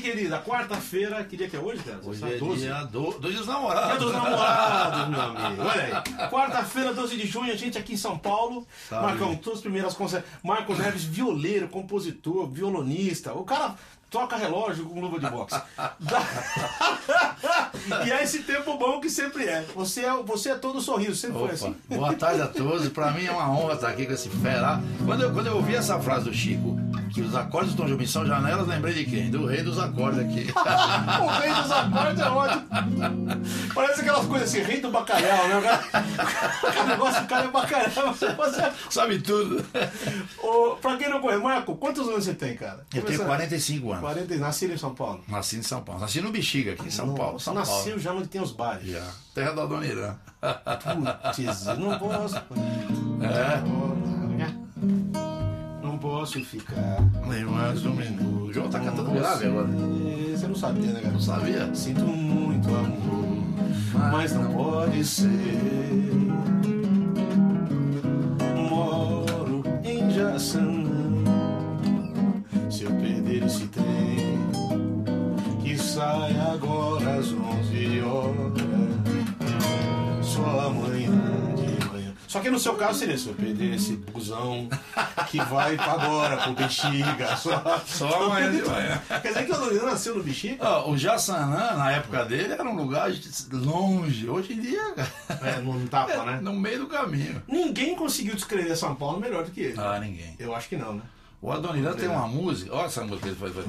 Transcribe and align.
querida, 0.00 0.38
quarta-feira, 0.40 1.22
que 1.24 1.36
dia 1.36 1.48
que 1.48 1.56
é 1.56 1.58
hoje, 1.58 1.82
cara? 1.82 1.98
Hoje 2.04 2.22
é 2.24 2.36
12? 2.38 2.60
dia 2.60 2.84
do, 2.84 3.10
do 3.12 3.28
Dia 3.28 3.38
dos 3.38 3.46
Dia 3.46 3.54
Namorados. 3.54 3.98
dos 4.04 4.12
namorados, 4.12 5.08
meu 5.08 5.20
amigo. 5.46 5.62
Olha 5.62 5.82
aí. 5.82 6.28
Quarta-feira, 6.30 6.94
12 6.94 7.16
de 7.16 7.26
junho, 7.26 7.52
a 7.52 7.56
gente 7.56 7.76
aqui 7.76 7.94
em 7.94 7.96
São 7.96 8.16
Paulo. 8.18 8.66
Sabe. 8.88 9.02
Marcão, 9.06 9.34
todas 9.36 9.58
as 9.58 9.62
primeiras 9.62 9.94
concertos. 9.94 10.30
Marco 10.42 10.74
Neves, 10.74 11.04
violeiro, 11.04 11.68
compositor, 11.68 12.48
violonista. 12.48 13.32
O 13.34 13.44
cara 13.44 13.74
troca 14.10 14.36
relógio 14.36 14.84
com 14.86 15.00
luva 15.00 15.18
de 15.18 15.28
boxe. 15.28 15.60
E 18.06 18.10
é 18.10 18.22
esse 18.22 18.40
tempo 18.44 18.78
bom 18.78 18.98
que 19.00 19.10
sempre 19.10 19.44
é. 19.44 19.62
Você 19.74 20.04
é, 20.06 20.22
você 20.22 20.50
é 20.50 20.54
todo 20.54 20.80
sorriso, 20.80 21.14
sempre 21.16 21.34
foi 21.38 21.44
Opa, 21.44 21.54
assim. 21.54 21.76
boa 21.88 22.14
tarde 22.14 22.40
a 22.40 22.46
todos. 22.46 22.88
Pra 22.88 23.10
mim 23.10 23.26
é 23.26 23.30
uma 23.30 23.50
honra 23.50 23.74
estar 23.74 23.88
aqui 23.88 24.06
com 24.06 24.12
esse 24.12 24.30
fera. 24.30 24.80
Quando 25.04 25.22
eu, 25.22 25.32
quando 25.32 25.48
eu 25.48 25.56
ouvi 25.56 25.74
essa 25.74 25.98
frase 26.00 26.24
do 26.24 26.32
Chico, 26.32 26.76
que 27.14 27.20
os 27.22 27.34
acordes 27.36 27.74
do 27.74 27.82
Tom 27.82 27.88
Jobim 27.88 28.06
são 28.06 28.26
janelas, 28.26 28.66
lembrei 28.66 28.92
de 28.92 29.04
quem? 29.04 29.30
Do 29.30 29.46
rei 29.46 29.62
dos 29.62 29.78
acordes 29.78 30.18
aqui. 30.20 30.50
o 31.22 31.26
rei 31.28 31.54
dos 31.54 31.70
acordes 31.70 32.20
é 32.20 32.28
ótimo. 32.28 32.64
Parece 33.72 34.00
aquelas 34.00 34.26
coisas 34.26 34.48
assim, 34.48 34.62
rei 34.62 34.80
do 34.80 34.90
bacalhau, 34.90 35.48
né? 35.48 35.58
O 35.58 35.62
cara- 35.62 36.82
O 36.82 36.86
negócio 36.88 37.22
do 37.22 37.28
cara 37.28 37.44
é 37.44 37.50
bacalhau. 37.50 38.12
Você 38.14 38.32
você- 38.34 38.72
Sabe 38.90 39.20
tudo. 39.20 39.64
Ô, 40.42 40.76
pra 40.76 40.96
quem 40.96 41.08
não 41.08 41.20
conhece, 41.20 41.42
Marco, 41.42 41.76
quantos 41.76 42.08
anos 42.08 42.24
você 42.24 42.34
tem, 42.34 42.56
cara? 42.56 42.78
Eu 42.92 43.02
tenho 43.02 43.04
Começa- 43.04 43.24
45 43.24 43.88
anos. 43.90 44.00
40, 44.00 44.36
nascido 44.36 44.72
em 44.74 44.78
São 44.78 44.94
Paulo. 44.94 45.22
Nasci 45.28 45.56
em 45.56 45.62
São 45.62 45.82
Paulo. 45.82 46.00
Nasci 46.00 46.20
no 46.20 46.32
Bexiga, 46.32 46.72
aqui 46.72 46.88
em 46.88 46.90
São 46.90 47.14
Paulo. 47.14 47.38
São 47.38 47.54
nasceu 47.54 47.84
Paulo. 47.84 47.98
já 48.00 48.12
onde 48.12 48.26
tem 48.28 48.40
os 48.42 48.50
bares. 48.50 48.90
Já. 48.90 49.06
Terra 49.34 49.52
da 49.52 49.64
Dona 49.66 49.86
Irã. 49.86 50.14
Putz, 51.36 51.64
não 51.78 51.96
posso. 51.98 52.36
É. 52.36 53.60
Não 53.64 55.23
posso 56.24 56.42
ficar. 56.42 57.02
Nem 57.28 57.44
mais 57.44 57.84
um 57.84 57.92
minuto. 57.92 58.44
O 58.46 58.52
João 58.52 58.70
tá 58.70 58.80
cantando 58.80 59.10
grave 59.10 59.46
agora. 59.46 59.68
Você 59.68 60.46
não 60.46 60.54
sabia, 60.54 60.90
né, 60.92 61.00
cara? 61.02 61.12
Não 61.12 61.20
sabia? 61.20 61.74
Sinto 61.74 62.00
muito 62.06 62.66
amor, 62.70 63.44
mas 64.10 64.32
não 64.32 64.50
pode 64.50 65.04
ser. 65.04 65.28
Moro 68.70 69.62
em 69.84 70.10
Jaçanã. 70.10 70.94
Se 72.70 72.84
eu 72.84 72.90
perder 72.92 73.44
esse 73.44 73.66
trem, 73.66 74.38
que 75.62 75.76
sai 75.76 76.40
agora 76.40 77.18
às 77.18 77.32
11 77.32 78.00
horas, 78.00 78.62
só 80.22 80.68
amanhã. 80.68 81.23
Só 82.34 82.40
que 82.40 82.50
no 82.50 82.58
seu 82.58 82.74
caso 82.74 82.98
seria 82.98 83.16
se 83.16 83.28
eu 83.28 83.34
perder 83.34 83.74
esse 83.76 83.92
busão 83.94 84.68
que 85.30 85.38
vai 85.44 85.76
pra 85.76 85.92
agora 85.92 86.36
pro 86.38 86.52
Bexiga. 86.54 87.36
Só, 87.36 87.80
Só 87.86 88.24
amanhã 88.24 88.50
de 88.50 88.60
manhã. 88.68 89.00
Quer 89.22 89.28
dizer 89.28 89.46
que 89.46 89.52
o 89.52 89.54
Adoniran 89.54 89.84
nasceu 89.86 90.16
no 90.16 90.24
Bexiga? 90.24 90.56
Ó, 90.68 90.90
o 90.90 90.98
Jaçanã, 90.98 91.76
na 91.76 91.92
época 91.92 92.24
dele, 92.24 92.52
era 92.54 92.64
um 92.64 92.74
lugar 92.74 93.08
longe. 93.52 94.28
Hoje 94.28 94.54
em 94.54 94.60
dia, 94.60 94.82
cara, 94.96 95.12
É, 95.48 95.60
não 95.60 95.86
tapa, 95.86 96.10
é 96.10 96.26
né? 96.26 96.40
no 96.42 96.52
meio 96.54 96.80
do 96.80 96.86
caminho. 96.88 97.40
Ninguém 97.46 97.94
conseguiu 97.94 98.34
descrever 98.34 98.74
São 98.74 98.96
Paulo 98.96 99.20
melhor 99.20 99.44
do 99.44 99.52
que 99.52 99.60
ele. 99.60 99.78
Ah, 99.78 100.00
ninguém. 100.00 100.34
Eu 100.36 100.56
acho 100.56 100.68
que 100.68 100.76
não, 100.76 100.94
né? 100.94 101.02
O 101.40 101.52
Adoniran 101.52 101.92
tem 101.92 102.08
uma 102.08 102.26
música, 102.26 102.74
olha 102.74 102.86
essa 102.86 103.04
música 103.04 103.28
que 103.28 103.28
ele 103.28 103.36
faz. 103.36 103.52
faz. 103.54 103.66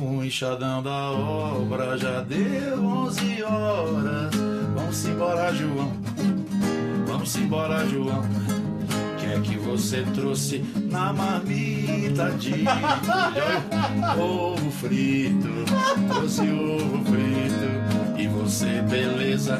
O 0.00 0.22
enxadão 0.24 0.80
da 0.84 1.10
obra 1.10 1.98
já 1.98 2.20
deu 2.20 2.78
11 2.80 3.42
horas. 3.42 4.30
Vamos 4.72 5.04
embora, 5.04 5.52
João. 5.52 6.11
Vamos 7.22 7.36
embora, 7.36 7.86
João. 7.86 8.20
Que 9.16 9.26
é 9.26 9.40
que 9.40 9.56
você 9.56 10.02
trouxe 10.12 10.64
na 10.90 11.12
marmita 11.12 12.32
de 12.32 12.64
ovo 14.20 14.68
frito? 14.72 15.48
Trouxe 16.08 16.40
ovo 16.40 17.04
frito. 17.04 18.18
E 18.18 18.26
você, 18.26 18.82
beleza? 18.82 19.56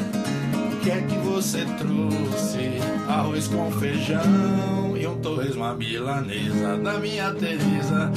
Que 0.83 0.91
é 0.91 1.03
que 1.03 1.15
você 1.19 1.65
trouxe? 1.78 2.81
Arroz 3.09 3.47
com 3.47 3.71
feijão 3.71 4.97
e 4.97 5.06
um 5.06 5.21
torresmo 5.21 5.72
milanesa 5.77 6.77
da 6.78 6.99
minha 6.99 7.33
Teresa. 7.33 8.11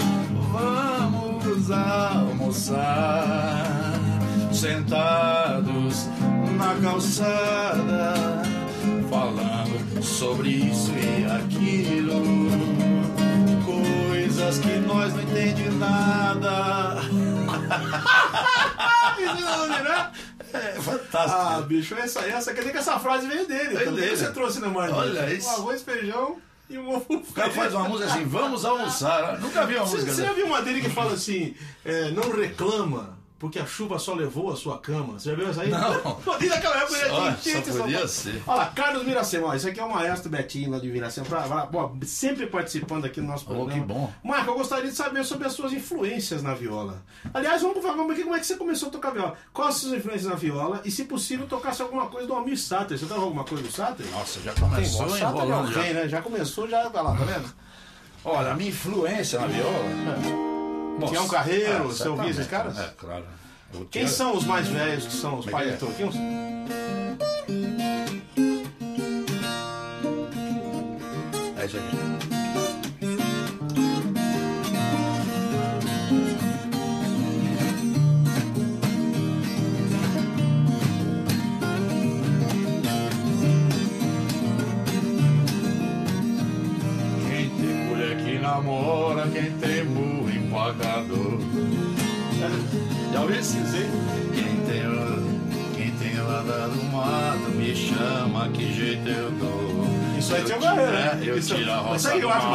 Vamos 0.52 1.70
almoçar 1.70 3.06
sentados 4.52 6.10
na 6.58 6.74
calçada, 6.82 8.14
falando 9.16 10.04
sobre 10.04 10.50
isso 10.50 10.92
e 10.92 11.26
aquilo. 11.26 12.22
Coisas 13.66 14.60
que 14.60 14.76
nós 14.80 15.14
não 15.14 15.22
entendemos 15.24 15.80
nada. 15.80 16.96
É 20.54 20.82
fantástico. 20.82 21.38
Ah, 21.38 21.62
bicho, 21.68 21.96
essa, 21.96 22.22
essa, 22.22 22.54
quer 22.54 22.62
dizer 22.62 22.72
que 22.72 22.78
essa 22.78 22.98
frase 23.00 23.28
veio 23.28 23.46
dele. 23.46 23.70
Veio 23.76 23.82
Então, 23.82 23.94
o 23.94 23.96
que 23.96 24.02
dele. 24.02 24.18
você 24.18 24.32
trouxe 24.32 24.60
na 24.62 24.68
marmita? 24.70 25.00
Olha 25.00 25.34
isso. 25.34 25.50
Um 25.50 25.54
arroz, 25.54 25.84
feijão 25.84 26.38
e 26.70 26.78
um 26.78 26.96
ovo 26.96 27.06
O 27.10 27.34
cara 27.34 27.50
faz 27.52 27.74
uma 27.74 27.90
música 27.90 28.10
assim, 28.10 28.24
vamos 28.26 28.64
almoçar. 28.64 29.38
Nunca 29.42 29.66
vi 29.66 29.76
uma 29.76 29.86
Você, 29.86 29.96
música 29.98 30.14
você 30.14 30.24
já 30.26 30.34
viu 30.34 30.46
uma 30.46 30.62
dele 30.62 30.80
que 30.82 30.90
fala 30.90 31.14
assim, 31.14 31.54
é, 31.84 32.12
não 32.12 32.32
reclama, 32.32 33.18
porque 33.38 33.60
a 33.60 33.66
chuva 33.66 34.00
só 34.00 34.14
levou 34.14 34.52
a 34.52 34.56
sua 34.56 34.78
cama. 34.80 35.20
Você 35.20 35.30
já 35.30 35.36
viu 35.36 35.50
essa 35.50 35.62
aí? 35.62 35.70
Não. 35.70 36.20
Desde 36.40 36.58
aquela 36.58 36.78
época 36.78 36.98
Só- 36.98 37.06
tinha 37.34 37.36
só 37.36 37.42
gente 37.60 37.66
São 37.72 37.82
podia 37.82 37.98
Paulo. 37.98 38.08
ser. 38.10 38.44
Olha 38.48 38.58
lá, 38.58 38.66
Carlos 38.68 39.04
Miracema, 39.06 39.48
ó, 39.48 39.54
isso 39.56 39.68
aqui 39.68 39.80
é 39.80 39.84
o 39.84 39.92
maestro 39.92 40.30
Betinho 40.30 40.72
lá 40.72 40.80
de 40.80 40.88
Miracema, 40.88 41.28
pra, 41.28 41.42
pra- 41.44 41.68
pô, 41.68 41.92
sempre 42.06 42.48
participando 42.48 43.06
aqui 43.06 43.20
do 43.20 43.28
nosso 43.28 43.46
Oh, 43.50 43.54
programa. 43.54 43.82
que 43.82 43.88
bom. 43.88 44.12
Marco, 44.24 44.52
eu 44.52 44.56
gostaria 44.56 44.90
de 44.90 44.96
saber 44.96 45.24
sobre 45.26 45.48
as 45.48 45.54
suas 45.54 45.74
influências 45.74 46.42
na 46.42 46.54
viola. 46.54 47.04
Aliás, 47.34 47.62
vamos 47.62 47.82
falar 47.82 47.96
como 47.98 48.12
é 48.12 48.16
que 48.16 48.24
como 48.24 48.36
é 48.36 48.40
que 48.40 48.46
você 48.48 48.56
começou 48.56 48.90
a 48.90 48.92
tocar 48.92 49.12
viola. 49.12 49.36
Quais 49.54 49.76
as 49.76 49.82
suas 49.82 49.94
influências 49.94 50.30
na 50.30 50.36
viola? 50.36 50.82
E, 50.86 50.90
se 50.92 51.04
possível, 51.06 51.46
tocasse 51.46 51.82
alguma 51.82 52.08
coisa 52.08 52.28
do 52.28 52.34
Almir 52.34 52.58
Sater. 52.58 52.98
Você 52.98 53.06
tocou 53.06 53.26
alguma 53.26 53.44
coisa 53.44 53.64
do 53.64 53.72
Sater? 53.72 54.06
Nossa, 54.12 54.40
já 54.42 54.54
Tem, 54.54 54.64
começou 54.64 55.16
é 55.16 55.20
enrolando 55.20 55.72
já. 55.74 55.80
alguém, 55.80 55.94
né? 55.94 56.08
Já 56.08 56.22
começou, 56.22 56.68
já 56.70 56.88
vai 56.90 57.04
lá, 57.04 57.16
tá 57.16 57.24
vendo? 57.26 57.54
Olha, 58.24 58.52
a 58.52 58.56
minha 58.56 58.70
influência 58.70 59.40
na 59.40 59.48
viola. 59.48 60.55
Nossa. 61.00 61.12
Tião 61.14 61.28
Carreiro, 61.28 61.72
É, 61.74 61.80
você 61.80 62.08
ouvia 62.08 62.30
esses 62.30 62.48
caras? 62.48 62.78
É, 62.80 62.90
claro. 62.98 63.26
Eu 63.74 63.80
Quem 63.92 64.04
tinha- 64.04 64.08
são 64.08 64.36
os 64.36 64.46
mais 64.46 64.68
velhos 64.68 65.06
que 65.06 65.14
são 65.14 65.40
os 65.40 65.46
Como 65.46 65.58
é 65.58 65.60
pais 65.66 65.72
que 65.80 65.86
de 65.86 65.86
é? 65.86 65.88
Toquinhos? 66.08 66.16
É 71.58 71.66
isso 71.66 71.78
aqui. 71.78 72.35
Dizer? 93.54 93.90
Quem 94.34 94.56
tem, 94.66 95.76
quem 95.76 95.92
tem 95.92 96.22
lada 96.22 96.68
do 96.70 96.84
mato, 96.86 97.50
me 97.52 97.76
chama, 97.76 98.50
que 98.50 98.74
jeito 98.74 99.08
eu 99.08 99.32
dou. 99.32 99.86
Isso 100.18 100.34
aí 100.34 100.44
tinha 100.44 100.58
tiro- 100.58 100.76
Carreiro. 100.76 100.96
é, 100.96 101.20
eu 101.30 101.38
Isso- 101.38 101.56
tiro 101.56 101.72
a 101.72 101.78
roça 101.78 102.12
aí 102.12 102.22
eu 102.22 102.30
acho. 102.32 102.48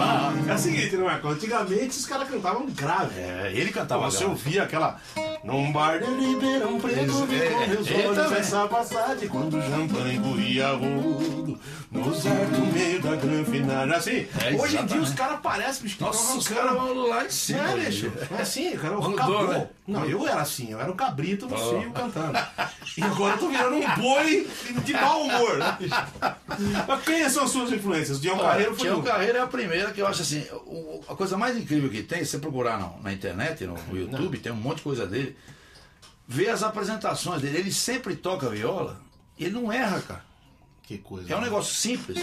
É 0.48 0.54
o 0.54 0.58
seguinte, 0.58 0.96
não 0.96 1.08
é? 1.10 1.20
Antigamente 1.22 1.90
os 1.90 2.06
caras 2.06 2.28
cantavam 2.28 2.66
grave. 2.66 3.20
É, 3.20 3.52
ele 3.54 3.70
cantava 3.70 4.10
Você 4.10 4.24
ouvia 4.24 4.62
aquela. 4.64 4.98
Num 5.42 5.72
bar 5.72 5.98
de 5.98 6.04
Ribeirão 6.04 6.78
Preto, 6.78 7.24
vi 7.24 7.40
é, 7.42 7.48
com 7.48 7.66
meus 7.70 7.86
ele 7.90 8.06
olhos 8.08 8.16
também. 8.16 8.38
essa 8.40 8.68
passagem 8.68 9.26
quando 9.28 9.56
o 9.56 9.62
champanhe 9.62 10.20
corria 10.20 10.68
rodo. 10.72 11.58
Nos 11.90 12.26
ar 12.26 12.46
do 12.46 12.66
meio 12.72 13.00
da 13.00 13.16
granfinagem. 13.16 13.94
Assim, 13.94 14.26
É, 14.44 14.54
hoje 14.54 14.76
em 14.76 14.84
dia 14.86 15.00
os 15.00 15.14
caras 15.14 15.40
parecem, 15.40 15.82
bicho, 15.84 15.96
Nossa, 16.00 16.36
os 16.36 16.46
caras 16.46 16.72
vão 16.74 17.08
lá 17.08 17.24
em 17.24 17.30
cima. 17.30 17.58
É, 17.70 17.74
hoje. 17.74 18.08
bicho. 18.08 18.12
É 18.38 18.42
assim, 18.42 18.76
cara. 18.76 18.94
Eu 18.94 19.00
Mudou, 19.00 19.14
acabou. 19.14 19.48
né? 19.48 19.68
Não, 19.88 20.04
eu 20.04 20.28
era 20.28 20.42
assim, 20.42 20.70
eu 20.70 20.78
era 20.80 20.92
um 20.92 20.94
cabrito 20.94 21.48
no 21.48 21.56
cio 21.56 21.90
cantando. 21.92 22.38
E 22.98 23.02
agora 23.04 23.34
eu 23.34 23.38
tô 23.38 23.48
virando 23.48 23.76
um 23.76 23.94
boi 24.02 24.48
de 24.84 24.92
mau 24.94 25.22
humor, 25.22 25.58
né? 25.58 25.78
Mas 26.88 27.04
quem 27.04 27.28
são 27.30 27.44
as 27.44 27.50
suas 27.50 27.72
influências? 27.72 28.20
Dion 28.20 28.36
Carreiro 28.36 28.74
foi 28.76 28.92
um. 28.92 29.00
Carreiro 29.02 29.38
é 29.38 29.40
a 29.40 29.46
primeira 29.46 29.92
que 29.92 30.00
eu 30.02 30.06
acho 30.08 30.22
assim, 30.22 30.44
o- 30.66 31.00
a 31.08 31.14
coisa 31.14 31.36
mais 31.36 31.56
incrível 31.56 31.88
que 31.88 32.02
tem, 32.02 32.18
se 32.24 32.32
você 32.32 32.38
procurar 32.38 32.78
na, 33.02 33.12
internet, 33.12 33.64
no, 33.64 33.74
no 33.88 33.96
YouTube, 33.96 34.38
tem 34.38 34.50
um 34.50 34.56
monte 34.56 34.78
de 34.78 34.82
coisa 34.82 35.06
dele, 35.06 35.29
ver 36.32 36.48
as 36.50 36.62
apresentações 36.62 37.42
dele, 37.42 37.58
ele 37.58 37.72
sempre 37.72 38.14
toca 38.14 38.48
viola, 38.48 39.00
e 39.36 39.44
ele 39.44 39.54
não 39.54 39.72
erra, 39.72 40.00
cara. 40.00 40.24
Que 40.80 40.96
coisa. 40.96 41.32
É 41.32 41.36
um 41.36 41.40
negócio 41.40 41.74
simples. 41.74 42.18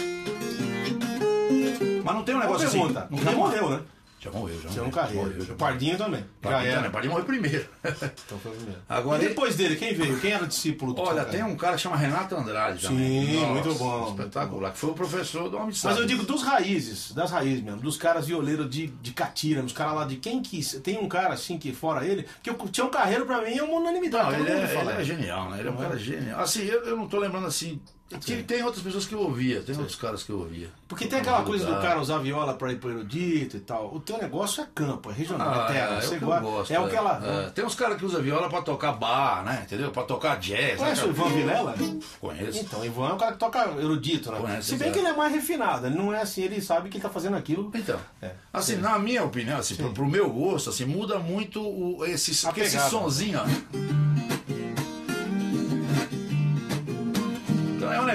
Mas 2.02 2.14
não 2.14 2.22
tem 2.24 2.34
um 2.34 2.38
negócio 2.38 2.70
pergunta. 2.70 3.04
assim. 3.04 3.20
Uma- 3.22 3.32
morreu, 3.32 3.68
né? 3.70 3.82
Já 4.20 4.30
morreu, 4.32 4.60
já 4.60 4.68
morreu. 4.70 4.90
Carreiro. 4.90 5.22
Morreu, 5.28 5.44
já 5.44 5.52
o 5.52 5.56
Pardinho 5.56 5.96
também. 5.96 6.24
Pardinho 6.42 6.62
já 6.64 6.68
era. 6.68 6.76
também. 6.78 6.90
Pardinho 6.90 7.12
morreu 7.12 7.26
primeiro. 7.26 7.68
Então 7.84 8.38
foi 8.38 8.52
primeiro. 8.52 8.80
Agora, 8.88 9.22
e 9.22 9.28
depois 9.28 9.54
dele, 9.54 9.76
quem 9.76 9.94
veio? 9.94 10.18
Quem 10.20 10.32
era 10.32 10.46
discípulo 10.46 10.92
do 10.92 11.02
Olha, 11.02 11.24
tem 11.24 11.42
um 11.44 11.56
cara 11.56 11.76
que 11.76 11.82
chama 11.82 11.96
Renato 11.96 12.34
Andrade 12.34 12.82
também. 12.82 13.26
Sim, 13.26 13.46
muito 13.46 13.74
bom, 13.74 14.08
Espetacular. 14.10 14.72
Que 14.72 14.78
foi 14.78 14.90
o 14.90 14.94
professor 14.94 15.48
do 15.48 15.56
Homem 15.56 15.70
de 15.70 15.80
Mas 15.84 15.96
eu 15.98 16.06
digo 16.06 16.24
dos 16.24 16.42
raízes, 16.42 17.12
das 17.12 17.30
raízes 17.30 17.62
mesmo, 17.62 17.80
dos 17.80 17.96
caras 17.96 18.26
violeiros 18.26 18.68
de, 18.68 18.88
de 18.88 19.12
catira, 19.12 19.62
dos 19.62 19.72
caras 19.72 19.94
lá 19.94 20.04
de 20.04 20.16
quem 20.16 20.42
quis. 20.42 20.72
Tem 20.82 20.98
um 20.98 21.08
cara 21.08 21.34
assim 21.34 21.56
que 21.56 21.72
fora 21.72 22.04
ele, 22.04 22.26
que 22.42 22.50
o 22.50 22.54
Tião 22.68 22.90
Carreiro 22.90 23.24
pra 23.24 23.40
mim 23.42 23.56
é 23.56 23.62
uma 23.62 23.74
unanimidade. 23.80 24.32
Não, 24.32 24.40
ele 24.40 24.50
é, 24.50 24.80
ele 24.80 24.90
é 24.90 25.04
genial, 25.04 25.50
né? 25.50 25.60
Ele 25.60 25.68
é 25.68 25.70
um 25.70 25.74
Não 25.74 25.82
é? 25.82 25.86
cara 25.86 25.98
genial. 25.98 26.40
Assim, 26.40 26.62
eu, 26.64 26.82
eu 26.84 26.96
não 26.96 27.06
tô 27.06 27.18
lembrando 27.18 27.46
assim. 27.46 27.80
Tem, 28.24 28.42
tem 28.42 28.62
outras 28.62 28.82
pessoas 28.82 29.04
que 29.04 29.14
eu 29.14 29.20
ouvia, 29.20 29.60
tem 29.60 29.76
outros 29.76 29.96
caras 29.96 30.22
que 30.22 30.30
eu 30.30 30.38
ouvia. 30.38 30.70
Porque 30.88 31.06
tem 31.06 31.18
aquela 31.20 31.42
coisa 31.42 31.66
do 31.66 31.74
cara 31.82 32.00
usar 32.00 32.16
viola 32.18 32.54
pra 32.54 32.72
ir 32.72 32.76
pro 32.78 32.88
erudito 32.90 33.58
e 33.58 33.60
tal. 33.60 33.94
O 33.94 34.00
teu 34.00 34.16
negócio 34.16 34.62
é 34.62 34.66
campo, 34.74 35.10
é 35.10 35.12
regional, 35.12 35.50
Ah, 35.50 35.64
é 35.68 35.72
terra. 35.74 35.96
é, 35.96 36.00
você 36.00 36.18
que 36.18 36.24
gosta- 36.24 36.40
gosto. 36.40 36.70
é 36.72 36.80
o 36.80 36.88
que 36.88 36.96
ela. 36.96 37.20
É, 37.46 37.50
tem 37.50 37.64
uns 37.66 37.74
caras 37.74 37.98
que 37.98 38.06
usam 38.06 38.22
viola 38.22 38.48
pra 38.48 38.62
tocar 38.62 38.92
bar, 38.92 39.44
né? 39.44 39.60
Entendeu? 39.66 39.90
Pra 39.90 40.04
tocar 40.04 40.36
jazz. 40.38 40.78
Conhece 40.78 41.02
né? 41.02 41.06
o 41.06 41.10
Ivan 41.10 41.28
Vilela? 41.28 41.74
Conheço. 42.18 42.58
Então, 42.60 42.80
o 42.80 42.84
Ivan 42.86 43.10
é 43.10 43.12
um 43.12 43.18
cara 43.18 43.32
que 43.32 43.38
toca 43.38 43.58
erudito, 43.78 44.32
né? 44.32 44.38
Conhece, 44.40 44.68
Se 44.70 44.76
bem 44.76 44.88
é. 44.88 44.90
que 44.90 44.98
ele 45.00 45.08
é 45.08 45.12
mais 45.16 45.32
refinado, 45.34 45.86
ele 45.86 45.94
não 45.96 46.10
é 46.14 46.22
assim, 46.22 46.42
ele 46.44 46.62
sabe 46.62 46.88
que 46.88 46.96
ele 46.96 47.02
tá 47.02 47.10
fazendo 47.10 47.36
aquilo. 47.36 47.70
Então, 47.74 48.00
É. 48.22 48.30
assim, 48.50 48.76
na 48.76 48.98
minha 48.98 49.22
opinião, 49.22 49.58
assim, 49.58 49.74
pro, 49.74 49.92
pro 49.92 50.06
meu 50.06 50.30
gosto, 50.30 50.70
assim, 50.70 50.86
muda 50.86 51.18
muito 51.18 51.60
o, 51.60 52.06
esse, 52.06 52.30
esse 52.30 52.88
sonzinho, 52.88 53.38
ó. 53.38 54.37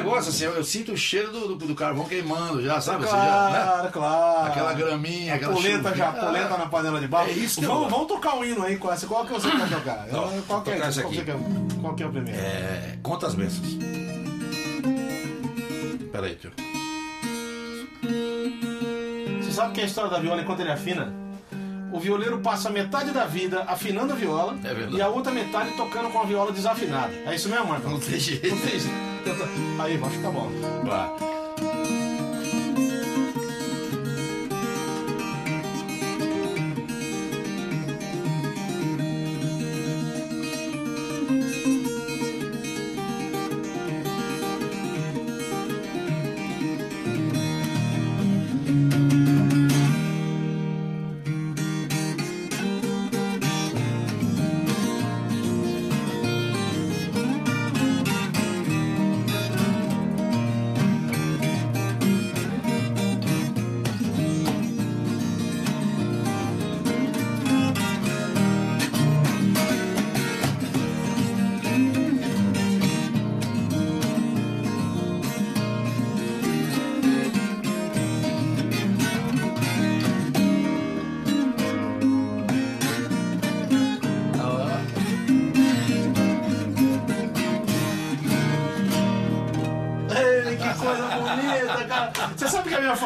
Negócio 0.04 0.30
assim, 0.30 0.44
eu, 0.46 0.52
eu 0.54 0.64
sinto 0.64 0.92
o 0.94 0.98
cheiro 0.98 1.32
do, 1.32 1.56
do, 1.56 1.66
do 1.68 1.76
carvão 1.76 2.06
queimando 2.06 2.62
já, 2.64 2.80
sabe? 2.82 3.04
Assim, 3.06 3.14
já, 3.16 3.50
né? 3.50 3.60
Claro, 3.64 3.90
claro. 3.92 4.48
Aquela 4.52 4.74
graminha, 4.74 5.34
A 5.34 5.36
aquela 5.36 5.54
polenta 5.54 5.90
chuvinha. 5.90 5.96
já, 5.96 6.12
polenta 6.14 6.54
Ah, 6.54 6.58
na 6.58 6.66
panela 6.68 7.00
de 7.00 7.08
barro. 7.08 7.28
É 7.30 7.32
isso 7.32 7.60
que 7.62 7.66
vamos, 7.68 7.90
vamos 7.90 8.08
tocar 8.08 8.36
um 8.36 8.44
hino 8.46 8.64
aí 8.64 8.78
com 8.78 8.92
essa. 8.92 9.08
Qual 9.08 9.26
que 9.26 9.32
você 9.34 9.50
quer 9.50 9.70
tocar? 9.70 10.08
Eu- 10.10 10.44
qual, 10.48 10.62
que 10.62 10.72
é, 10.72 10.76
tocar 10.76 10.94
qual, 11.02 11.12
que 11.12 11.20
é, 11.20 11.36
qual 11.82 11.96
que 11.96 12.04
é 12.04 12.06
o 12.06 12.10
primeiro? 12.12 12.40
É, 12.40 12.98
conta 13.02 13.28
as 13.28 13.36
bênçãos. 13.36 13.78
Peraí, 16.12 16.36
tio. 16.36 16.52
Você 19.42 19.52
sabe 19.52 19.74
que 19.74 19.82
a 19.82 19.86
história 19.86 20.10
da 20.12 20.20
viola, 20.20 20.42
enquanto 20.42 20.60
ele 20.60 20.72
afina, 20.72 21.14
o 21.94 22.00
violeiro 22.00 22.40
passa 22.40 22.72
metade 22.72 23.12
da 23.12 23.26
vida 23.26 23.64
afinando 23.68 24.14
a 24.14 24.16
viola 24.16 24.58
É 24.64 24.96
e 24.96 25.02
a 25.02 25.08
outra 25.08 25.32
metade 25.32 25.72
tocando 25.78 26.10
com 26.10 26.20
a 26.20 26.26
viola 26.26 26.52
desafinada. 26.52 27.14
É 27.26 27.36
isso 27.36 27.48
mesmo, 27.48 27.68
Marcão? 27.68 27.92
Não 27.92 28.00
tem 28.00 28.20
jeito. 28.20 28.50
Não 28.50 28.58
tem 28.58 28.80
jeito. 28.80 29.14
Aí, 29.80 29.96
acho 30.04 30.18
que 30.18 30.24
tá 30.24 30.32
bom. 30.32 30.50
Vai. 30.84 31.43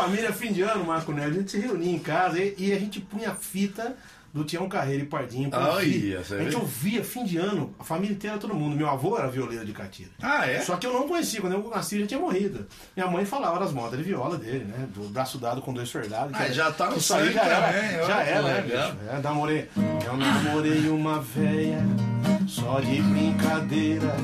Família, 0.07 0.31
fim 0.31 0.54
de 0.54 0.62
ano, 0.62 0.86
Marco 0.86 1.12
Neves, 1.12 1.36
a 1.36 1.39
gente 1.39 1.51
se 1.51 1.59
reunia 1.59 1.94
em 1.94 2.00
casa 2.00 2.39
e, 2.39 2.56
e 2.57 2.74
a 2.74 2.80
gente 2.80 3.01
punha 3.01 3.33
fita 3.36 3.95
do 4.33 4.44
Tião 4.44 4.69
Carreiro 4.69 5.04
e 5.04 5.06
Pardinho 5.06 5.50
você 5.50 6.36
A 6.36 6.44
gente 6.44 6.56
ouvia 6.56 7.04
fim 7.04 7.25
de 7.25 7.38
ano, 7.38 7.74
a 7.80 7.83
família 7.83 8.13
inteira, 8.13 8.38
todo 8.38 8.54
mundo. 8.54 8.75
Meu 8.75 8.88
avô 8.88 9.18
era 9.18 9.27
violeiro 9.27 9.65
de 9.65 9.74
catira. 9.74 10.12
Ah, 10.21 10.45
é? 10.48 10.62
Só 10.62 10.77
que 10.77 10.86
eu 10.86 10.94
não 10.94 11.07
conhecia, 11.07 11.42
quando 11.42 11.54
eu 11.54 11.69
nasci 11.69 12.00
já 12.00 12.07
tinha 12.07 12.19
morrido. 12.19 12.65
Minha 12.95 13.09
mãe 13.09 13.25
falava 13.25 13.59
das 13.59 13.74
modas 13.74 13.98
de 13.98 14.04
viola 14.06 14.38
dele, 14.38 14.65
né? 14.65 14.88
Do 14.94 15.09
braço 15.09 15.38
dado 15.38 15.62
com 15.62 15.74
dois 15.74 15.89
soldados. 15.89 16.33
Ah, 16.33 16.48
já 16.50 16.71
tá 16.71 16.89
no 16.89 17.01
sangue 17.01 17.33
já 17.33 17.44
era, 17.44 17.74
também, 17.74 17.92
já 17.92 18.04
olha, 18.18 18.24
era, 18.24 18.42
né, 18.44 18.62
bicho? 18.62 18.98
É, 19.12 19.21
namorei. 19.21 19.69
Eu 20.06 20.15
namorei 20.15 20.89
uma 20.89 21.19
véia, 21.19 21.80
só 22.48 22.80
de 22.80 23.01
brincadeira. 23.01 24.15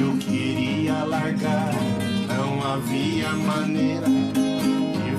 Eu 0.00 0.16
queria 0.18 1.04
largar, 1.04 1.72
não 2.28 2.72
havia 2.72 3.30
maneira. 3.30 4.41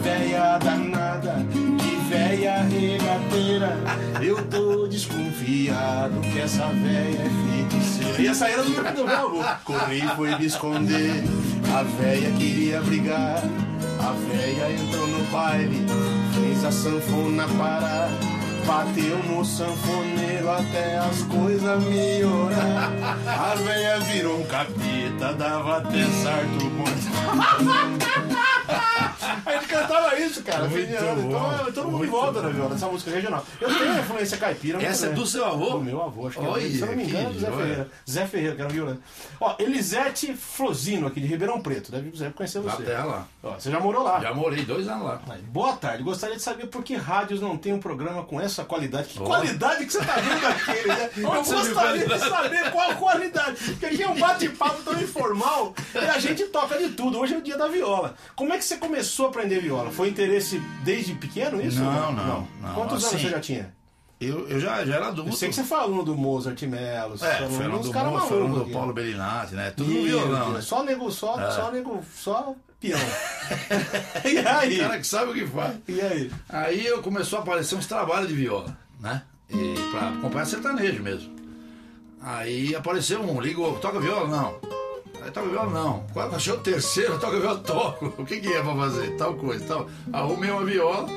Véia 0.04 0.58
danada, 0.58 1.36
de 1.50 1.96
véia 2.10 2.62
regateira. 2.64 3.78
Eu 4.22 4.46
tô 4.48 4.86
desconfiado 4.86 6.20
que 6.22 6.40
essa 6.40 6.66
véia 6.68 7.22
é 7.22 7.30
feiticeira. 7.70 8.22
E 8.22 8.28
essa 8.28 8.50
era 8.50 8.64
do 8.64 8.72
do 8.72 9.06
meu 9.06 9.16
avô. 9.16 9.44
Corri 9.64 10.04
e 10.04 10.08
foi 10.16 10.36
me 10.38 10.46
esconder. 10.46 11.24
A 11.74 11.84
véia 11.84 12.32
queria 12.34 12.82
brigar. 12.82 13.42
A 14.00 14.12
véia 14.28 14.74
entrou 14.74 15.08
no 15.08 15.24
baile, 15.32 15.86
fez 16.34 16.66
a 16.66 16.72
sanfona 16.72 17.48
parar. 17.58 18.10
Bateu 18.66 19.18
no 19.24 19.44
sanfoneiro 19.46 20.52
até 20.52 20.98
as 20.98 21.22
coisas 21.24 21.84
melhorar. 21.84 22.92
A 23.26 23.56
véia 23.56 24.00
virou 24.00 24.40
um 24.40 24.46
capeta, 24.46 25.34
dava 25.34 25.78
até 25.78 26.04
sarto 26.22 26.66
morto. 26.72 28.33
A 29.46 29.52
gente 29.54 29.68
cantava 29.68 30.20
isso, 30.20 30.44
cara, 30.44 30.66
Muito 30.68 30.90
Então 30.92 31.72
todo 31.74 31.92
mundo 31.92 32.06
em 32.06 32.10
volta 32.10 32.42
da 32.42 32.50
viola, 32.50 32.76
essa 32.76 32.88
música 32.88 33.12
regional. 33.12 33.46
Eu 33.60 33.68
tenho 33.68 34.00
influência 34.00 34.38
caipira. 34.38 34.82
Essa 34.82 35.08
é 35.08 35.10
do 35.10 35.26
seu 35.26 35.46
avô? 35.46 35.72
Do 35.72 35.82
meu 35.82 36.02
avô, 36.02 36.28
acho 36.28 36.40
que 36.40 36.46
Olha, 36.46 36.66
é. 36.66 36.70
Se 36.70 36.82
eu 36.82 36.88
não 36.88 36.96
me 36.96 37.04
engano, 37.04 37.32
que 37.32 37.40
Zé. 37.40 37.52
Ferreira. 37.52 37.88
Zé 38.10 38.26
Ferreira, 38.28 38.56
que 38.56 38.62
era 38.62 38.70
um 38.70 38.74
violento. 38.74 39.02
Ó, 39.40 39.56
Elisete 39.60 40.34
Flosino, 40.34 41.08
aqui 41.08 41.20
de 41.20 41.28
Ribeirão 41.28 41.62
Preto. 41.62 41.92
Deve, 41.92 42.10
deve 42.12 42.34
conhecer 42.34 42.60
você. 42.60 42.84
terra 42.84 43.04
lá. 43.06 43.28
Ó, 43.44 43.52
você 43.54 43.72
já 43.72 43.80
morou 43.80 44.04
lá. 44.04 44.20
Já 44.20 44.34
morei 44.34 44.66
dois 44.66 44.88
anos 44.88 45.06
lá. 45.06 45.22
Aí, 45.30 45.42
Boa 45.42 45.74
tarde, 45.76 46.04
gostaria 46.04 46.36
de 46.36 46.42
saber 46.42 46.68
por 46.68 46.84
que 46.84 46.96
rádios 46.96 47.42
não 47.42 47.58
tem 47.58 47.74
um 47.74 47.80
programa 47.80 48.24
com 48.24 48.40
essa 48.40 48.64
qualidade. 48.64 49.10
Que 49.10 49.20
Ó. 49.22 49.26
qualidade 49.26 49.86
que 49.86 49.94
você 49.94 50.04
tá 50.04 50.16
vendo 50.16 50.46
aquele, 50.46 50.88
né? 50.88 51.10
Eu 51.18 51.44
gostaria 51.44 52.08
de 52.08 52.20
saber 52.20 52.72
qual 52.72 52.96
qualidade. 52.96 53.58
Porque 53.64 53.86
aqui 53.86 54.04
é 54.04 54.10
um 54.10 54.20
bate-papo 54.20 54.82
tão 54.84 55.00
informal 55.02 55.74
e 55.94 55.98
a 55.98 56.20
gente 56.20 56.44
toca 56.46 56.78
de 56.78 56.90
tudo. 56.90 57.20
Hoje 57.20 57.36
é 57.36 57.38
o 57.38 57.42
dia 57.42 57.58
da 57.58 57.68
viola. 57.68 58.16
Como 58.36 58.54
é 58.54 58.58
que 58.58 58.64
você 58.66 58.78
começou 58.78 59.13
a 59.22 59.28
aprender 59.30 59.60
viola? 59.62 59.92
Foi 59.92 60.10
interesse 60.10 60.60
desde 60.84 61.14
pequeno 61.14 61.62
isso? 61.62 61.80
Não, 61.80 62.12
não, 62.12 62.48
não. 62.62 62.74
Quantos 62.74 63.04
anos 63.04 63.06
Assim, 63.06 63.18
você 63.20 63.30
já 63.30 63.40
tinha? 63.40 63.74
Eu, 64.20 64.48
eu 64.48 64.60
já, 64.60 64.84
já 64.86 64.96
era 64.96 65.08
adulto. 65.10 65.30
Eu 65.32 65.36
sei 65.36 65.50
que 65.50 65.56
você 65.56 65.64
foi 65.64 65.78
aluno 65.80 66.04
do 66.04 66.16
Mozart 66.16 66.62
Mello. 66.64 67.18
você 67.18 67.26
É, 67.26 67.48
foi 67.50 67.66
aluno 67.66 67.84
do 67.84 67.98
aluno 67.98 68.64
do. 68.64 68.72
Paulo 68.72 68.94
Bellinati, 68.94 69.54
né? 69.54 69.72
Tudo 69.72 69.92
Ih, 69.92 70.06
violão, 70.08 70.52
né? 70.54 70.62
Só 70.62 70.84
nego, 70.84 71.12
só, 71.12 71.40
É. 71.40 71.52
só 71.52 71.72
nego, 71.72 72.02
só 72.16 72.56
peão. 72.80 73.00
e 74.24 74.38
aí? 74.40 74.78
O 74.80 74.82
cara 74.84 74.98
que 75.00 75.08
sabe 75.08 75.32
o 75.32 75.34
que 75.34 75.46
faz. 75.46 75.76
E 75.88 76.00
aí? 76.02 76.32
Aí 76.48 76.86
eu 76.86 77.02
começou 77.02 77.40
a 77.40 77.42
aparecer 77.42 77.76
uns 77.76 77.86
trabalhos 77.86 78.30
de 78.30 78.36
viola, 78.36 78.78
né? 79.00 79.22
E 79.50 79.74
pra 79.92 80.10
acompanhar 80.10 80.46
sertanejo 80.46 81.04
mesmo. 81.04 81.34
Aí 82.22 82.74
apareceu 82.74 83.22
um, 83.22 83.42
ligou, 83.42 83.78
toca 83.80 84.00
viola? 84.00 84.28
Não. 84.30 84.83
Aí 85.24 85.32
toca 85.32 85.48
viola? 85.48 85.72
Não. 85.72 86.06
Quando 86.14 86.36
achou 86.36 86.56
o 86.56 86.60
terceiro, 86.60 87.18
toca 87.20 87.40
viola? 87.40 87.60
Toco. 87.60 88.14
O 88.18 88.26
que 88.26 88.40
que 88.40 88.52
é 88.54 88.62
pra 88.62 88.76
fazer? 88.76 89.16
Tal 89.18 89.34
coisa, 89.36 89.64
tal. 89.66 89.88
Arrumei 90.12 90.50
uma 90.52 90.66
viola. 90.66 91.08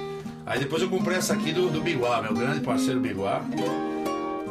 Aí 0.44 0.58
depois 0.60 0.80
eu 0.82 0.88
comprei 0.88 1.16
essa 1.18 1.34
aqui 1.34 1.52
do, 1.52 1.68
do 1.70 1.80
Biguá, 1.80 2.22
meu 2.22 2.32
grande 2.34 2.60
parceiro 2.60 3.00
Biguá. 3.00 3.42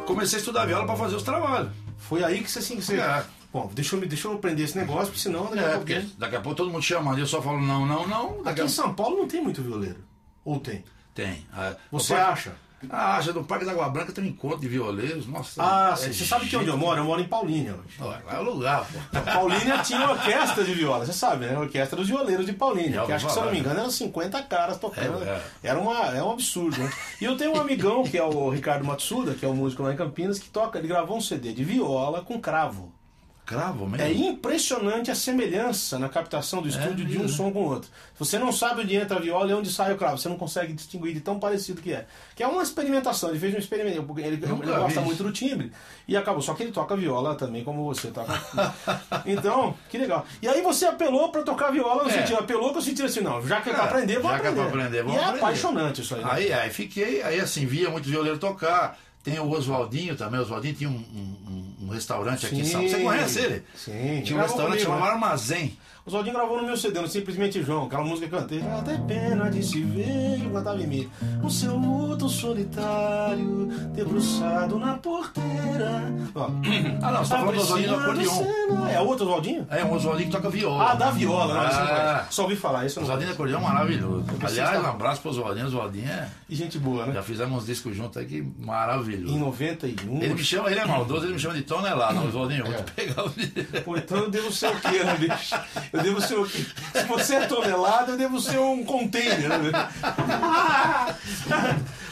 Comecei 0.06 0.36
a 0.36 0.40
estudar 0.40 0.66
viola 0.66 0.84
pra 0.86 0.94
fazer 0.96 1.16
os 1.16 1.22
trabalhos. 1.22 1.70
Foi 1.96 2.22
aí 2.22 2.42
que 2.42 2.50
você 2.50 2.58
assim. 2.58 2.76
que 2.76 2.82
Você... 2.84 2.96
É. 3.00 3.24
Bom, 3.52 3.70
deixa 3.72 3.96
eu, 3.96 4.06
deixa 4.06 4.28
eu 4.28 4.34
aprender 4.34 4.64
esse 4.64 4.76
negócio, 4.76 5.06
porque 5.06 5.20
senão 5.20 5.44
daqui 5.46 5.58
a 5.58 5.62
É, 5.62 5.64
pouco. 5.70 5.78
porque 5.86 6.04
daqui 6.18 6.36
a 6.36 6.40
pouco 6.40 6.56
todo 6.56 6.70
mundo 6.70 6.82
chamando 6.82 7.16
e 7.18 7.22
eu 7.22 7.26
só 7.26 7.40
falo 7.40 7.58
não, 7.60 7.86
não, 7.86 8.06
não. 8.06 8.28
Daqui 8.42 8.48
Aqui 8.50 8.60
a... 8.60 8.64
em 8.64 8.68
São 8.68 8.92
Paulo 8.92 9.16
não 9.16 9.26
tem 9.26 9.42
muito 9.42 9.62
violeiro. 9.62 9.96
Ou 10.44 10.60
tem? 10.60 10.84
Tem. 11.14 11.46
Ah, 11.54 11.74
Você 11.90 12.12
o 12.12 12.16
pai- 12.16 12.24
acha? 12.26 12.52
Ah, 12.90 13.20
já 13.20 13.32
no 13.32 13.44
Parque 13.44 13.64
da 13.64 13.72
Água 13.72 13.88
Branca 13.88 14.12
tem 14.12 14.24
um 14.24 14.28
encontro 14.28 14.60
de 14.60 14.68
violeiros. 14.68 15.26
Nossa. 15.26 15.62
Ah, 15.62 15.94
é 15.94 15.96
você 15.96 16.24
sabe 16.24 16.48
que 16.48 16.56
onde 16.56 16.68
eu 16.68 16.76
moro? 16.76 17.00
Eu 17.00 17.04
moro 17.04 17.20
em 17.20 17.28
Paulínia. 17.28 17.76
Olha, 18.00 18.22
lá 18.26 18.34
é 18.34 18.38
o 18.38 18.42
lugar, 18.42 18.86
pô. 18.86 19.20
Paulínia 19.20 19.78
tinha 19.78 20.08
orquestra 20.08 20.64
de 20.64 20.74
viola, 20.74 21.04
você 21.04 21.12
sabe, 21.12 21.46
né? 21.46 21.54
A 21.54 21.60
orquestra 21.60 21.96
dos 21.96 22.08
violeiros 22.08 22.46
de 22.46 22.52
Paulínia. 22.52 23.04
Que 23.04 23.12
acho 23.12 23.26
que, 23.26 23.32
se 23.32 23.38
eu 23.38 23.44
não 23.44 23.52
me 23.52 23.58
falar, 23.58 23.70
engano, 23.70 23.80
eram 23.80 23.90
50 23.90 24.42
caras 24.44 24.78
tocando. 24.78 25.22
É, 25.24 25.28
é. 25.28 25.42
Era 25.64 25.78
uma, 25.78 26.06
é 26.16 26.22
um 26.22 26.32
absurdo, 26.32 26.78
né? 26.78 26.90
E 27.20 27.24
eu 27.24 27.36
tenho 27.36 27.56
um 27.56 27.60
amigão, 27.60 28.04
que 28.04 28.16
é 28.16 28.22
o 28.22 28.50
Ricardo 28.50 28.84
Matsuda, 28.84 29.34
que 29.34 29.44
é 29.44 29.48
um 29.48 29.54
músico 29.54 29.82
lá 29.82 29.92
em 29.92 29.96
Campinas, 29.96 30.38
que 30.38 30.48
toca, 30.48 30.78
ele 30.78 30.88
gravou 30.88 31.16
um 31.16 31.20
CD 31.20 31.52
de 31.52 31.64
viola 31.64 32.22
com 32.22 32.40
cravo. 32.40 32.95
Cravo 33.46 33.86
mesmo. 33.86 34.04
É 34.04 34.12
impressionante 34.12 35.08
a 35.08 35.14
semelhança 35.14 35.98
na 36.00 36.08
captação 36.08 36.60
do 36.60 36.68
estúdio 36.68 37.06
de 37.06 37.16
um 37.16 37.28
som 37.28 37.52
com 37.52 37.60
o 37.60 37.68
outro. 37.68 37.88
Você 38.18 38.40
não 38.40 38.50
sabe 38.52 38.82
onde 38.82 38.96
entra 38.96 39.18
a 39.18 39.20
viola 39.20 39.48
e 39.48 39.54
onde 39.54 39.70
sai 39.72 39.92
o 39.92 39.96
cravo. 39.96 40.18
Você 40.18 40.28
não 40.28 40.36
consegue 40.36 40.72
distinguir 40.72 41.14
de 41.14 41.20
tão 41.20 41.38
parecido 41.38 41.80
que 41.80 41.92
é. 41.92 42.06
Que 42.34 42.42
é 42.42 42.46
uma 42.48 42.60
experimentação. 42.62 43.30
Ele 43.30 43.38
fez 43.38 43.54
um 43.54 43.58
experimento. 43.58 44.02
porque 44.02 44.20
Ele, 44.22 44.34
ele 44.44 44.46
gosta 44.66 45.00
muito 45.00 45.22
do 45.22 45.30
timbre. 45.30 45.70
E 46.08 46.16
acabou. 46.16 46.42
Só 46.42 46.54
que 46.54 46.64
ele 46.64 46.72
toca 46.72 46.96
viola 46.96 47.36
também, 47.36 47.62
como 47.62 47.84
você 47.84 48.08
toca. 48.08 48.32
então, 49.24 49.74
que 49.88 49.96
legal. 49.98 50.26
E 50.42 50.48
aí 50.48 50.60
você 50.62 50.86
apelou 50.86 51.30
pra 51.30 51.42
tocar 51.42 51.70
viola 51.70 52.02
no 52.04 52.10
É. 52.10 52.12
sentido. 52.14 52.38
Apelou 52.38 52.76
o 52.76 52.82
sentido 52.82 53.06
assim, 53.06 53.20
não. 53.20 53.46
Já 53.46 53.60
que 53.60 53.70
é 53.70 53.72
pra 53.74 53.84
É, 53.84 53.86
aprender, 53.86 54.18
vou 54.18 54.30
já 54.32 54.40
que 54.40 54.46
é 54.46 54.50
aprender. 54.50 54.70
pra 54.70 54.80
aprender, 54.80 54.98
e 54.98 55.02
vamos 55.02 55.16
é 55.16 55.24
aprender. 55.24 55.38
apaixonante 55.44 56.00
isso 56.00 56.14
aí. 56.16 56.22
Né? 56.24 56.28
Aí, 56.32 56.52
aí 56.52 56.70
fiquei, 56.70 57.22
aí 57.22 57.38
assim, 57.40 57.64
via 57.64 57.90
muito 57.90 58.08
violeiro 58.08 58.38
tocar. 58.38 58.98
Tem 59.22 59.40
o 59.40 59.50
Oswaldinho 59.50 60.14
também. 60.16 60.38
O 60.38 60.42
Oswaldinho 60.44 60.74
tinha 60.74 60.88
um, 60.88 60.92
um- 60.92 61.36
um 61.75 61.75
restaurante 61.88 62.46
aqui 62.46 62.60
em 62.60 62.64
São 62.64 62.82
Você 62.82 62.98
conhece 63.02 63.38
ele? 63.40 63.62
Sim. 63.74 64.22
Tinha 64.24 64.38
um 64.38 64.42
restaurante 64.42 64.82
chamado 64.82 65.00
né? 65.02 65.10
Armazém. 65.10 65.78
O 66.06 66.10
Zaldinho 66.10 66.36
gravou 66.36 66.58
no 66.58 66.66
meu 66.68 66.76
CD, 66.76 67.00
no 67.00 67.08
Simplesmente 67.08 67.60
João, 67.64 67.86
aquela 67.86 68.04
música 68.04 68.28
que 68.28 68.34
eu 68.36 68.38
cantei. 68.38 68.62
Até 68.62 68.96
pena 68.96 69.50
de 69.50 69.60
se 69.60 69.82
ver, 69.82 70.40
eu 70.40 70.50
cantava 70.52 70.80
em 70.80 70.86
mim. 70.86 71.10
O 71.42 71.50
seu 71.50 71.76
luto 71.76 72.28
solitário, 72.28 73.66
debruçado 73.92 74.78
na 74.78 74.94
porteira. 74.98 76.14
Ó. 76.34 76.48
Ah, 77.02 77.12
não, 77.12 77.24
você 77.24 77.30
tá 77.30 77.38
falando 77.40 77.54
do 77.56 77.60
Oswaldinho 77.60 77.94
acordeon. 77.98 78.86
É 78.90 79.00
outro 79.00 79.26
Oswaldinho? 79.26 79.66
É 79.70 79.84
um 79.84 79.92
Oswaldinho 79.94 80.28
que 80.30 80.36
toca 80.36 80.48
viola. 80.48 80.90
Ah, 80.90 80.94
da 80.94 81.10
viola, 81.10 81.54
não 81.54 81.60
Ah. 81.60 82.26
Só 82.30 82.42
ouvi 82.44 82.56
falar, 82.56 82.86
isso 82.86 83.00
Oswaldinho 83.00 83.32
do 83.32 83.36
conheço. 83.36 83.56
acordeão 83.56 83.74
maravilhoso. 83.74 84.24
Aliás, 84.44 84.82
um 84.84 84.86
abraço 84.86 85.20
pro 85.20 85.30
Oswaldinho. 85.30 85.66
Oswaldinho 85.66 86.08
é. 86.08 86.28
E 86.48 86.54
gente 86.54 86.78
boa, 86.78 87.06
né? 87.06 87.14
Já 87.14 87.22
fizemos 87.22 87.58
uns 87.62 87.66
discos 87.66 87.96
juntos 87.96 88.16
aí 88.16 88.26
que 88.26 88.38
Em 88.38 88.54
maravilhoso. 88.58 89.36
91. 89.38 90.22
Ele 90.22 90.34
me 90.34 90.44
chama, 90.44 90.70
ele 90.70 90.80
é 90.80 90.86
maldoso, 90.86 91.26
ele 91.26 91.34
me 91.34 91.38
chama 91.38 91.54
de 91.54 91.62
tonelada. 91.76 92.20
Oswaldinho, 92.20 92.60
eu 92.60 92.66
vou 92.66 92.74
É. 92.74 92.82
te 92.82 92.92
pegar 92.92 93.24
o 93.24 93.30
Pô, 93.84 93.96
então 93.96 94.18
eu 94.18 94.30
devo 94.30 94.52
ser 94.52 94.68
o 94.68 94.80
quê, 94.80 95.04
né, 95.04 95.14
bicho? 95.16 95.54
Eu 95.92 96.02
devo 96.02 96.20
ser 96.20 96.38
o 96.38 96.46
quê? 96.46 96.64
Se 96.94 97.04
você 97.04 97.34
é 97.36 97.46
tonelada, 97.46 98.12
eu 98.12 98.18
devo 98.18 98.40
ser 98.40 98.58
um 98.58 98.84
container, 98.84 99.48
né? 99.58 99.70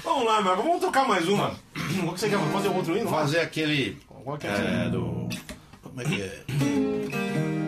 Vamos 0.04 0.26
lá, 0.26 0.40
Marco, 0.42 0.62
vamos 0.62 0.80
tocar 0.80 1.09
mais 1.09 1.26
uma. 1.28 1.49
O 1.75 2.12
que 2.12 2.21
você 2.21 2.28
quer 2.28 2.38
fazer 2.52 2.68
outro 2.68 2.97
hino? 2.97 3.09
Fazer 3.09 3.40
aquele. 3.40 3.99
Qual 4.23 4.37
que 4.37 4.47
é? 4.47 4.85
É, 4.87 4.90
do. 4.90 5.28
Como 5.83 6.00
é 6.00 6.04
que 6.04 6.21
é? 6.23 6.25
É. 6.26 7.63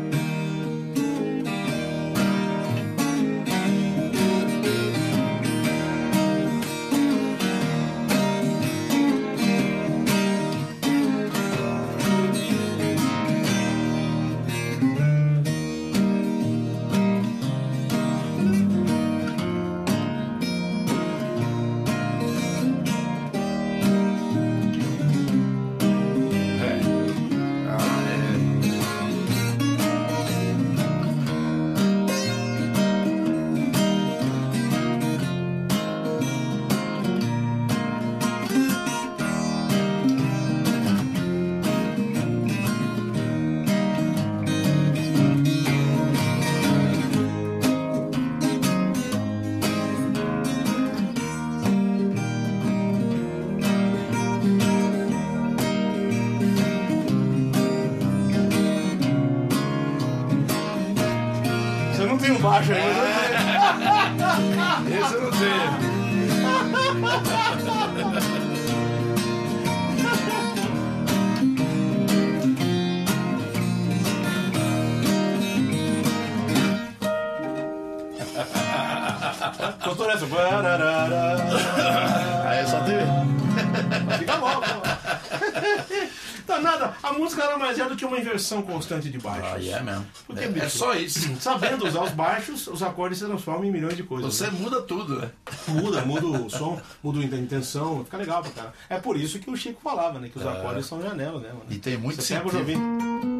é 88.54 88.58
inversão 88.58 88.62
constante 88.62 89.10
de 89.10 89.18
baixos. 89.18 89.52
Aí 89.52 89.70
é 89.70 89.82
mesmo. 89.82 90.06
Porque, 90.26 90.44
É, 90.44 90.64
é 90.64 90.68
só 90.68 90.94
isso. 90.94 91.34
Sabendo 91.40 91.86
usar 91.86 92.02
os 92.02 92.12
baixos, 92.12 92.66
os 92.66 92.82
acordes 92.82 93.18
se 93.18 93.24
transformam 93.24 93.64
em 93.64 93.72
milhões 93.72 93.96
de 93.96 94.02
coisas. 94.02 94.34
Você 94.34 94.50
muda 94.50 94.82
tudo, 94.82 95.20
né? 95.20 95.30
Muda, 95.68 96.02
muda 96.04 96.26
o 96.26 96.50
som, 96.50 96.80
muda 97.02 97.20
a 97.20 97.38
intenção, 97.38 98.04
fica 98.04 98.16
legal 98.16 98.42
pra 98.42 98.50
cara. 98.50 98.72
É 98.88 98.98
por 98.98 99.16
isso 99.16 99.38
que 99.38 99.50
o 99.50 99.56
Chico 99.56 99.80
falava, 99.82 100.18
né? 100.18 100.28
Que 100.28 100.38
os 100.38 100.46
acordes 100.46 100.86
são 100.86 101.02
janela, 101.02 101.40
né? 101.40 101.48
mano? 101.48 101.64
E 101.70 101.78
tem 101.78 101.96
muito 101.96 102.22
Você 102.22 102.34
pega 102.34 102.48
o 102.48 102.50
sentido. 102.50 103.35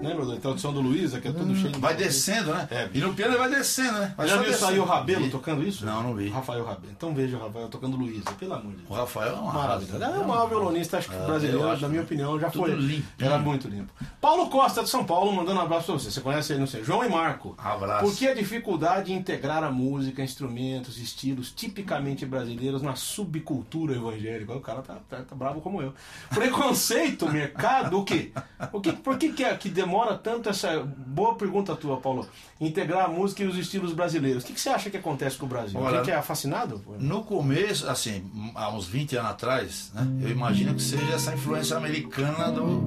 Lembra 0.00 0.24
da 0.26 0.36
introdução 0.36 0.72
do 0.72 0.80
Luísa, 0.80 1.20
que 1.20 1.26
é 1.26 1.32
tudo 1.32 1.54
cheio 1.56 1.72
de. 1.72 1.80
Vai 1.80 1.94
descendo, 1.96 2.54
né? 2.54 2.68
É, 2.70 2.88
e 2.94 2.98
no 3.00 3.12
piano 3.14 3.32
ele 3.32 3.38
vai 3.40 3.50
descendo, 3.50 3.98
né? 3.98 4.14
Vai 4.16 4.28
Já 4.28 4.36
viu 4.36 4.54
sair 4.54 4.78
o 4.78 4.84
Rabelo 4.84 5.24
Vi. 5.24 5.30
tocando 5.30 5.66
isso? 5.66 5.84
Não, 5.84 6.02
não 6.04 6.14
vi. 6.14 6.28
Rafael 6.28 6.64
Rabelo. 6.64 6.92
Então 6.96 7.12
veja 7.12 7.36
o 7.36 7.40
Rafael 7.40 7.68
tocando 7.68 7.96
Luísa, 7.96 8.30
pelo 8.38 8.54
amor 8.54 8.70
de 8.70 8.76
Deus. 8.78 8.90
O 8.90 8.94
Rafael 8.94 9.30
é 9.30 9.40
uma 9.40 9.52
Maravilhoso. 9.52 9.98
raça. 9.98 10.14
É 10.16 10.18
o 10.20 10.28
maior 10.28 10.48
violonista, 10.48 10.98
acho 10.98 11.08
que 11.08 11.16
É, 11.16 11.26
brasileiro, 11.26 11.68
acho 11.68 11.82
na 11.82 11.88
minha 11.88 12.02
opinião, 12.02 12.38
já 12.38 12.48
foi. 12.48 12.70
limpo. 12.76 13.08
Era 13.18 13.38
muito 13.38 13.66
limpo. 13.66 13.92
Paulo 14.20 14.48
Costa 14.48 14.84
de 14.84 14.88
São 14.88 15.04
Paulo 15.04 15.32
mandando 15.32 15.58
um 15.58 15.62
abraço 15.64 15.86
pra 15.86 15.94
você. 15.94 16.12
Você 16.12 16.20
conhece 16.20 16.52
ele, 16.52 16.60
não 16.60 16.66
sei. 16.68 16.84
João 16.84 17.04
e 17.04 17.08
Marco. 17.08 17.56
Abraço. 17.58 18.04
Por 18.04 18.14
que 18.16 18.28
a 18.28 18.34
dificuldade 18.34 19.12
em 19.12 19.16
integrar 19.16 19.64
a 19.64 19.70
música, 19.70 20.22
instrumentos, 20.22 20.96
estilos 20.98 21.50
tipicamente 21.50 22.24
brasileiros 22.24 22.82
na 22.82 22.94
subcultura 22.94 23.96
evangélica? 23.96 24.52
O 24.54 24.60
cara 24.60 24.80
tá, 24.80 24.94
tá- 25.08 25.22
tá 25.22 25.34
bravo 25.34 25.60
como 25.60 25.82
eu. 25.82 25.92
Preconceito, 26.32 27.28
mercado, 27.28 27.98
o 27.98 28.04
quê? 28.04 28.30
O 28.72 28.80
que 28.80 28.92
por 28.92 29.18
que, 29.18 29.32
que, 29.32 29.42
é- 29.42 29.56
que 29.56 29.68
demora 29.68 29.87
tanto 30.22 30.48
essa. 30.48 30.80
Boa 30.80 31.34
pergunta 31.34 31.74
tua, 31.76 31.96
Paulo. 31.98 32.26
Integrar 32.60 33.06
a 33.06 33.08
música 33.08 33.42
e 33.42 33.46
os 33.46 33.56
estilos 33.56 33.92
brasileiros. 33.92 34.42
O 34.44 34.46
que, 34.46 34.52
que 34.52 34.60
você 34.60 34.68
acha 34.68 34.90
que 34.90 34.96
acontece 34.96 35.36
com 35.36 35.46
o 35.46 35.48
Brasil? 35.48 35.78
Olha, 35.80 36.00
a 36.00 36.04
gente 36.04 36.12
é 36.12 36.22
fascinado? 36.22 36.80
No 36.98 37.22
começo, 37.24 37.88
assim, 37.88 38.24
há 38.54 38.70
uns 38.70 38.86
20 38.86 39.16
anos 39.16 39.30
atrás, 39.30 39.90
né, 39.94 40.06
eu 40.22 40.30
imagino 40.30 40.74
que 40.74 40.82
seja 40.82 41.12
essa 41.14 41.34
influência 41.34 41.76
americana 41.76 42.50
do, 42.52 42.80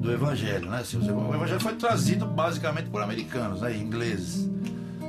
do 0.00 0.12
evangelho, 0.12 0.70
né? 0.70 0.78
Assim, 0.80 0.98
o 0.98 1.34
evangelho 1.34 1.60
foi 1.60 1.74
trazido 1.74 2.26
basicamente 2.26 2.88
por 2.90 3.02
americanos, 3.02 3.60
né, 3.60 3.76
ingleses. 3.76 4.48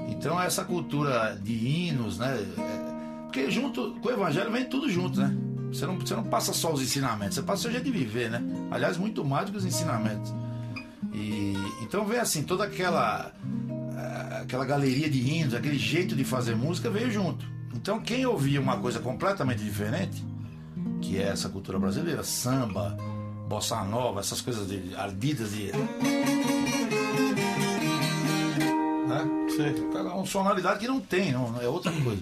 Então 0.10 0.42
essa 0.42 0.64
cultura 0.66 1.38
de 1.42 1.54
hinos, 1.54 2.18
né? 2.18 2.38
é- 2.58 3.24
Porque 3.26 3.50
junto 3.50 3.92
com 4.02 4.10
o 4.10 4.12
evangelho 4.12 4.52
vem 4.52 4.66
tudo 4.66 4.90
junto, 4.90 5.20
né? 5.20 5.36
Você 5.72 5.86
não, 5.86 6.00
você 6.00 6.16
não 6.16 6.24
passa 6.24 6.52
só 6.52 6.74
os 6.74 6.82
ensinamentos, 6.82 7.36
você 7.36 7.44
passa 7.44 7.60
o 7.60 7.62
seu 7.64 7.72
jeito 7.72 7.86
de 7.86 7.92
viver, 7.92 8.30
né? 8.30 8.42
Aliás, 8.72 8.98
muito 8.98 9.24
mais 9.24 9.46
do 9.46 9.52
que 9.52 9.58
os 9.60 9.66
ensinamentos. 9.66 10.34
E 11.14 11.56
então 11.82 12.06
vem 12.06 12.20
assim, 12.20 12.44
toda 12.44 12.64
aquela 12.64 13.34
eh, 13.98 14.42
aquela 14.42 14.66
galeria 14.66 15.10
de 15.10 15.20
hinos, 15.20 15.54
aquele 15.54 15.78
jeito 15.78 16.16
de 16.16 16.24
fazer 16.24 16.56
música 16.56 16.90
veio 16.90 17.12
junto. 17.12 17.46
Então 17.74 18.00
quem 18.00 18.26
ouvia 18.26 18.60
uma 18.60 18.78
coisa 18.78 19.00
completamente 19.00 19.64
diferente, 19.64 20.24
que 21.02 21.18
é 21.18 21.30
essa 21.30 21.50
cultura 21.50 21.80
brasileira, 21.80 22.24
samba, 22.24 22.98
bossa 23.48 23.84
nova, 23.84 24.20
essas 24.20 24.42
coisas 24.42 24.68
de 24.68 24.96
ardidas 24.96 25.52
de 25.52 25.72
né? 29.08 29.28
Sei. 29.56 29.76
uma 30.14 30.26
sonoridade 30.26 30.80
que 30.80 30.88
não 30.88 31.00
tem, 31.00 31.32
não, 31.32 31.60
é 31.62 31.68
outra 31.68 31.92
coisa. 31.92 32.22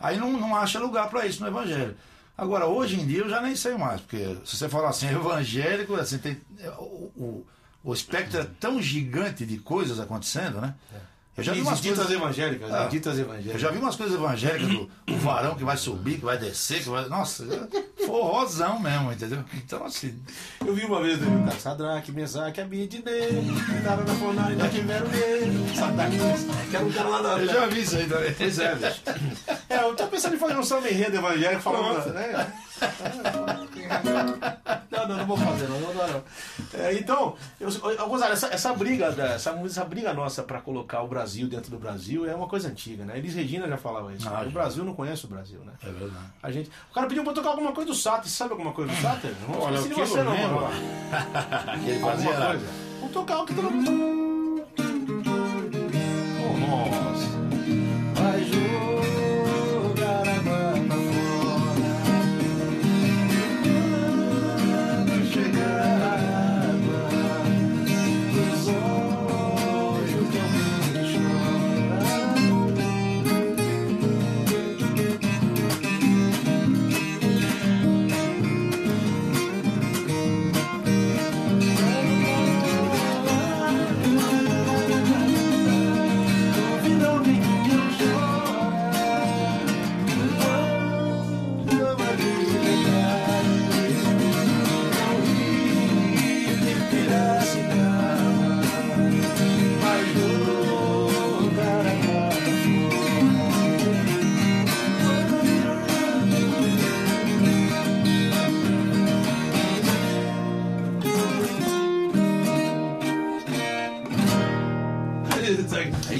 Aí 0.00 0.18
não, 0.18 0.32
não 0.32 0.56
acha 0.56 0.78
lugar 0.78 1.08
para 1.08 1.26
isso 1.26 1.40
no 1.40 1.48
evangelho. 1.48 1.96
Agora, 2.36 2.66
hoje 2.66 3.00
em 3.00 3.06
dia 3.06 3.20
eu 3.20 3.28
já 3.28 3.40
nem 3.40 3.54
sei 3.54 3.76
mais, 3.76 4.00
porque 4.00 4.36
se 4.44 4.56
você 4.56 4.68
falar 4.68 4.88
assim, 4.88 5.06
evangélico, 5.08 5.94
assim, 5.94 6.18
tem, 6.18 6.36
o, 6.78 7.10
o, 7.16 7.46
o 7.84 7.92
espectro 7.92 8.40
é 8.40 8.46
tão 8.58 8.80
gigante 8.82 9.44
de 9.46 9.58
coisas 9.58 10.00
acontecendo, 10.00 10.60
né? 10.60 10.74
Eu 11.36 11.42
já 11.42 11.52
vi 11.52 11.58
E 11.58 11.62
umas 11.62 11.80
ditas 11.80 11.98
coisas. 11.98 12.14
evangélicas, 12.16 12.70
né? 12.70 12.78
Ah. 12.78 12.86
Ditas 12.86 13.18
Eu 13.18 13.24
evangélicas. 13.24 13.60
já 13.60 13.70
vi 13.72 13.78
umas 13.78 13.96
coisas 13.96 14.14
evangélicas 14.16 14.68
do 14.68 14.90
o 15.10 15.16
varão 15.18 15.56
que 15.56 15.64
vai 15.64 15.76
subir, 15.76 16.18
que 16.18 16.24
vai 16.24 16.38
descer, 16.38 16.80
que 16.84 16.88
vai. 16.88 17.08
Nossa, 17.08 17.44
forrozão 18.06 18.78
mesmo, 18.78 19.12
entendeu? 19.12 19.42
Então, 19.54 19.84
assim. 19.84 20.16
Eu 20.64 20.72
vi 20.74 20.84
uma 20.84 21.02
vez 21.02 21.20
o 21.20 21.24
cara, 21.44 21.58
Sadraque, 21.58 22.12
Mesaque, 22.12 22.60
Abidine, 22.60 23.02
Nara 23.82 24.04
na 24.04 24.14
Fornalha, 24.14 24.50
ainda 24.50 24.68
tiveram 24.68 25.08
medo. 25.08 25.74
Sadraque, 25.76 26.16
que 26.70 26.76
era 26.76 26.84
um 26.84 26.92
cara 26.92 27.08
lá 27.08 27.22
da. 27.22 27.38
Eu 27.40 27.46
já 27.48 27.66
vi 27.66 27.80
isso 27.80 27.96
aí 27.96 28.06
também. 28.08 28.32
Pois 28.34 28.58
é, 28.60 28.74
bicho. 28.76 29.02
Eu 29.94 29.96
tô 29.96 30.06
pensando 30.08 30.34
em 30.34 30.38
fazer 30.38 30.56
um 30.56 30.62
samba 30.64 30.90
enredo 30.90 31.16
evangélico 31.16 31.62
falando, 31.62 32.12
né? 32.12 32.52
Não, 34.90 35.08
não, 35.08 35.16
não 35.18 35.26
vou 35.26 35.36
fazer, 35.36 35.68
não, 35.68 35.78
não, 35.80 35.92
não. 35.94 36.22
É, 36.72 36.94
então, 36.94 37.34
eu, 37.60 37.68
Gonzalo, 38.08 38.32
essa, 38.32 38.46
essa 38.48 38.72
briga, 38.72 39.12
da- 39.12 39.34
essa, 39.34 39.50
essa 39.50 39.84
briga 39.84 40.14
nossa 40.14 40.42
para 40.42 40.60
colocar 40.60 41.02
o 41.02 41.08
Brasil 41.08 41.46
dentro 41.46 41.70
do 41.70 41.78
Brasil 41.78 42.28
é 42.28 42.34
uma 42.34 42.48
coisa 42.48 42.68
antiga, 42.68 43.04
né? 43.04 43.18
Elis 43.18 43.34
Regina 43.34 43.68
já 43.68 43.76
falava 43.76 44.12
isso. 44.14 44.26
Ah, 44.28 44.42
o. 44.46 44.50
Brasil 44.50 44.82
não 44.84 44.94
conhece 44.94 45.26
o 45.26 45.28
Brasil, 45.28 45.60
né? 45.64 45.72
É 45.82 45.90
verdade. 45.90 46.24
A 46.42 46.50
gente, 46.50 46.70
o 46.90 46.94
cara 46.94 47.06
pediu 47.06 47.22
pra 47.22 47.32
tocar 47.34 47.50
alguma 47.50 47.72
coisa 47.72 47.90
do 47.90 47.94
Sater. 47.96 48.24
Você 48.24 48.36
sabe 48.36 48.52
alguma 48.52 48.72
coisa 48.72 48.90
do 48.92 49.00
Sater? 49.02 49.32
Não 49.46 49.60
Olha, 49.60 49.74
esqueci 49.74 49.94
de 49.94 50.00
você, 50.00 50.22
não, 50.22 50.36
mano. 50.36 50.68
Alguma 52.02 52.12
coisa. 52.46 52.66
Vamos 53.00 53.12
tocar 53.12 53.38
o 53.42 53.46
que 53.46 53.54
todo 53.54 53.70
mundo. 53.70 54.64
Oh, 56.40 56.56
nossa. 56.58 57.28
Vai 58.14 58.40
jogar 58.44 58.93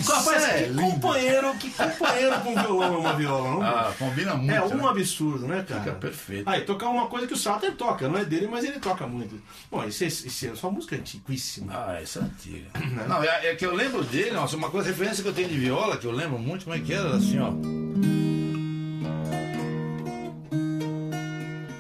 Isso 0.05 0.13
Rapaz, 0.13 0.45
é 0.45 0.63
que 0.65 0.69
lindo. 0.69 0.83
companheiro, 0.83 1.55
que 1.55 1.71
companheiro 1.71 2.41
com 2.41 2.55
violão 2.55 2.95
é 2.95 2.99
uma 2.99 3.13
viola, 3.15 3.51
não? 3.53 3.63
Ah, 3.63 3.95
combina 3.99 4.35
muito. 4.35 4.53
é 4.53 4.69
né? 4.69 4.75
um 4.75 4.87
absurdo, 4.87 5.49
né, 5.49 5.65
cara? 5.67 5.81
Fica 5.81 5.95
perfeito. 5.97 6.51
Aí, 6.51 6.61
tocar 6.61 6.91
uma 6.91 7.07
coisa 7.07 7.27
que 7.27 7.33
o 7.33 7.37
Sater 7.39 7.75
toca, 7.75 8.07
não 8.07 8.19
é 8.19 8.25
dele, 8.25 8.47
mas 8.47 8.65
ele 8.65 8.79
toca 8.79 9.07
muito. 9.07 9.41
Bom, 9.71 9.83
isso 9.85 10.05
é, 10.05 10.09
isso 10.09 10.47
é 10.47 10.55
só 10.55 10.71
música 10.71 10.95
antiquíssima. 10.97 11.73
Ah, 11.75 11.99
essa 11.99 12.19
é 12.19 12.23
antiga. 12.23 12.67
Não, 13.09 13.23
é, 13.23 13.47
é 13.47 13.55
que 13.55 13.65
eu 13.65 13.75
lembro 13.75 14.05
dele, 14.05 14.33
nossa, 14.33 14.59
uma 14.59 14.69
coisa, 14.71 14.91
referência 14.91 15.23
que 15.23 15.29
eu 15.31 15.33
tenho 15.33 15.49
de 15.49 15.57
viola, 15.57 15.97
que 15.97 16.07
eu 16.07 16.13
lembro 16.13 16.39
muito, 16.39 16.65
como 16.65 16.77
é 16.77 16.81
que 16.81 16.93
era, 16.93 17.17
assim, 17.17 17.39
ó. 17.39 17.51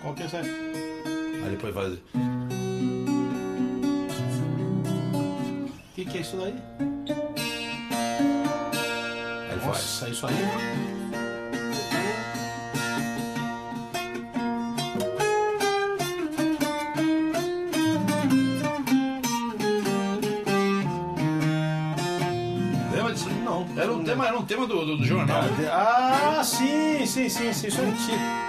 Qual 0.00 0.14
que 0.14 0.22
é 0.22 0.26
essa? 0.26 0.38
aí? 0.38 0.46
Aí 1.44 1.50
depois 1.50 1.74
faz. 1.74 1.92
O 1.92 1.98
que, 5.94 6.06
que 6.06 6.18
é 6.18 6.20
isso 6.22 6.38
daí? 6.38 7.23
Nossa, 9.74 10.08
isso 10.08 10.24
aí. 10.28 10.34
Lembra 22.94 23.12
disso? 23.12 23.28
Não. 23.44 23.66
Era 23.76 23.92
um 23.92 24.04
tema, 24.04 24.26
era 24.26 24.38
um 24.38 24.44
tema 24.44 24.66
do, 24.66 24.84
do, 24.84 24.96
do 24.98 25.04
jornal. 25.04 25.42
Ah, 25.70 26.42
sim, 26.44 27.04
sim, 27.06 27.28
sim, 27.28 27.52
sim, 27.52 27.66
isso 27.68 27.80
é 27.80 27.84
antigo. 27.84 28.44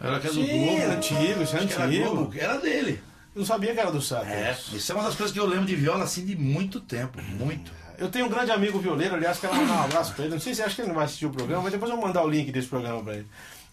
Era 0.00 0.18
que 0.18 0.26
era 0.26 0.34
do 0.34 0.44
Sim, 0.44 0.76
Globo. 0.76 0.92
antigo, 0.92 1.42
isso 1.42 1.56
é 1.56 1.58
era 1.62 1.84
antigo. 1.84 2.10
Globo, 2.10 2.34
era 2.38 2.58
dele. 2.58 3.00
Eu 3.34 3.40
não 3.40 3.46
sabia 3.46 3.72
que 3.72 3.80
era 3.80 3.90
do 3.92 4.02
Sater. 4.02 4.30
É, 4.32 4.56
isso 4.72 4.90
é 4.90 4.94
uma 4.94 5.04
das 5.04 5.14
coisas 5.14 5.32
que 5.32 5.38
eu 5.38 5.46
lembro 5.46 5.66
de 5.66 5.76
viola 5.76 6.04
assim 6.04 6.24
de 6.24 6.34
muito 6.36 6.80
tempo, 6.80 7.20
muito. 7.38 7.70
Eu 7.96 8.08
tenho 8.08 8.26
um 8.26 8.28
grande 8.28 8.50
amigo 8.50 8.78
violeiro, 8.78 9.14
aliás, 9.14 9.38
quero 9.38 9.54
mandar 9.54 9.74
um 9.74 9.84
abraço 9.84 10.14
pra 10.14 10.24
ele. 10.24 10.34
Não 10.34 10.40
sei 10.40 10.54
se 10.54 10.62
acha 10.62 10.74
que 10.74 10.80
ele 10.80 10.88
não 10.88 10.94
vai 10.96 11.04
assistir 11.04 11.26
o 11.26 11.30
programa, 11.30 11.62
mas 11.64 11.72
depois 11.72 11.90
eu 11.90 11.96
vou 11.96 12.06
mandar 12.06 12.24
o 12.24 12.28
link 12.30 12.50
desse 12.50 12.66
programa 12.66 13.02
pra 13.02 13.14
ele. 13.14 13.26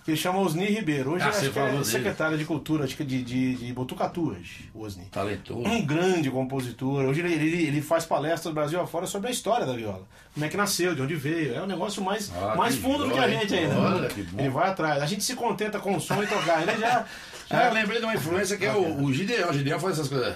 Que 0.03 0.11
ele 0.11 0.17
chama 0.17 0.39
Osni 0.39 0.65
Ribeiro. 0.65 1.11
Hoje 1.13 1.25
Ah, 1.25 1.29
acho 1.29 1.49
que 1.49 1.59
é 1.59 1.83
secretário 1.83 2.37
de 2.37 2.45
cultura, 2.45 2.83
acho 2.85 2.95
que 2.95 3.03
de, 3.03 3.21
de, 3.23 3.55
de 3.55 3.73
Botucatuas, 3.73 4.47
o 4.73 4.83
Osni. 4.83 5.05
Talentoso. 5.05 5.61
Um 5.67 5.85
grande 5.85 6.29
compositor. 6.29 7.03
Hoje 7.05 7.21
ele, 7.21 7.33
ele, 7.33 7.67
ele 7.67 7.81
faz 7.81 8.05
palestras 8.05 8.53
Brasil 8.53 8.79
afora 8.79 9.05
sobre 9.07 9.29
a 9.29 9.31
história 9.31 9.65
da 9.65 9.73
viola. 9.73 10.05
Como 10.33 10.45
é 10.45 10.49
que 10.49 10.55
nasceu, 10.57 10.93
de 10.93 11.01
onde 11.01 11.15
veio. 11.15 11.55
É 11.55 11.61
um 11.61 11.65
negócio 11.67 12.01
mais, 12.03 12.31
Ah, 12.35 12.55
mais 12.55 12.75
fundo 12.75 13.05
do 13.05 13.11
que 13.11 13.19
a 13.19 13.27
gente 13.27 13.53
ainda. 13.53 13.77
olha, 13.79 14.01
né? 14.01 14.07
que 14.13 14.23
bom. 14.23 14.39
Ele 14.39 14.49
vai 14.49 14.69
atrás. 14.69 15.01
A 15.01 15.05
gente 15.05 15.23
se 15.23 15.35
contenta 15.35 15.79
com 15.79 15.95
o 15.95 15.99
som 16.01 16.21
e 16.21 16.27
tocar. 16.27 16.61
Ele 16.61 16.77
já. 16.79 17.05
Ah, 17.49 17.69
lembrei 17.69 17.99
de 17.99 18.05
uma 18.05 18.15
influência 18.15 18.57
que 18.57 18.65
é 18.65 18.73
o, 18.73 19.03
o 19.03 19.13
Gideon. 19.13 19.49
O 19.49 19.53
Gideon 19.53 19.79
faz 19.79 19.93
essas 19.97 20.09
coisas. 20.09 20.35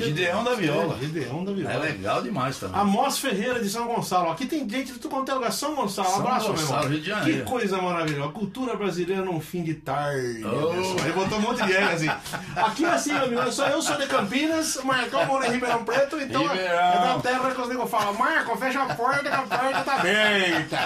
Bonito. 0.00 0.16
Gideão 0.16 0.44
da 0.44 0.54
viola. 0.54 0.96
É, 0.96 1.04
Gideão 1.04 1.44
da 1.44 1.52
viola. 1.52 1.74
É 1.74 1.78
legal 1.78 2.22
demais 2.22 2.58
também. 2.58 2.80
Amos 2.80 3.18
Ferreira 3.18 3.60
de 3.60 3.68
São 3.68 3.86
Gonçalo. 3.86 4.30
Aqui 4.30 4.46
tem 4.46 4.68
gente 4.68 4.92
de 4.92 4.98
tudo 4.98 5.10
quanto 5.10 5.30
é 5.30 5.34
lugar. 5.34 5.52
São 5.52 5.74
Gonçalo, 5.74 6.08
São 6.08 6.20
abraço, 6.20 6.52
meu 6.52 6.60
Gonçalo, 6.60 6.84
irmão. 6.84 6.98
De 6.98 7.06
Janeiro. 7.06 7.44
Que 7.44 7.50
coisa 7.50 7.80
maravilhosa. 7.80 8.32
Cultura 8.32 8.76
brasileira 8.76 9.22
num 9.24 9.40
fim 9.40 9.62
de 9.62 9.74
tarde. 9.74 10.44
Oh. 10.44 11.00
Ele 11.00 11.12
botou 11.12 11.38
um 11.38 11.42
monte 11.42 11.62
de 11.64 11.72
R 11.72 11.84
assim. 11.84 12.08
Aqui 12.56 12.84
é 12.84 12.88
assim, 12.90 13.12
meu 13.12 13.24
amigo. 13.24 13.52
Só 13.52 13.66
eu 13.68 13.82
sou 13.82 13.96
de 13.96 14.06
Campinas, 14.06 14.78
Marcão 14.84 15.24
mora 15.26 15.46
em 15.46 15.52
Ribeirão 15.52 15.84
Preto, 15.84 16.20
então 16.20 16.42
Ribeirão. 16.42 16.72
é 16.72 16.98
da 17.14 17.18
terra 17.20 17.50
que 17.50 17.60
os 17.60 17.68
negros 17.68 17.90
falam, 17.90 18.14
Marco, 18.14 18.56
fecha 18.56 18.82
a 18.82 18.94
porta 18.94 19.22
que 19.22 19.28
a 19.28 19.42
porta 19.42 19.80
tá 19.82 19.94
aberta. 19.96 20.78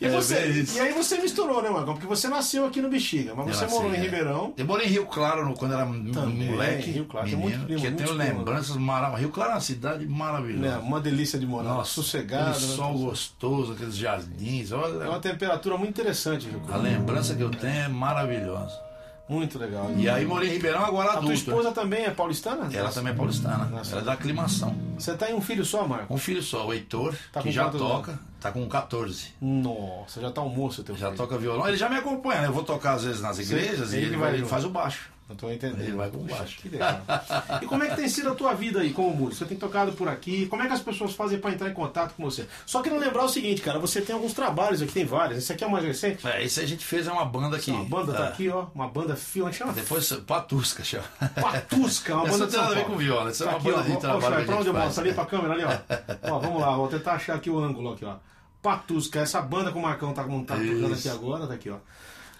E, 0.00 0.06
É 0.06 0.08
você, 0.08 0.66
e 0.74 0.80
aí 0.80 0.92
você 0.94 1.18
misturou, 1.18 1.62
né, 1.62 1.68
Marcão? 1.68 1.92
Porque 1.92 2.06
você 2.06 2.26
nasceu 2.26 2.64
aqui 2.64 2.80
no 2.80 2.88
Bexiga, 2.88 3.34
mas 3.34 3.54
você 3.54 3.64
Eu 3.66 3.70
morou 3.70 3.88
nasci, 3.90 3.96
em 3.98 4.00
é. 4.00 4.04
Ribeirão. 4.04 4.54
Eu 4.56 4.64
morei 4.64 4.86
em 4.86 4.90
Rio 4.90 5.04
Claro 5.04 5.44
no- 5.46 5.52
quando 5.54 5.74
era 5.74 5.84
Também, 5.84 6.50
moleque. 6.50 6.90
Rio 6.90 7.04
Claro, 7.04 7.26
tem 7.26 7.36
menino, 7.36 7.54
muito 7.58 7.66
primo, 7.66 7.80
que 7.82 7.86
eu 7.86 7.96
tenho 7.96 8.08
primos. 8.16 8.26
lembranças 8.38 8.76
maravilhosas. 8.76 9.20
Rio 9.20 9.28
Claro 9.30 9.50
é 9.50 9.54
uma 9.54 9.60
cidade 9.60 10.06
maravilhosa. 10.06 10.76
Né, 10.78 10.82
uma 10.82 11.00
delícia 11.00 11.38
de 11.38 11.46
morar. 11.46 11.68
Nossa, 11.74 11.90
sossegado. 11.90 12.50
aquele 12.52 12.66
né? 12.66 12.76
sol 12.76 12.94
gostoso, 12.94 13.72
aqueles 13.74 13.94
jardins. 13.96 14.72
Olha, 14.72 15.04
É 15.04 15.08
uma 15.08 15.20
temperatura 15.20 15.76
muito 15.76 15.90
interessante, 15.90 16.48
viu? 16.48 16.62
a 16.72 16.76
lembrança 16.78 17.34
que 17.34 17.42
eu 17.42 17.50
tenho 17.50 17.72
é 17.84 17.88
maravilhosa. 17.88 18.89
Muito 19.30 19.60
legal. 19.60 19.92
E 19.96 20.08
aí 20.08 20.26
morei 20.26 20.48
em 20.48 20.52
Ribeirão 20.54 20.84
agora 20.84 21.12
A 21.12 21.16
tua 21.18 21.32
esposa 21.32 21.70
também 21.70 22.04
é 22.04 22.10
paulistana? 22.10 22.68
Ela 22.76 22.90
também 22.90 23.12
é 23.12 23.16
paulistana. 23.16 23.64
Nossa. 23.66 23.92
Ela 23.92 24.00
é 24.00 24.04
da 24.04 24.12
aclimação. 24.14 24.74
Você 24.98 25.14
tem 25.14 25.32
um 25.32 25.40
filho 25.40 25.64
só, 25.64 25.86
Marco? 25.86 26.12
Um 26.12 26.18
filho 26.18 26.42
só, 26.42 26.66
o 26.66 26.74
Heitor, 26.74 27.14
Tá 27.30 27.40
que 27.40 27.52
já 27.52 27.70
toca, 27.70 28.18
tá 28.40 28.50
com 28.50 28.68
14. 28.68 29.28
Nossa, 29.40 30.20
já 30.20 30.32
tá 30.32 30.42
um 30.42 30.48
moço 30.48 30.82
teu 30.82 30.96
Já 30.96 31.06
filho. 31.06 31.16
toca 31.16 31.38
violão. 31.38 31.68
Ele 31.68 31.76
já 31.76 31.88
me 31.88 31.94
acompanha, 31.94 32.40
né? 32.40 32.48
Eu 32.48 32.52
vou 32.52 32.64
tocar 32.64 32.94
às 32.94 33.04
vezes 33.04 33.20
nas 33.22 33.38
igrejas 33.38 33.92
ele 33.92 34.02
e 34.02 34.06
ele, 34.08 34.16
vai 34.16 34.30
vai, 34.30 34.38
ele 34.40 34.48
faz 34.48 34.64
o 34.64 34.70
baixo. 34.70 35.08
Não 35.30 35.36
tô 35.36 35.48
entendendo. 35.48 35.80
Ele 35.80 35.92
vai 35.92 36.10
baixo. 36.10 36.58
Que 36.60 36.68
legal. 36.68 37.00
E 37.62 37.66
como 37.66 37.84
é 37.84 37.88
que 37.90 37.94
tem 37.96 38.08
sido 38.08 38.30
a 38.30 38.34
tua 38.34 38.52
vida 38.52 38.80
aí 38.80 38.92
como 38.92 39.14
músico? 39.14 39.36
Você 39.36 39.44
tem 39.44 39.56
tocado 39.56 39.92
por 39.92 40.08
aqui? 40.08 40.46
Como 40.46 40.60
é 40.60 40.66
que 40.66 40.72
as 40.72 40.80
pessoas 40.80 41.12
fazem 41.14 41.38
pra 41.38 41.52
entrar 41.52 41.70
em 41.70 41.72
contato 41.72 42.14
com 42.16 42.24
você? 42.24 42.46
Só 42.66 42.82
querendo 42.82 43.00
lembrar 43.00 43.24
o 43.24 43.28
seguinte, 43.28 43.62
cara, 43.62 43.78
você 43.78 44.00
tem 44.00 44.12
alguns 44.14 44.32
trabalhos 44.32 44.82
aqui, 44.82 44.92
tem 44.92 45.04
vários. 45.04 45.38
Esse 45.38 45.52
aqui 45.52 45.62
é 45.62 45.66
o 45.68 45.70
mais 45.70 45.84
recente. 45.84 46.26
É, 46.26 46.42
isso 46.42 46.58
a 46.58 46.66
gente 46.66 46.84
fez 46.84 47.06
é 47.06 47.12
uma 47.12 47.24
banda 47.24 47.56
aqui. 47.56 47.70
Uma 47.70 47.84
banda 47.84 48.12
tá 48.12 48.24
É. 48.24 48.28
aqui, 48.28 48.48
ó. 48.48 48.66
Uma 48.74 48.88
banda 48.88 49.14
filma. 49.14 49.52
Chama 49.52 49.72
Depois, 49.72 50.12
Patusca, 50.26 50.82
chama. 50.82 51.04
Patusca, 51.40 52.14
uma 52.16 52.24
Isso 52.28 52.32
banda 52.32 52.38
não 52.38 52.46
de 52.46 52.52
tem 52.52 52.60
nada 52.60 52.72
a 52.72 52.78
ver 52.78 52.84
com 52.86 52.96
viola, 52.96 53.30
isso 53.30 53.44
é 53.44 53.46
Tá 53.46 53.52
uma 53.52 53.58
aqui, 53.60 53.68
ó. 53.70 53.76
banda 53.76 53.84
de 53.88 53.92
Ó, 53.92 54.00
trabalho 54.00 54.34
ó, 54.34 54.38
que 54.40 54.44
pra 54.46 54.56
onde 54.56 54.68
eu 54.68 54.74
mostro? 54.74 55.04
Ali 55.04 55.14
pra 55.14 55.26
câmera, 55.26 55.54
ali, 55.54 55.64
ó. 55.64 55.70
ó. 56.34 56.38
Vamos 56.40 56.60
lá, 56.60 56.76
vou 56.76 56.88
tentar 56.88 57.12
achar 57.12 57.36
aqui 57.36 57.48
o 57.50 57.58
ângulo 57.58 57.92
aqui, 57.92 58.04
ó. 58.04 58.16
Patusca, 58.60 59.20
essa 59.20 59.40
banda 59.40 59.70
que 59.70 59.78
o 59.78 59.82
Marcão 59.82 60.12
tá, 60.12 60.22
tá 60.24 60.28
tocando 60.28 60.92
Isso. 60.92 61.08
aqui 61.08 61.16
agora, 61.16 61.46
tá 61.46 61.54
aqui, 61.54 61.70
ó. 61.70 61.76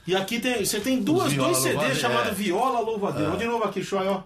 E 0.07 0.17
aqui 0.17 0.41
tem, 0.41 0.65
você 0.65 0.81
tem 0.81 1.01
duas, 1.03 1.33
Viola 1.33 1.49
dois 1.49 1.59
CDs 1.59 1.75
Louvadeira, 1.77 2.01
chamados 2.01 2.33
é. 2.33 2.35
Viola 2.35 2.81
Louvadeira. 2.81 3.27
Vamos 3.27 3.43
de 3.43 3.49
novo 3.49 3.65
aqui, 3.65 3.83
Shoy, 3.83 4.07
ó. 4.07 4.23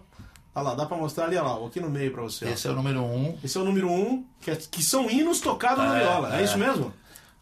Olha 0.57 0.69
lá, 0.69 0.75
dá 0.75 0.87
pra 0.87 0.97
mostrar 0.97 1.25
ali, 1.25 1.37
ó 1.37 1.43
lá, 1.59 1.67
aqui 1.67 1.81
no 1.81 1.91
meio 1.91 2.13
pra 2.13 2.23
você. 2.23 2.45
ó. 2.45 2.49
Esse 2.49 2.69
é 2.69 2.71
o 2.71 2.75
número 2.75 3.03
um. 3.03 3.37
Esse 3.43 3.59
é 3.59 3.61
o 3.61 3.65
número 3.65 3.91
um, 3.91 4.25
que, 4.41 4.51
é- 4.51 4.57
que 4.57 4.83
são 4.83 5.11
hinos 5.11 5.41
tocados 5.41 5.85
na 5.85 5.97
É, 5.99 6.01
viola. 6.05 6.37
É, 6.37 6.41
é. 6.41 6.45
isso 6.45 6.57
mesmo? 6.57 6.93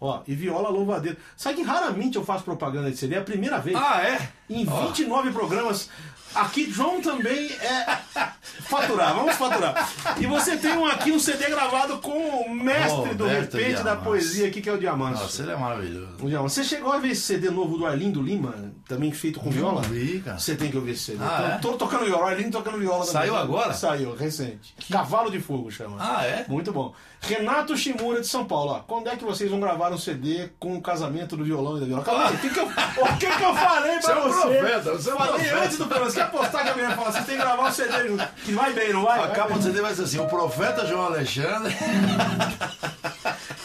Ó, 0.01 0.21
e 0.27 0.35
viola 0.35 0.69
louvadeira. 0.69 1.17
Sabe 1.37 1.57
que 1.57 1.63
raramente 1.63 2.17
eu 2.17 2.25
faço 2.25 2.43
propaganda 2.43 2.91
de 2.91 2.97
CD? 2.97 3.15
É 3.15 3.19
a 3.19 3.23
primeira 3.23 3.59
vez. 3.61 3.77
Ah, 3.77 4.03
é? 4.03 4.29
Em 4.51 4.67
Ó. 4.69 4.87
29 4.87 5.31
programas. 5.31 5.89
Aqui, 6.35 6.71
João 6.71 7.01
também 7.01 7.51
é 7.53 7.99
faturar, 8.63 9.15
vamos 9.15 9.35
faturar. 9.35 9.91
E 10.19 10.27
você 10.27 10.57
tem 10.57 10.73
um, 10.73 10.87
aqui 10.87 11.13
um 11.13 11.19
CD 11.19 11.47
gravado 11.51 11.99
com 11.99 12.11
o 12.11 12.55
mestre 12.55 13.15
do 13.15 13.25
Roberto 13.25 13.57
repente 13.57 13.83
da 13.83 13.97
poesia 13.97 14.49
aqui, 14.49 14.61
que 14.61 14.69
é 14.69 14.73
o 14.73 14.79
Diamante. 14.79 15.21
Nossa, 15.21 15.43
ele 15.43 15.53
é 15.53 15.57
maravilhoso. 15.57 16.17
O 16.21 16.29
Diamante. 16.29 16.53
Você 16.53 16.65
chegou 16.65 16.93
a 16.93 16.99
ver 16.99 17.11
esse 17.11 17.23
CD 17.23 17.51
novo 17.51 17.77
do 17.77 17.87
Arlindo 17.87 18.23
Lima, 18.23 18.55
também 18.89 19.13
feito 19.13 19.41
com 19.41 19.51
viola? 19.51 19.83
Vi, 19.83 20.21
cara. 20.21 20.39
Você 20.39 20.55
tem 20.57 20.71
que 20.71 20.77
ouvir 20.77 20.93
esse 20.93 21.13
CD. 21.13 21.23
Ah, 21.23 21.59
tô, 21.61 21.69
é? 21.69 21.73
tô 21.73 21.79
tocando 21.79 22.05
viola, 22.05 22.31
Arlindo 22.31 22.51
tocando 22.51 22.79
viola 22.79 23.05
também. 23.05 23.13
Saiu 23.13 23.37
agora? 23.37 23.73
Saiu, 23.73 24.15
recente. 24.15 24.75
Cavalo 24.91 25.31
de 25.31 25.41
Fogo 25.41 25.71
chama. 25.71 25.97
Ah, 25.99 26.25
é? 26.25 26.45
Muito 26.49 26.73
bom. 26.73 26.95
Renato 27.21 27.77
Shimura 27.77 28.21
de 28.21 28.27
São 28.27 28.45
Paulo, 28.45 28.73
ó. 28.73 28.79
Quando 28.81 29.09
é 29.09 29.17
que 29.17 29.25
vocês 29.25 29.49
vão 29.49 29.61
gravar 29.61 29.93
um 29.93 29.99
CD 29.99 30.51
com 30.59 30.77
o 30.77 30.83
casamento 30.83 31.37
do 31.37 31.45
violão 31.45 31.77
e 31.77 31.81
da 31.81 31.87
viola? 31.87 32.03
Calma 32.03 32.29
aí, 32.29 32.35
o 32.35 32.39
que, 32.39 32.51
que, 32.51 32.59
eu, 32.59 32.67
o 32.67 33.17
que, 33.19 33.27
que 33.27 33.45
eu 33.45 33.55
falei 33.55 33.99
pra 33.99 34.01
Você 34.01 34.11
é 34.13 34.17
um 34.17 34.23
você? 34.23 34.59
profeta, 34.59 34.93
você 34.93 35.11
é 35.11 35.15
um 35.15 35.19
falei 35.19 35.33
profeta. 35.35 35.65
antes 35.65 35.79
do 35.79 35.87
programa. 35.87 36.22
Você 36.23 36.31
quer 36.31 36.31
postar 36.31 36.63
que 36.63 36.69
a 36.69 36.75
mulher 36.75 36.97
fala, 36.97 37.13
vocês 37.13 37.25
têm 37.25 37.37
que 37.37 37.43
gravar 37.43 37.69
um 37.69 37.73
CD 37.73 38.09
junto. 38.09 38.29
Que 38.45 38.53
vai 38.53 38.73
bem, 38.73 38.93
não 38.93 39.03
vai? 39.03 39.23
A 39.23 39.29
capa 39.29 39.55
do 39.55 39.63
CD 39.63 39.81
vai 39.81 39.95
ser 39.95 40.03
assim: 40.03 40.19
o 40.21 40.27
profeta 40.27 40.87
João 40.87 41.07
Alexandre. 41.07 41.75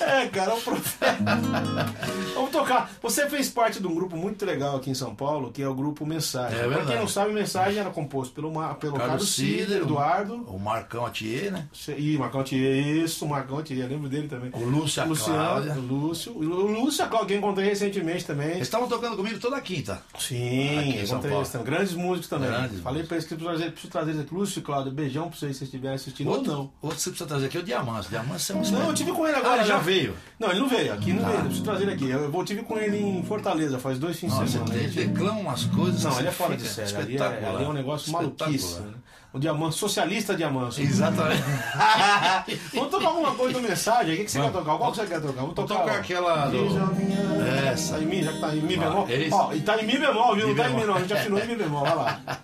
É, 0.07 0.27
cara, 0.27 0.51
é 0.51 0.53
um 0.53 0.61
profeta. 0.61 1.15
Vamos 2.33 2.51
tocar. 2.51 2.91
Você 3.01 3.29
fez 3.29 3.49
parte 3.49 3.79
de 3.79 3.87
um 3.87 3.93
grupo 3.93 4.15
muito 4.15 4.45
legal 4.45 4.77
aqui 4.77 4.89
em 4.89 4.95
São 4.95 5.13
Paulo, 5.13 5.51
que 5.51 5.61
é 5.61 5.67
o 5.67 5.73
grupo 5.75 6.05
Mensagem. 6.05 6.59
É 6.59 6.67
pra 6.67 6.85
quem 6.85 6.95
não 6.95 7.07
sabe, 7.07 7.33
Mensagem 7.33 7.79
era 7.79 7.89
composto 7.89 8.33
pelo, 8.33 8.51
pelo 8.51 8.93
Carlos, 8.93 8.97
Carlos 8.97 9.29
Cider, 9.35 9.81
Eduardo. 9.81 10.35
O 10.47 10.59
Marcão 10.59 11.05
Atier, 11.05 11.51
né? 11.51 11.67
Ih, 11.97 12.17
Marcão 12.17 12.43
Thier, 12.43 12.85
isso, 13.03 13.27
Marcão 13.27 13.61
Thier, 13.61 13.87
lembro 13.87 14.07
dele 14.07 14.27
também. 14.27 14.49
O 14.53 14.63
Lúcio, 14.65 15.05
Luciano, 15.05 15.73
o 15.77 15.81
Lúcio. 15.81 16.31
O 16.33 16.41
Lúcio, 16.41 17.03
a 17.03 17.07
Cláudia, 17.07 17.27
que 17.27 17.33
eu 17.33 17.37
encontrei 17.37 17.67
recentemente 17.67 18.25
também. 18.25 18.51
Eles 18.51 18.61
estavam 18.61 18.87
tocando 18.87 19.17
comigo 19.17 19.39
toda 19.39 19.59
quinta. 19.59 20.01
Sim, 20.17 20.77
Aqui 20.79 20.89
em 20.99 21.05
São 21.05 21.19
Paulo. 21.19 21.37
eles. 21.37 21.65
Grandes 21.65 21.93
músicos 21.93 22.29
também. 22.29 22.49
Grandes 22.49 22.79
Falei 22.81 23.03
pra 23.03 23.17
eles 23.17 23.27
que 23.27 23.35
preciso 23.35 23.49
trazer, 23.57 23.71
preciso 23.71 23.91
trazer 23.91 24.11
eles 24.11 24.21
aqui. 24.21 24.35
Lúcio 24.35 24.59
e 24.59 24.61
Cláudio, 24.61 24.91
beijão 24.91 25.29
pra 25.29 25.37
vocês 25.37 25.53
se 25.53 25.59
vocês 25.59 25.67
estiverem 25.67 25.95
assistindo 25.95 26.29
Outro, 26.29 26.51
ou 26.51 26.57
não. 26.57 26.71
outro 26.81 26.97
que 26.97 27.03
você 27.03 27.09
precisa 27.09 27.27
trazer 27.27 27.45
aqui 27.47 27.57
é 27.57 27.59
o 27.59 27.63
Diamante. 27.63 28.09
Diamante 28.09 28.51
é 28.51 28.55
um 28.55 28.61
Não, 28.71 28.87
eu 28.87 28.93
tive 28.93 29.11
com 29.11 29.27
ele 29.27 29.37
agora. 29.37 29.61
Ah, 29.61 29.65
já 29.65 29.77
né? 29.77 29.83
Veio. 29.99 30.13
Não, 30.39 30.49
ele 30.51 30.59
não 30.59 30.67
veio. 30.69 30.93
Aqui 30.93 31.13
não 31.13 31.23
veio. 31.23 31.35
Eu 31.37 31.41
preciso 31.43 31.63
trazer 31.63 31.83
ele 31.83 31.93
aqui. 31.93 32.09
Eu, 32.09 32.31
eu 32.33 32.43
tive 32.45 32.63
com 32.63 32.77
ele 32.77 32.97
em 32.97 33.23
Fortaleza, 33.23 33.79
faz 33.79 33.97
dois 33.99 34.17
fins 34.19 34.37
de 34.37 34.49
semana. 34.49 34.75
ele 34.75 35.29
umas 35.29 35.63
coisas. 35.65 36.03
Não, 36.03 36.19
ele 36.19 36.27
é 36.27 36.31
fora 36.31 36.55
de 36.55 36.67
série. 36.67 36.95
Ali 36.95 37.17
é, 37.17 37.21
ali 37.23 37.63
é 37.63 37.67
um 37.67 37.73
negócio 37.73 38.11
maluquice. 38.11 38.79
Né? 38.79 38.91
O 39.33 39.39
Diamante, 39.39 39.75
socialista 39.75 40.33
Diamante. 40.35 40.81
Exatamente. 40.81 41.43
Vamos 42.73 42.89
tocar 42.89 43.07
alguma 43.07 43.35
coisa 43.35 43.59
do 43.59 43.67
mensagem? 43.67 44.13
O 44.13 44.17
que, 44.17 44.23
que 44.23 44.31
você 44.31 44.39
quer 44.41 44.51
tocar? 44.51 44.77
Qual 44.77 44.91
que 44.91 44.97
você 44.97 45.05
quer 45.05 45.21
tocar? 45.21 45.41
Vamos 45.41 45.55
Vou 45.55 45.65
tocar, 45.65 45.81
tocar 45.81 45.95
ó. 45.95 45.99
aquela 45.99 46.45
do- 46.47 46.95
minha- 46.95 47.71
Essa. 47.71 47.95
Tá 47.97 48.01
em 48.01 48.05
mim, 48.05 48.23
já 48.23 48.31
que 48.33 48.39
tá 48.39 48.55
em 48.55 48.61
mi 48.61 48.75
Ah, 48.75 48.79
bemol. 48.79 49.09
esse. 49.09 49.33
Ó, 49.33 49.53
e 49.53 49.61
tá 49.61 49.77
em 49.81 49.85
mi 49.85 49.97
bemol, 49.99 50.33
viu? 50.35 50.47
Não 50.47 50.53
Mi 50.55 50.59
tá 50.59 50.69
em 50.69 50.73
mi 50.73 50.79
bemol. 50.79 50.87
não, 50.87 50.95
a 50.95 50.99
gente 51.01 51.13
afinou 51.13 51.39
em 51.39 51.47
mi 51.47 51.55
bemol, 51.55 51.83
vai 51.85 51.95
lá. 51.95 52.19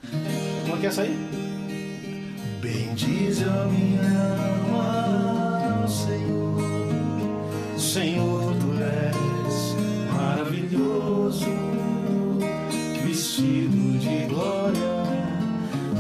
Como 0.63 0.75
é 0.75 0.79
que 0.79 0.85
é 0.85 0.89
essa 0.89 1.01
aí? 1.03 1.15
Bendize 2.61 3.43
a 3.45 3.65
minha 3.65 4.01
alma. 4.71 5.22
Senhor, 7.93 8.55
tu 8.55 8.73
és 8.81 9.75
maravilhoso, 10.17 11.45
vestido 13.05 13.99
de 13.99 14.25
glória 14.25 15.03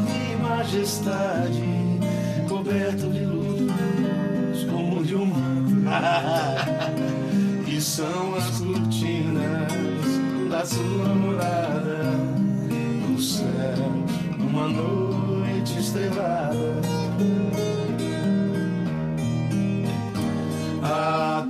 e 0.09 0.35
majestade, 0.41 1.63
coberto 2.49 3.11
de 3.11 3.25
luz 3.25 4.63
como 4.71 5.03
de 5.03 5.15
um 5.15 5.25
manto. 5.27 5.83
e 7.67 7.79
são 7.79 8.33
as 8.37 8.59
cortinas 8.59 9.71
da 10.49 10.65
sua 10.65 11.13
morada 11.13 12.05
no 13.07 13.21
céu, 13.21 14.03
numa 14.39 14.67
noite 14.67 15.77
estrelada. 15.77 16.73
A 20.81 21.47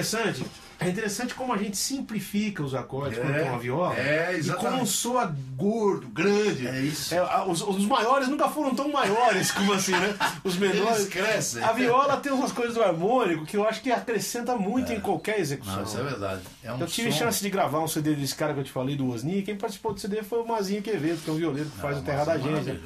interessante? 0.00 0.44
É 0.78 0.88
interessante 0.90 1.34
como 1.34 1.54
a 1.54 1.56
gente 1.56 1.74
simplifica 1.74 2.62
os 2.62 2.74
acordes 2.74 3.18
É, 3.18 3.22
quando 3.22 3.34
tem 3.34 3.48
uma 3.48 3.58
viola. 3.58 3.96
é, 3.96 4.34
E 4.34 4.36
exatamente. 4.36 4.72
como 4.74 4.86
soa 4.86 5.34
gordo, 5.56 6.06
grande. 6.08 6.68
É 6.68 6.80
isso. 6.82 7.14
É, 7.14 7.44
os, 7.46 7.62
os 7.62 7.86
maiores 7.86 8.28
nunca 8.28 8.46
foram 8.48 8.74
tão 8.74 8.90
maiores 8.92 9.50
como 9.56 9.72
assim, 9.72 9.92
né? 9.92 10.14
Os 10.44 10.56
menores. 10.58 10.98
Eles 10.98 11.08
crescem. 11.08 11.64
A 11.64 11.72
viola 11.72 12.18
tem 12.18 12.30
umas 12.30 12.52
coisas 12.52 12.74
do 12.74 12.82
harmônico 12.82 13.46
que 13.46 13.56
eu 13.56 13.66
acho 13.66 13.80
que 13.80 13.90
acrescenta 13.90 14.54
muito 14.54 14.92
em 14.92 15.00
qualquer 15.00 15.40
execução. 15.40 15.76
Não, 15.76 15.82
isso 15.84 15.98
é 15.98 16.02
verdade. 16.02 16.42
É 16.62 16.70
um 16.70 16.78
Eu 16.78 16.86
tive 16.86 17.10
som- 17.10 17.18
chance 17.20 17.42
de 17.42 17.48
gravar 17.48 17.80
um 17.80 17.88
CD 17.88 18.14
desse 18.14 18.34
cara 18.34 18.52
que 18.52 18.60
eu 18.60 18.64
te 18.64 18.70
falei, 18.70 18.96
do 18.96 19.08
Osni. 19.10 19.40
Quem 19.40 19.56
participou 19.56 19.94
do 19.94 20.00
CD 20.00 20.22
foi 20.22 20.40
o 20.42 20.46
Mazinho 20.46 20.82
Quevedo, 20.82 21.22
que 21.24 21.30
é 21.30 21.32
um 21.32 21.36
violeiro 21.36 21.70
que 21.70 21.78
faz 21.78 21.96
Não, 21.96 22.02
o 22.02 22.04
Terra 22.04 22.24
da 22.24 22.34
é 22.34 22.38
Gente. 22.38 22.80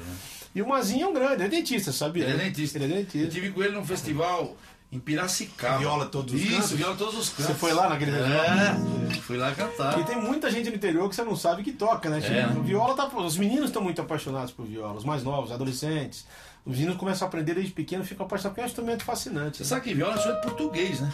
E 0.55 0.61
o 0.61 0.67
Mazinho 0.67 1.05
é 1.05 1.09
um 1.09 1.13
grande, 1.13 1.43
é 1.43 1.47
dentista, 1.47 1.91
sabia? 1.93 2.23
Ele 2.25 2.33
é 2.33 2.45
dentista. 2.45 2.77
Ele 2.77 2.85
é 2.85 2.87
Eu 2.97 3.01
dentista. 3.03 3.27
tive 3.29 3.51
com 3.51 3.61
ele 3.63 3.73
num 3.73 3.85
festival 3.85 4.55
em 4.91 4.99
Piracicaba. 4.99 5.77
Viola 5.77 6.05
todos 6.05 6.33
os 6.33 6.41
Isso, 6.41 6.51
cantos? 6.51 6.71
viola 6.71 6.95
todos 6.95 7.17
os 7.17 7.29
cantos. 7.29 7.45
Você 7.45 7.53
foi 7.53 7.71
lá 7.73 7.87
naquele 7.87 8.11
É, 8.11 8.75
fui 9.21 9.37
lá 9.37 9.51
cantar. 9.53 9.97
E 9.99 10.03
tem 10.03 10.21
muita 10.21 10.51
gente 10.51 10.69
no 10.69 10.75
interior 10.75 11.07
que 11.07 11.15
você 11.15 11.23
não 11.23 11.35
sabe 11.35 11.63
que 11.63 11.71
toca, 11.71 12.09
né? 12.09 12.19
Tipo, 12.19 12.33
É? 12.33 12.47
Viola 12.63 12.93
tá. 12.93 13.07
Os 13.07 13.37
meninos 13.37 13.67
estão 13.67 13.81
muito 13.81 14.01
apaixonados 14.01 14.51
por 14.51 14.65
viola, 14.65 14.95
os 14.95 15.05
mais 15.05 15.23
novos, 15.23 15.51
adolescentes. 15.51 16.25
Os 16.65 16.73
meninos 16.77 16.97
começam 16.97 17.25
a 17.25 17.29
aprender 17.29 17.53
desde 17.55 17.71
pequeno 17.71 18.03
ficam 18.03 18.25
apaixonados, 18.25 18.51
porque 18.51 18.61
é 18.61 18.63
um 18.65 18.67
instrumento 18.67 19.03
fascinante. 19.03 19.57
Você 19.57 19.63
né? 19.63 19.69
sabe 19.69 19.81
que 19.81 19.93
viola 19.93 20.11
é 20.11 20.15
um 20.15 20.17
instrumento 20.17 20.43
português, 20.43 20.99
né? 20.99 21.11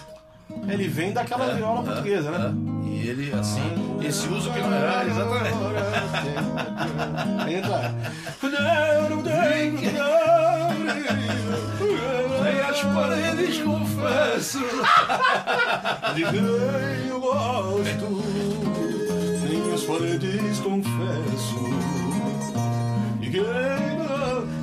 Ele 0.69 0.87
vem 0.87 1.11
daquela 1.13 1.53
viola 1.53 1.83
portuguesa, 1.83 2.31
né? 2.31 2.53
É. 2.85 2.87
E 2.89 3.07
ele, 3.09 3.33
assim, 3.33 3.61
esse 4.01 4.27
uso 4.27 4.51
que 4.51 4.59
não 4.59 4.73
é. 4.73 5.05
Exatamente. 5.05 5.57
Aí 7.45 7.55
entra. 7.55 7.93
paredes 13.47 13.63
confesso. 13.63 14.59
De 16.15 16.23
quem 16.23 17.07
eu 17.09 17.19
gosto, 17.19 18.23
sem 19.47 19.73
as 19.73 19.83
paredes 19.83 20.59
confesso. 20.59 21.55
De 23.19 23.29
quem 23.29 23.41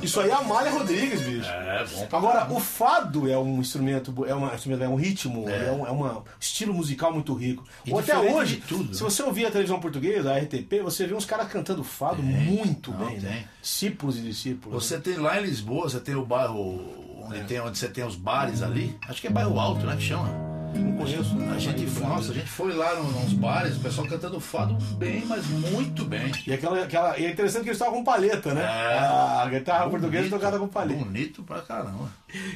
Isso 0.03 0.19
aí 0.19 0.29
é 0.29 0.33
a 0.33 0.37
Amália 0.37 0.71
Rodrigues, 0.71 1.21
bicho. 1.21 1.49
É, 1.49 1.85
bom 1.85 2.17
Agora, 2.17 2.51
o 2.53 2.59
fado 2.59 3.29
é 3.29 3.37
um 3.37 3.59
instrumento, 3.59 4.13
é, 4.25 4.33
uma, 4.35 4.51
é 4.53 4.87
um 4.87 4.95
ritmo, 4.95 5.49
é, 5.49 5.67
É. 5.67 5.71
um 5.71 5.85
é 5.87 5.91
uma 5.91 6.23
estilo 6.39 6.73
musical 6.73 7.11
muito 7.11 7.33
rico. 7.33 7.63
E 7.85 7.91
Ou 7.91 7.99
até 7.99 8.17
hoje, 8.17 8.61
se 8.67 8.75
né? 8.75 8.87
você 8.91 9.23
ouvir 9.23 9.45
a 9.47 9.51
televisão 9.51 9.79
portuguesa, 9.79 10.31
a 10.33 10.37
RTP, 10.37 10.81
você 10.83 11.07
vê 11.07 11.13
uns 11.15 11.25
caras 11.25 11.47
cantando 11.51 11.83
fado 11.83 12.21
muito 12.21 12.91
Não, 12.91 12.99
bem, 12.99 13.19
tem. 13.19 13.29
né? 13.29 13.45
Discípulos 13.61 14.17
e 14.17 14.21
discípulos. 14.21 14.83
Você 14.83 14.99
tem 14.99 15.15
lá 15.17 15.39
em 15.39 15.43
Lisboa, 15.45 15.89
você 15.89 15.99
tem 15.99 16.15
o 16.15 16.25
bairro 16.25 17.04
onde, 17.25 17.43
tem, 17.45 17.59
onde 17.59 17.77
você 17.77 17.87
tem 17.87 18.03
os 18.05 18.15
bares 18.15 18.61
ali. 18.61 18.97
Acho 19.07 19.21
que 19.21 19.27
é 19.27 19.29
bairro 19.29 19.59
alto, 19.59 19.85
né? 19.85 19.95
Que 19.95 20.03
chama. 20.03 20.27
não 20.75 20.97
conheço. 20.97 21.35
A 21.55 21.57
gente, 21.59 21.85
foi, 21.87 22.05
nossa, 22.05 22.31
a 22.31 22.35
gente 22.35 22.49
foi 22.49 22.73
lá 22.73 22.95
no- 22.95 23.11
nos 23.21 23.31
bares, 23.33 23.77
o 23.77 23.79
pessoal 23.79 24.05
cantando 24.07 24.39
fado 24.41 24.73
bem, 24.95 25.23
mas 25.25 25.45
muito 25.47 26.03
bem. 26.03 26.31
E, 26.45 26.51
aquela, 26.53 26.83
aquela, 26.83 27.17
e 27.17 27.25
é 27.25 27.31
interessante 27.31 27.63
que 27.63 27.69
eles 27.69 27.77
estavam 27.79 27.99
com 27.99 28.03
palheta, 28.03 28.53
né? 28.53 28.61
É. 28.63 28.97
A 28.99 29.47
guitarra 29.49 29.89
portuguesa 29.89 30.23
Bonito, 30.23 30.33
tocada 30.35 30.59
com 30.59 30.67
palheta. 30.67 31.03
Bonito 31.05 31.43
pra 31.43 31.61
caramba. 31.61 32.09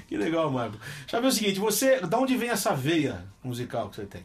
Que 0.08 0.18
legal, 0.18 0.52
Marco. 0.52 0.78
Deixa 1.02 1.16
eu 1.18 1.22
ver 1.22 1.28
o 1.28 1.32
seguinte, 1.32 1.60
você, 1.60 2.02
da 2.02 2.18
onde 2.18 2.36
vem 2.36 2.50
essa 2.50 2.74
veia 2.76 3.24
musical 3.44 3.88
que 3.90 3.96
você 3.96 4.06
tem? 4.06 4.22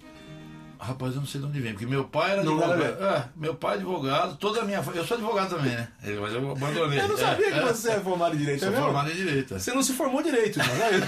Rapaz, 0.79 1.15
eu 1.15 1.21
não 1.21 1.27
sei 1.27 1.41
de 1.41 1.47
onde 1.47 1.61
vem, 1.61 1.73
porque 1.73 1.87
meu 1.87 2.05
pai 2.05 2.33
era 2.33 2.43
Não 2.45 2.59
advogado. 2.59 3.05
É, 3.05 3.25
meu 3.37 3.55
pai 3.55 3.73
é 3.73 3.75
advogado, 3.77 4.37
toda 4.37 4.61
a 4.61 4.65
minha 4.65 4.83
Eu 4.95 5.05
sou 5.05 5.17
advogado 5.17 5.51
também, 5.57 5.73
né? 5.73 5.89
Mas 6.03 6.33
eu 6.35 6.51
abandonei. 6.53 7.01
Eu 7.01 7.09
não 7.09 7.17
sabia 7.17 7.49
É, 7.49 7.51
que 7.53 7.59
é. 7.59 7.63
você 7.63 7.91
é 7.93 8.01
formado 8.01 8.35
em 8.35 8.39
direito, 8.39 8.61
Sou 8.65 8.73
é 8.73 8.77
formado 8.77 9.11
em 9.11 9.15
direito. 9.15 9.59
Você 9.59 9.73
não 9.73 9.83
se 9.83 9.93
formou 9.93 10.23
direito, 10.23 10.59
não 10.59 10.65
é? 10.67 11.01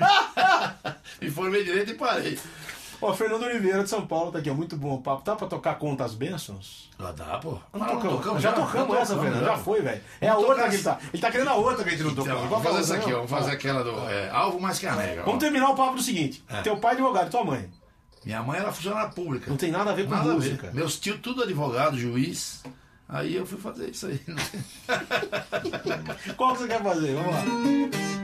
Me 1.20 1.30
formei 1.30 1.62
em 1.62 1.64
direito 1.64 1.90
e 1.92 1.94
parei. 1.94 2.38
Ó, 3.02 3.14
Fernando 3.14 3.44
Oliveira 3.44 3.82
de 3.82 3.88
São 3.88 4.06
Paulo 4.06 4.30
tá 4.30 4.38
aqui, 4.40 4.50
ó, 4.50 4.54
muito 4.54 4.76
bom 4.76 4.94
o 4.96 5.00
papo. 5.00 5.22
Tá 5.22 5.34
pra 5.34 5.46
tocar 5.46 5.76
Conta 5.76 6.04
as 6.04 6.14
Bênçãos? 6.14 6.90
Lá 6.98 7.12
dá, 7.12 7.38
pô. 7.38 7.58
Não 7.72 7.82
Ah, 7.82 7.96
tocamos, 7.96 8.42
já, 8.42 8.52
tocamos 8.52 8.94
essa, 8.94 9.14
tocamos, 9.14 9.22
Fernando. 9.22 9.44
Já 9.46 9.56
foi, 9.56 9.80
velho. 9.80 10.02
É 10.20 10.28
a 10.28 10.36
outra 10.36 10.68
que 10.68 10.74
ele 10.74 10.82
tá. 10.82 10.98
Ele 11.10 11.22
tá 11.22 11.30
querendo 11.30 11.48
a 11.48 11.54
outra 11.54 11.82
que 11.82 11.88
a 11.88 11.92
gente 11.92 12.02
não 12.02 12.14
tocou. 12.14 12.30
Então, 12.30 12.48
vamos 12.48 12.60
que 12.62 12.68
é 12.68 12.70
fazer 12.70 12.80
essa 12.82 12.94
aqui, 12.96 13.06
ó. 13.06 13.16
não? 13.20 13.26
Vamos 13.26 13.30
fazer 13.30 13.52
aquela 13.52 13.82
do 13.82 13.90
é, 14.10 14.28
Alvo 14.30 14.60
mais 14.60 14.78
Carnega. 14.78 15.22
Vamos 15.22 15.40
terminar 15.40 15.70
o 15.70 15.74
papo 15.74 15.94
do 15.94 16.02
seguinte: 16.02 16.44
teu 16.62 16.76
pai 16.76 16.90
é 16.92 16.94
advogado 16.96 17.28
e 17.28 17.30
tua 17.30 17.42
mãe. 17.44 17.70
Minha 18.24 18.42
mãe 18.42 18.58
era 18.60 18.72
funcionária 18.72 19.10
pública. 19.10 19.48
Não 19.48 19.56
tem 19.56 19.70
nada 19.70 19.90
a 19.90 19.94
ver 19.94 20.04
com 20.04 20.10
Nada 20.10 20.32
a 20.32 20.34
música. 20.34 20.66
ver. 20.68 20.74
Meus 20.74 20.98
tios, 20.98 21.18
tudo 21.20 21.42
advogado, 21.42 21.98
juiz. 21.98 22.62
Aí 23.08 23.34
eu 23.34 23.46
fui 23.46 23.58
fazer 23.58 23.90
isso 23.90 24.06
aí. 24.06 24.20
Qual 26.36 26.52
que 26.52 26.58
você 26.62 26.68
quer 26.68 26.82
fazer? 26.82 27.14
Vamos 27.14 27.34
lá. 27.34 28.19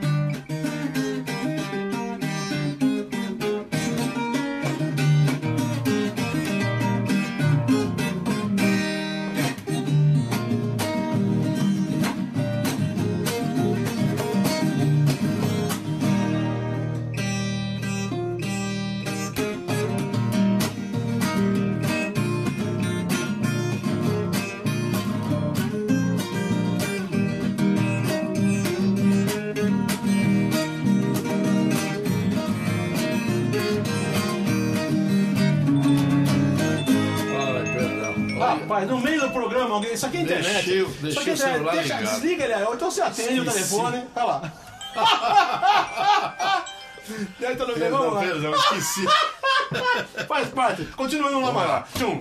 Deixei 40.83 40.83
o- 40.83 40.89
deixei 41.03 41.31
é 41.31 41.35
o 41.35 41.37
celular. 41.37 41.73
Deixa, 41.75 41.95
ligado. 41.97 42.13
desliga 42.15 42.45
ele 42.45 42.55
aí. 42.55 42.65
Ou 42.65 42.75
então 42.75 42.91
você 42.91 43.03
atende 43.03 43.41
o 43.41 43.45
Esqueci. 43.45 43.55
telefone. 43.71 44.05
Tá 44.15 44.25
lá. 44.25 44.53
Deve 47.39 47.53
estar 47.53 47.67
no 47.67 47.75
vamos 47.75 47.79
Perdão, 47.79 48.11
lá. 48.15 48.21
perdão, 48.21 48.55
esqueci. 48.55 49.07
Faz 50.27 50.49
parte. 50.49 50.85
Continuando 50.97 51.41
lá, 51.41 51.51
vai 51.51 51.67
lá. 51.69 51.85
Tchum. 51.97 52.21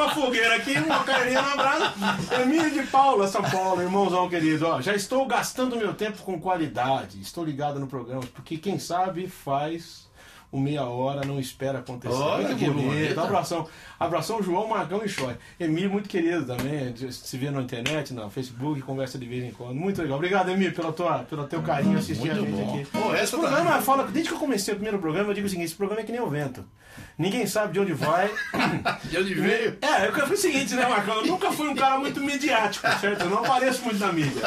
faltava 0.00 0.04
a 0.06 0.08
fogueira 0.14 0.56
aqui, 0.56 0.78
uma 0.78 1.04
carninha 1.04 1.42
na 1.42 1.56
brasa. 1.56 1.92
Emílio 2.42 2.70
de 2.70 2.82
Paula, 2.86 3.28
São 3.28 3.42
Paulo, 3.42 3.82
irmãozão 3.82 4.28
querido. 4.28 4.66
Ó, 4.66 4.80
já 4.80 4.94
estou 4.94 5.26
gastando 5.26 5.76
meu 5.76 5.92
tempo 5.92 6.22
com 6.22 6.40
qualidade. 6.40 7.20
Estou 7.20 7.44
ligado 7.44 7.78
no 7.78 7.86
programa, 7.86 8.22
porque 8.34 8.56
quem 8.56 8.78
sabe 8.78 9.28
faz 9.28 10.08
o 10.50 10.58
meia 10.58 10.84
hora, 10.84 11.24
não 11.24 11.38
espera 11.38 11.78
acontecer. 11.78 12.14
Olha 12.14 12.46
Olha 12.46 12.54
que 12.56 12.68
bonito. 12.68 13.20
Abração. 13.20 13.68
Abração, 13.98 14.42
João 14.42 14.66
Marcão 14.66 15.04
e 15.04 15.08
Choi. 15.08 15.36
Emílio, 15.60 15.90
muito 15.90 16.08
querido 16.08 16.44
também. 16.44 16.94
Se 17.12 17.36
vê 17.36 17.50
na 17.50 17.60
internet, 17.62 18.12
no 18.12 18.28
Facebook, 18.30 18.80
conversa 18.82 19.18
de 19.18 19.26
vez 19.26 19.44
em 19.44 19.52
quando. 19.52 19.74
Muito 19.74 20.00
legal. 20.02 20.16
Obrigado, 20.16 20.50
Emílio, 20.50 20.74
pelo, 20.74 20.92
tua, 20.92 21.20
pelo 21.20 21.46
teu 21.46 21.62
carinho 21.62 21.98
assistir 21.98 22.30
a 22.30 22.34
Muito 22.34 22.50
gente 22.56 22.64
bom. 22.64 22.74
aqui. 22.74 22.86
Pô, 22.86 23.14
esse 23.14 23.30
programa, 23.30 23.70
também. 23.70 23.82
fala, 23.82 24.04
desde 24.04 24.30
que 24.30 24.34
eu 24.34 24.40
comecei 24.40 24.72
o 24.72 24.76
primeiro 24.76 24.98
programa, 24.98 25.30
eu 25.30 25.34
digo 25.34 25.46
o 25.46 25.50
seguinte: 25.50 25.66
esse 25.66 25.76
programa 25.76 26.00
é 26.02 26.04
que 26.04 26.12
nem 26.12 26.20
o 26.20 26.28
vento. 26.28 26.64
Ninguém 27.18 27.46
sabe 27.46 27.72
de 27.74 27.80
onde 27.80 27.92
vai. 27.92 28.30
De 29.04 29.18
onde 29.18 29.34
veio? 29.34 29.76
É, 29.82 30.06
eu 30.08 30.26
fui 30.26 30.34
o 30.34 30.38
seguinte, 30.38 30.74
né, 30.74 30.86
Marcão? 30.88 31.16
Eu 31.16 31.26
nunca 31.26 31.50
fui 31.52 31.68
um 31.68 31.74
cara 31.74 31.98
muito 31.98 32.20
midiático, 32.20 32.86
certo? 32.98 33.22
Eu 33.24 33.30
não 33.30 33.44
apareço 33.44 33.82
muito 33.82 33.98
na 33.98 34.12
mídia. 34.12 34.42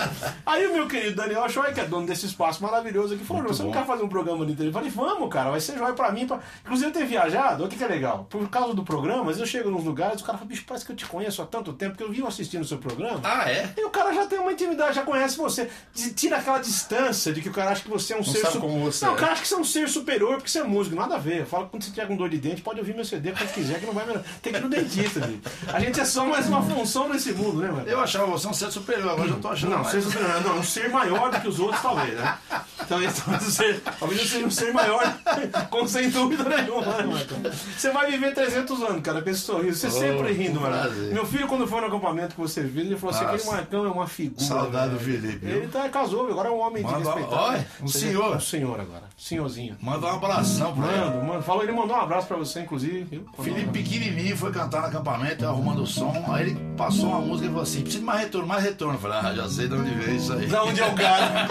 Aí 0.45 0.65
o 0.67 0.73
meu 0.73 0.87
querido 0.87 1.15
Daniel 1.15 1.47
Choi, 1.49 1.71
que 1.73 1.79
é 1.79 1.85
dono 1.85 2.07
desse 2.07 2.25
espaço 2.25 2.63
maravilhoso 2.63 3.13
aqui, 3.13 3.23
falou: 3.23 3.43
você 3.43 3.61
não 3.61 3.71
bom. 3.71 3.77
quer 3.77 3.85
fazer 3.85 4.03
um 4.03 4.07
programa 4.07 4.45
de 4.45 4.53
entrevista? 4.53 4.79
Eu 4.79 4.91
falei, 4.91 5.11
vamos, 5.13 5.29
cara, 5.31 5.51
vai 5.51 5.59
ser 5.59 5.73
foi 5.77 5.93
pra 5.93 6.11
mim. 6.11 6.25
Pra... 6.25 6.39
Inclusive 6.63 6.89
eu 6.89 6.93
ter 6.93 7.05
viajado, 7.05 7.65
o 7.65 7.67
que, 7.67 7.75
que 7.75 7.83
é 7.83 7.87
legal. 7.87 8.25
Por 8.29 8.47
causa 8.49 8.73
do 8.73 8.83
programa, 8.83 9.21
às 9.21 9.37
vezes 9.37 9.41
eu 9.41 9.47
chego 9.47 9.69
nos 9.69 9.83
lugares, 9.83 10.21
o 10.21 10.23
cara 10.23 10.37
fala, 10.37 10.47
bicho, 10.49 10.63
parece 10.67 10.85
que 10.85 10.91
eu 10.91 10.95
te 10.95 11.05
conheço 11.05 11.41
há 11.41 11.45
tanto 11.45 11.73
tempo, 11.73 11.95
que 11.97 12.03
eu 12.03 12.11
vim 12.11 12.25
assistindo 12.25 12.61
o 12.61 12.65
seu 12.65 12.77
programa. 12.77 13.19
Ah, 13.23 13.49
é? 13.51 13.71
E 13.77 13.85
o 13.85 13.89
cara 13.89 14.13
já 14.13 14.25
tem 14.25 14.39
uma 14.39 14.51
intimidade, 14.51 14.95
já 14.95 15.03
conhece 15.03 15.37
você. 15.37 15.69
Tira 16.15 16.37
aquela 16.37 16.59
distância 16.59 17.31
de 17.33 17.41
que 17.41 17.49
o 17.49 17.53
cara 17.53 17.71
acha 17.71 17.83
que 17.83 17.89
você 17.89 18.13
é 18.13 18.17
um 18.17 18.23
ser 18.23 18.39
sabe 18.39 18.53
su- 18.53 18.59
como 18.59 18.79
você 18.79 19.05
Não, 19.05 19.13
é. 19.13 19.15
o 19.15 19.19
cara 19.19 19.33
acha 19.33 19.41
que 19.41 19.47
você 19.47 19.55
é 19.55 19.57
um 19.57 19.63
ser 19.63 19.87
superior 19.89 20.35
porque 20.37 20.49
você 20.49 20.59
é 20.59 20.63
músico. 20.63 20.95
Nada 20.95 21.15
a 21.15 21.19
ver. 21.19 21.41
Eu 21.41 21.45
falo 21.45 21.65
que 21.65 21.71
quando 21.71 21.83
você 21.83 21.91
tiver 21.91 22.07
com 22.07 22.15
dor 22.15 22.29
de 22.33 22.39
dente, 22.49 22.61
pode 22.61 22.79
ouvir 22.79 22.95
meu 22.95 23.05
CD 23.05 23.31
quando 23.31 23.53
quiser, 23.53 23.79
que 23.79 23.85
não 23.85 23.93
vai 23.93 24.05
melhorar. 24.05 24.25
Tem 24.41 24.51
que 24.53 24.59
ir 24.59 24.61
no 24.61 24.69
dentista, 24.69 25.19
bicho. 25.21 25.41
A 25.71 25.79
gente 25.79 25.99
é 25.99 26.05
só 26.05 26.25
mais 26.25 26.47
uma 26.47 26.61
função 26.61 27.09
nesse 27.09 27.31
mundo, 27.33 27.59
né, 27.61 27.69
mano? 27.69 27.87
Eu 27.87 27.99
achava 27.99 28.25
você 28.25 28.47
um 28.47 28.53
ser 28.53 28.71
superior, 28.71 29.11
agora 29.11 29.29
eu 29.29 29.39
tô 29.39 29.47
achando 29.49 29.71
Não, 29.71 29.77
mais. 29.79 29.91
ser 29.91 30.01
superior, 30.01 30.41
não, 30.43 30.57
um 30.59 30.63
ser 30.63 30.89
maior 30.89 31.31
do 31.31 31.39
que 31.41 31.47
os 31.47 31.59
outros, 31.59 31.81
talvez, 31.81 32.13
né? 32.15 32.37
Então, 32.85 33.01
então 33.01 33.39
ser, 33.39 33.79
talvez 33.99 34.21
eu 34.21 34.27
seja 34.27 34.45
um 34.45 34.51
ser 34.51 34.73
maior, 34.73 35.17
com 35.69 35.87
sem 35.87 36.09
dúvida 36.09 36.43
nenhuma, 36.43 36.85
né, 36.97 37.03
Marcão? 37.03 37.37
Você 37.77 37.91
vai 37.91 38.11
viver 38.11 38.33
300 38.33 38.81
anos, 38.83 39.01
cara, 39.01 39.21
com 39.21 39.29
esse 39.29 39.41
sorriso. 39.41 39.79
Você 39.79 39.87
Oh, 39.87 39.91
sempre 39.91 40.33
rindo, 40.33 40.59
mano. 40.59 40.73
prazer. 40.75 41.13
Meu 41.13 41.25
filho, 41.25 41.47
quando 41.47 41.67
foi 41.67 41.79
no 41.81 41.87
acampamento 41.87 42.35
que 42.35 42.41
você 42.41 42.61
viu, 42.63 42.83
ele 42.83 42.97
falou 42.97 43.15
assim: 43.15 43.25
aquele 43.25 43.43
Marcão 43.45 43.85
é 43.85 43.89
uma 43.89 44.07
figura. 44.07 44.43
Saudade 44.43 44.93
do. 44.93 44.99
Felipe, 44.99 45.45
Ele 45.45 45.67
tá, 45.67 45.87
casou, 45.89 46.29
agora 46.29 46.49
é 46.49 46.51
um 46.51 46.59
homem 46.59 46.81
Manda- 46.81 46.97
de 46.97 47.03
respeitado. 47.05 47.35
olha, 47.35 47.67
um 47.81 47.87
senhor. 47.87 48.35
Um 48.35 48.39
senhor 48.39 48.79
agora. 48.79 49.03
Senhorzinho. 49.17 49.77
Manda 49.81 50.07
um 50.07 50.09
abração 50.15 50.73
pra 50.75 50.87
ele. 50.91 50.97
Mano, 51.01 51.23
mano, 51.25 51.43
falou, 51.43 51.63
ele 51.63 51.71
mandou 51.71 51.95
um 51.95 51.99
abraço 52.01 52.22
pra 52.25 52.37
você, 52.37 52.61
inclusive. 52.61 53.03
viu? 53.03 53.25
Felipe 53.41 53.71
pequenininho 53.71 54.35
foi 54.37 54.51
cantar 54.51 54.81
no 54.81 54.87
acampamento, 54.87 55.45
arrumando 55.45 55.83
o 55.83 55.87
som. 55.87 56.13
Aí 56.27 56.49
ele 56.49 56.59
passou 56.77 57.09
uma 57.09 57.19
música 57.19 57.45
e 57.45 57.49
falou 57.49 57.63
assim: 57.63 57.81
precisa 57.81 57.99
de 57.99 58.05
mais 58.05 58.19
retorno, 58.21 58.47
mais 58.47 58.63
retorno. 58.63 58.95
Eu 58.95 58.99
falei: 58.99 59.17
ah, 59.19 59.35
já 59.35 59.49
sei 59.49 59.67
de 59.67 59.73
onde 59.75 59.91
veio 59.91 60.15
isso 60.17 60.33
aí. 60.33 60.47
Da 60.47 60.63
onde 60.63 60.81
é 60.81 60.85
o 60.87 60.95
cara? 60.95 61.47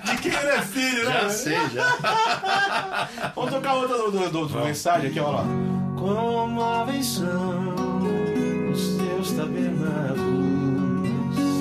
de 0.04 0.16
quem 0.18 0.32
ele 0.32 0.50
é 0.50 0.62
filho, 0.62 1.04
né? 1.08 1.20
Já 1.22 1.30
sei, 1.30 1.68
já. 1.70 3.08
Vamos 3.34 3.50
tocar 3.50 3.74
outra 3.74 3.96
do, 3.96 4.10
do, 4.10 4.30
do, 4.30 4.46
do 4.46 4.58
mensagem 4.64 5.10
aqui, 5.10 5.20
olha 5.20 5.38
lá. 5.38 5.44
Como 5.96 6.60
aves 6.62 7.06
são 7.06 7.74
os 8.72 8.96
teus 8.96 9.32
tabernáculos. 9.32 10.42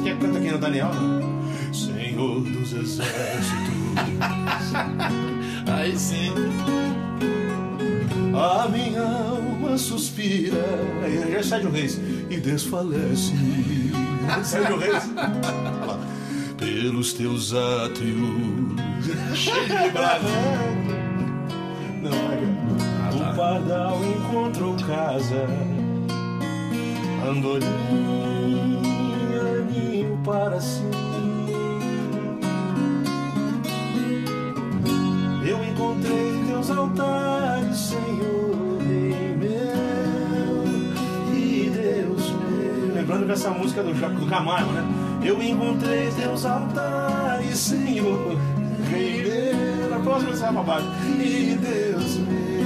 Quer 0.03 0.17
que 0.17 0.25
canta 0.25 0.37
aqui 0.39 0.51
no 0.51 0.57
Daniel? 0.57 0.93
Não? 0.93 1.31
Senhor 1.73 2.41
dos 2.41 2.73
exércitos, 2.73 3.11
Aí 5.73 5.97
sim. 5.97 6.33
A 8.33 8.67
minha 8.69 9.01
alma 9.01 9.77
suspira. 9.77 10.63
Aí 11.03 11.41
já 11.43 11.59
de 11.59 11.67
um 11.67 11.71
reis 11.71 11.99
e 12.29 12.37
desfalece. 12.37 13.33
Um 14.31 14.77
reis. 14.77 15.09
Pelos 16.57 17.13
teus 17.13 17.53
átrios. 17.53 18.77
Cheio 19.33 19.67
de 19.67 19.89
bravo. 19.91 20.27
Não, 22.01 22.11
é 22.11 23.31
O 23.31 23.35
pardal 23.35 23.99
encontrou 24.05 24.75
casa, 24.77 25.47
andorinha, 27.27 27.71
ninho 29.69 30.17
para 30.23 30.61
si. 30.61 31.10
Encontrei 35.81 36.43
teus 36.45 36.69
altares, 36.69 37.77
Senhor, 37.77 38.77
Rei 38.87 39.35
meu 39.35 40.63
e 41.33 41.69
Deus 41.69 42.31
meu. 42.31 42.93
Lembrando 42.93 43.25
que 43.25 43.31
essa 43.31 43.49
música 43.49 43.81
do, 43.81 43.91
do 43.93 44.27
Camargo, 44.27 44.71
né? 44.71 44.83
Eu 45.23 45.41
encontrei 45.41 46.11
teus 46.11 46.45
altares, 46.45 47.57
Senhor, 47.57 48.37
Rei 48.89 49.23
meu. 49.23 49.89
Na 49.89 49.99
próxima 49.99 50.33
vai 50.33 50.53
pra 50.53 50.63
baixo. 50.63 50.87
E 51.19 51.57
Deus 51.59 52.17
meu. 52.17 52.61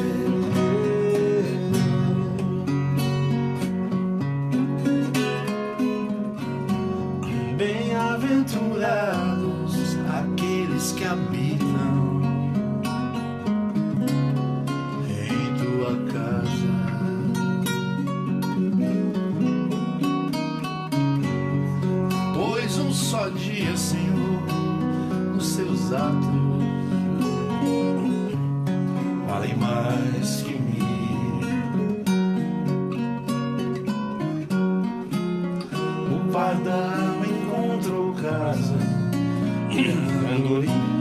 Bem-aventurados 7.57 9.97
aqueles 10.09 10.91
que 10.91 11.05
habitam 11.05 11.54
mais 29.59 30.41
que 30.43 30.53
mil. 30.53 31.39
O 36.15 36.31
pardal 36.31 37.25
encontrou 37.25 38.13
casa, 38.13 38.77
andorinha, 40.33 40.94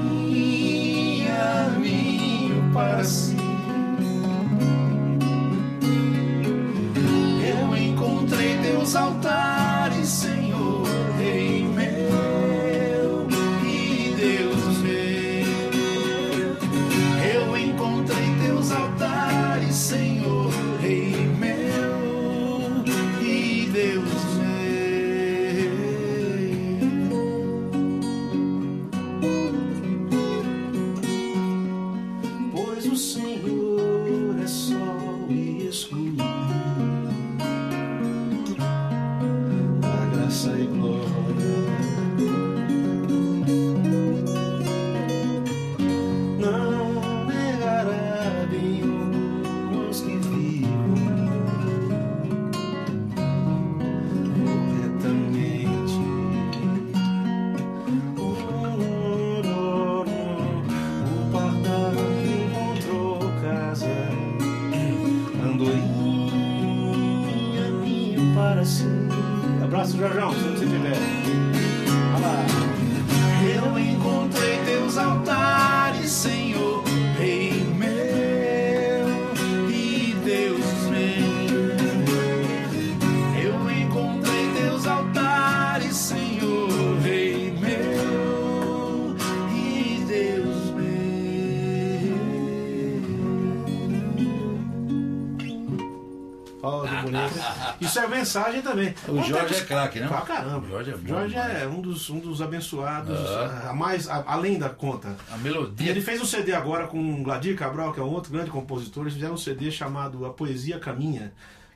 bonito. 97.05 97.35
Isso 97.81 97.99
é 97.99 98.07
mensagem 98.09 98.63
também. 98.63 98.95
O 99.09 99.23
Jorge 99.23 99.55
é 99.55 99.61
craque, 99.63 100.01
né? 100.01 100.09
Pra 100.09 100.21
caramba. 100.23 100.67
O 100.67 100.71
Jorge 100.71 100.91
é 100.91 100.97
bom 100.97 101.09
Jorge 101.09 101.35
demais. 101.35 101.63
é 101.63 101.67
um 101.67 101.81
dos, 101.81 102.11
um 102.11 102.19
dos 102.19 102.43
abençoados, 102.43 103.19
Ah. 103.31 103.69
a 103.71 103.73
mais, 103.73 104.09
a- 104.09 104.25
além 104.27 104.59
da 104.59 104.69
conta. 104.69 105.17
A 105.31 105.37
E 105.37 105.41
melodia. 105.41 105.91
ele 105.91 106.01
fez 106.01 106.21
um 106.21 106.25
CD 106.25 106.53
agora 106.53 106.87
com 106.87 106.99
o 107.21 107.23
Gladir 107.23 107.57
Cabral, 107.57 107.93
que 107.93 108.01
é 108.01 108.03
um 108.03 108.11
outro 108.11 108.33
grande 108.33 108.51
compositor. 108.51 109.05
Eles 109.05 109.15
fizeram 109.15 109.35
um 109.35 109.39
CD 109.39 109.71
chamado 109.71 110.25
A 110.27 110.31
Poesia 110.31 110.79
Caminha, 110.79 111.33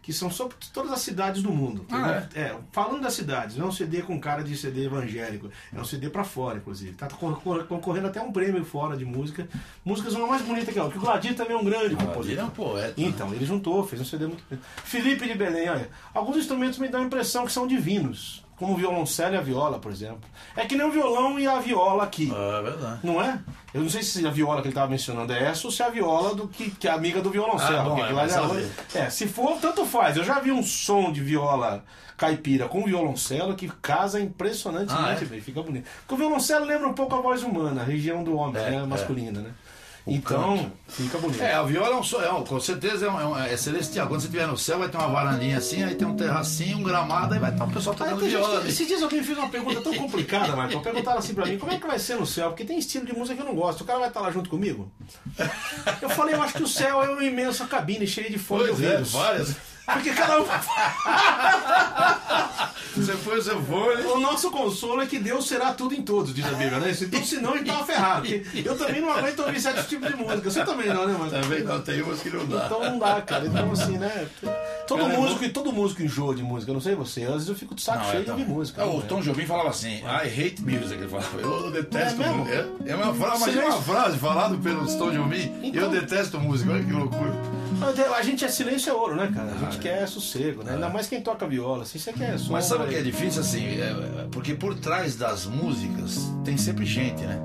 que 0.09 0.13
são 0.15 0.31
sobre 0.31 0.57
todas 0.73 0.91
as 0.91 1.01
cidades 1.03 1.43
do 1.43 1.51
mundo. 1.53 1.85
Ah, 1.91 2.27
é? 2.35 2.57
falando 2.73 3.03
das 3.03 3.13
cidades, 3.13 3.57
não 3.59 3.67
é 3.67 3.69
um 3.69 3.73
CD 3.73 4.01
com 4.01 4.19
cara 4.19 4.43
de 4.43 4.57
CD 4.57 4.87
evangélico, 4.87 5.51
é 5.71 5.79
um 5.79 5.85
CD 5.85 6.09
pra 6.09 6.25
fora, 6.25 6.57
inclusive. 6.57 6.93
Tá 6.95 7.09
concor- 7.09 7.65
concorrendo 7.65 8.07
até 8.07 8.19
um 8.19 8.33
prêmio 8.33 8.65
fora 8.65 8.97
de 8.97 9.05
música. 9.05 9.47
Músicas 9.85 10.15
uma 10.15 10.27
mais 10.27 10.41
bonita 10.41 10.73
que 10.73 10.79
a 10.79 10.85
outra, 10.85 10.99
porque 10.99 11.07
o 11.07 11.13
Gladir 11.13 11.37
também 11.37 11.55
é 11.55 11.61
um 11.61 11.65
grande 11.65 11.85
Ele 11.93 11.95
é 11.95 12.07
compositor. 12.07 12.45
um 12.47 12.49
poeta. 12.49 12.95
Então, 12.97 13.35
ele 13.35 13.45
juntou, 13.45 13.87
fez 13.87 14.01
um 14.01 14.05
CD 14.07 14.27
muito. 14.29 14.43
Felipe 14.83 15.29
de 15.29 15.35
Belém, 15.35 15.69
olha. 15.69 15.91
Alguns 16.15 16.39
instrumentos 16.39 16.79
me 16.79 16.89
dão 16.89 17.03
a 17.03 17.05
impressão 17.05 17.45
que 17.45 17.53
são 17.53 17.67
divinos. 17.67 18.43
Como 18.59 18.75
o 18.75 18.77
violoncelo 18.77 19.35
e 19.35 19.39
a 19.39 19.41
viola, 19.41 19.79
por 19.79 19.93
exemplo. 19.93 20.21
É 20.57 20.67
que 20.67 20.77
nem 20.77 20.87
o 20.87 20.91
violão 20.91 21.39
e 21.39 21.47
a 21.47 21.59
viola 21.61 22.03
aqui. 22.05 22.33
É 22.35 22.63
verdade. 22.63 23.01
Não 23.05 23.23
é? 23.23 23.39
Eu 23.73 23.83
não 23.83 23.89
sei 23.91 24.03
se 24.03 24.27
a 24.27 24.31
viola 24.31 24.57
que 24.61 24.69
ele 24.69 24.73
estava 24.73 24.91
mencionando 24.91 25.33
é 25.33 25.45
essa 25.45 25.67
ou 25.67 25.71
se 25.73 25.83
é 25.83 25.87
a 25.87 25.91
viola 25.91 26.35
do 26.35 26.49
que, 26.49 26.71
que 26.71 26.89
é 26.89 26.91
amiga 26.91 27.21
do 27.21 27.31
violoncelo. 27.31 27.79
Ah, 27.79 27.85
bom, 27.85 28.05
é, 28.05 28.11
lá 28.13 28.27
já- 28.27 28.47
saber. 28.49 28.71
é, 28.95 29.11
se 29.11 29.27
for, 29.29 29.57
tanto 29.61 29.85
faz. 29.87 30.17
Eu 30.17 30.25
já 30.25 30.41
vi 30.41 30.51
um 30.51 30.63
som 30.63 31.13
de 31.13 31.21
viola 31.23 31.85
caipira 32.17 32.67
com 32.67 32.83
violoncelo 32.85 33.55
que 33.55 33.69
casa 33.81 34.19
impressionantemente 34.21 35.23
Ah, 35.23 35.23
é? 35.23 35.25
bem, 35.25 35.41
fica 35.41 35.63
bonito. 35.63 35.89
Porque 36.01 36.15
o 36.15 36.17
violoncelo 36.17 36.65
lembra 36.65 36.89
um 36.89 36.93
pouco 36.95 37.15
a 37.15 37.21
voz 37.21 37.45
humana, 37.45 37.83
a 37.83 37.85
região 37.85 38.25
do 38.25 38.35
homem, 38.37 38.61
É, 38.61 38.71
né, 38.71 38.77
é. 38.79 38.87
masculina, 38.87 39.41
né? 39.41 39.51
Então, 40.09 40.57
canto. 40.59 40.73
fica 40.89 41.19
bonito. 41.19 41.43
É, 41.43 41.55
a 41.55 41.63
viola 41.63 41.89
é 41.89 41.97
um 41.99 42.03
som, 42.03 42.21
é 42.21 42.29
com 42.45 42.61
certeza 42.61 43.07
é, 43.07 43.11
um, 43.11 43.21
é, 43.21 43.27
um- 43.27 43.39
é 43.39 43.57
celestial. 43.57 44.07
Quando 44.09 44.21
você 44.21 44.27
estiver 44.27 44.47
no 44.47 44.57
céu, 44.57 44.79
vai 44.79 44.89
ter 44.89 44.97
uma 44.97 45.09
varandinha 45.09 45.59
assim, 45.59 45.83
aí 45.83 45.95
tem 45.95 46.07
um 46.07 46.17
terracinho, 46.17 46.79
um 46.79 46.83
gramado, 46.83 47.35
aí 47.35 47.41
vai 47.41 47.51
estar 47.53 47.65
o 47.65 47.71
pessoal 47.71 47.95
tocando 47.95 48.21
gente 48.21 48.31
viola 48.31 48.59
ali. 48.61 48.69
esses 48.71 48.87
dias 48.87 49.03
alguém 49.03 49.23
fez 49.23 49.37
uma 49.39 49.49
pergunta 49.49 49.81
tão 49.81 49.95
complicada, 49.95 50.55
Marco. 50.57 50.81
Perguntaram 50.81 51.19
assim 51.19 51.35
pra 51.35 51.47
mim, 51.47 51.59
como 51.59 51.73
é 51.73 51.79
que 51.79 51.87
vai 51.87 51.99
ser 51.99 52.17
no 52.17 52.27
céu? 52.27 52.49
Porque 52.49 52.65
tem 52.65 52.79
estilo 52.79 53.05
de 53.07 53.13
música 53.13 53.37
que 53.37 53.43
eu 53.43 53.47
não 53.47 53.55
gosto. 53.55 53.83
O 53.83 53.85
cara 53.85 53.99
vai 53.99 54.09
estar 54.09 54.21
lá 54.21 54.31
junto 54.31 54.49
comigo? 54.51 54.91
Eu 56.03 56.11
falei, 56.11 56.35
eu 56.35 56.43
acho 56.43 56.55
que 56.55 56.63
o 56.63 56.69
céu 56.69 57.03
é 57.03 57.09
uma 57.11 57.25
imensa 57.25 57.67
cabine 57.67 58.07
cheia 58.07 58.31
de 58.31 58.39
fone 58.39 58.65
de 58.65 58.69
Pois 58.71 58.83
é, 58.83 58.91
ouvidos. 58.93 59.13
várias. 59.13 59.57
Porque 59.93 60.11
cada 60.13 60.41
um... 60.41 60.45
Você 62.97 63.13
foi, 63.13 63.37
você 63.41 63.55
foi. 63.55 64.05
O 64.07 64.19
nosso 64.19 64.51
consolo 64.51 65.01
é 65.03 65.07
que 65.07 65.19
Deus 65.21 65.47
será 65.47 65.73
tudo 65.73 65.95
em 65.95 66.03
todos, 66.03 66.35
diz 66.35 66.45
a 66.47 66.51
Bíblia, 66.51 66.79
né? 66.79 66.93
Então, 67.01 67.25
senão, 67.25 67.55
ele 67.55 67.65
tava 67.65 67.85
ferrado. 67.85 68.27
Eu 68.27 68.77
também 68.77 69.01
não 69.01 69.11
aguento 69.11 69.39
ouvir 69.41 69.61
certos 69.61 69.87
tipos 69.87 70.09
de 70.09 70.17
música. 70.17 70.51
Você 70.51 70.65
também 70.65 70.89
não, 70.89 71.07
né, 71.07 71.17
mano? 71.17 71.31
Também 71.31 71.63
não, 71.63 71.81
tem 71.81 72.03
umas 72.03 72.21
que 72.21 72.31
não 72.31 72.45
dá. 72.47 72.65
Então 72.67 72.81
não 72.83 72.99
dá, 72.99 73.21
cara. 73.23 73.47
Então, 73.47 73.71
assim, 73.73 73.99
né? 73.99 74.27
Todo 74.89 75.03
Cara, 75.07 75.19
músico, 75.19 75.45
e 75.45 75.49
todo 75.51 75.73
músico 75.73 76.03
enjoa 76.03 76.35
de 76.35 76.43
música. 76.43 76.71
Eu 76.71 76.75
não 76.75 76.81
sei 76.81 76.95
você, 76.95 77.23
às 77.25 77.35
vezes 77.35 77.49
eu 77.49 77.55
fico 77.55 77.75
de 77.75 77.83
saco 77.83 77.99
Não, 77.99 78.11
cheio 78.11 78.23
é 78.23 78.25
de 78.25 78.31
ouvir 78.31 78.47
música. 78.47 78.85
Não 78.85 78.97
o 78.97 79.01
é? 79.01 79.03
Tom 79.03 79.21
Jobim 79.21 79.47
falava 79.47 79.69
assim, 79.69 79.99
I 79.99 80.27
hate 80.27 80.63
music, 80.63 80.95
ele 80.95 81.09
falava, 81.09 81.39
eu 81.41 81.71
detesto 81.71 82.23
É 82.23 82.27
música. 82.31 82.69
É, 82.87 82.91
é 82.91 82.97
uma 82.97 83.15
frase, 83.15 83.37
imagina 83.43 83.63
vê- 83.63 83.69
uma 83.69 83.83
frase 83.83 84.19
falada 84.19 84.57
pelo 84.57 84.87
Tom 84.99 85.11
Jobim, 85.13 85.61
Então- 85.63 85.83
eu 85.83 85.91
detesto 85.91 86.41
música, 86.41 86.73
olha 86.73 86.83
que 86.83 86.93
loucura. 86.93 87.33
Mas 87.79 87.99
A 88.01 88.23
gente 88.23 88.45
é 88.45 88.49
silêncio 88.49 88.91
é 88.91 88.93
ouro, 88.95 89.15
né, 89.15 89.31
cara? 89.33 89.53
A 89.53 89.59
gente 89.59 89.78
quer 89.79 90.07
sossego, 90.09 90.63
né? 90.63 90.75
Ainda 90.75 90.89
mais 90.89 91.07
quem 91.07 91.21
toca 91.21 91.47
viola, 91.47 91.83
assim, 91.83 91.99
você 91.99 92.13
quer 92.13 92.39
som. 92.39 92.53
Mas 92.53 92.65
sabe 92.67 92.85
o 92.85 92.89
que 92.89 92.95
é 92.95 93.03
difícil 93.03 93.41
assim? 93.41 93.65
É, 93.67 93.91
é, 93.91 94.29
porque 94.31 94.55
por 94.55 94.75
trás 94.75 95.17
das 95.17 95.47
músicas 95.47 96.19
tem 96.45 96.57
sempre 96.57 96.85
gente, 96.85 97.23
né? 97.23 97.39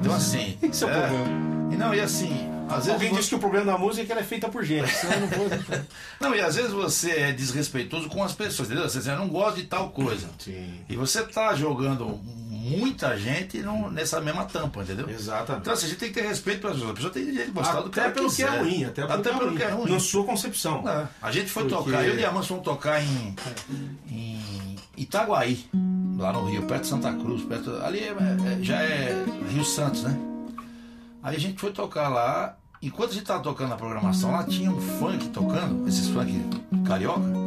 Então 0.00 0.14
assim. 0.14 0.56
Esse 0.62 0.84
é 0.84 0.86
o 0.86 0.90
problema. 0.90 1.72
E 1.72 1.76
não, 1.76 1.94
e 1.94 2.00
assim, 2.00 2.30
às 2.68 2.76
vezes. 2.86 2.90
Alguém 2.92 3.10
vo- 3.10 3.16
disse 3.16 3.28
que 3.30 3.34
o 3.34 3.38
problema 3.38 3.66
da 3.72 3.78
música 3.78 4.02
é 4.02 4.06
que 4.06 4.12
ela 4.12 4.20
é 4.20 4.24
feita 4.24 4.48
por 4.48 4.62
gente. 4.64 4.90
Não 5.20 5.26
vou... 5.28 5.48
Não, 6.20 6.34
e 6.34 6.40
às 6.40 6.54
vezes 6.54 6.70
você 6.70 7.10
é 7.12 7.32
desrespeitoso 7.32 8.08
com 8.08 8.22
as 8.22 8.32
pessoas, 8.32 8.68
entendeu? 8.68 8.88
Você 8.88 8.98
diz, 8.98 9.06
não 9.08 9.28
gosto 9.28 9.56
de 9.56 9.64
tal 9.64 9.88
coisa. 9.90 10.28
Sim. 10.38 10.72
E 10.88 10.94
você 10.96 11.22
tá 11.22 11.54
jogando 11.54 12.20
muita 12.62 13.16
gente 13.18 13.58
num- 13.60 13.90
nessa 13.90 14.20
mesma 14.20 14.44
tampa, 14.44 14.82
entendeu? 14.82 15.08
Exatamente. 15.10 15.62
Então 15.62 15.72
assim, 15.72 15.86
a 15.86 15.88
gente 15.88 15.98
tem 15.98 16.08
que 16.10 16.14
ter 16.20 16.26
respeito 16.26 16.60
pelas 16.60 16.76
pessoas. 16.76 16.90
A 16.92 16.94
pessoa 16.94 17.12
tem 17.12 17.24
direito 17.24 17.46
de 17.46 17.52
gostar 17.52 17.80
do 17.80 17.90
que 17.90 17.98
Até 18.00 18.10
pelo 18.10 18.30
que 18.32 18.42
é 18.42 18.46
quiser. 18.46 18.60
ruim, 18.60 18.84
até 18.84 19.06
pelo, 19.06 19.22
pelo 19.38 19.56
que 19.56 19.62
é 19.62 19.68
ruim. 19.70 19.90
Na 19.92 19.98
sua 20.00 20.24
concepção. 20.24 20.88
É. 20.88 21.08
A 21.20 21.32
gente 21.32 21.50
foi 21.50 21.64
Porque- 21.64 21.90
tocar, 21.90 22.04
eu 22.06 22.14
e 22.14 22.16
Diamantes 22.18 22.48
fomos 22.48 22.62
tocar 22.64 23.02
em, 23.02 23.34
em 24.10 24.76
Itaguaí, 24.96 25.64
lá 26.18 26.32
no 26.32 26.44
Rio, 26.46 26.62
perto 26.62 26.82
de 26.82 26.88
Santa 26.88 27.12
Cruz, 27.12 27.42
perto. 27.44 27.70
Ali 27.82 27.98
é- 28.00 28.10
é- 28.12 28.62
já 28.62 28.76
é 28.82 29.24
Rio 29.50 29.64
Santos, 29.64 30.02
né? 30.04 30.16
Aí 31.22 31.36
a 31.36 31.38
gente 31.40 31.58
foi 31.60 31.72
tocar 31.72 32.08
lá, 32.08 32.56
enquanto 32.80 33.10
a 33.10 33.14
gente 33.14 33.24
tava 33.24 33.42
tocando 33.42 33.70
na 33.70 33.76
programação, 33.76 34.32
lá 34.32 34.44
tinha 34.44 34.70
um 34.70 34.80
funk 34.80 35.28
tocando, 35.28 35.86
esses 35.88 36.08
funk 36.08 36.32
carioca. 36.86 37.41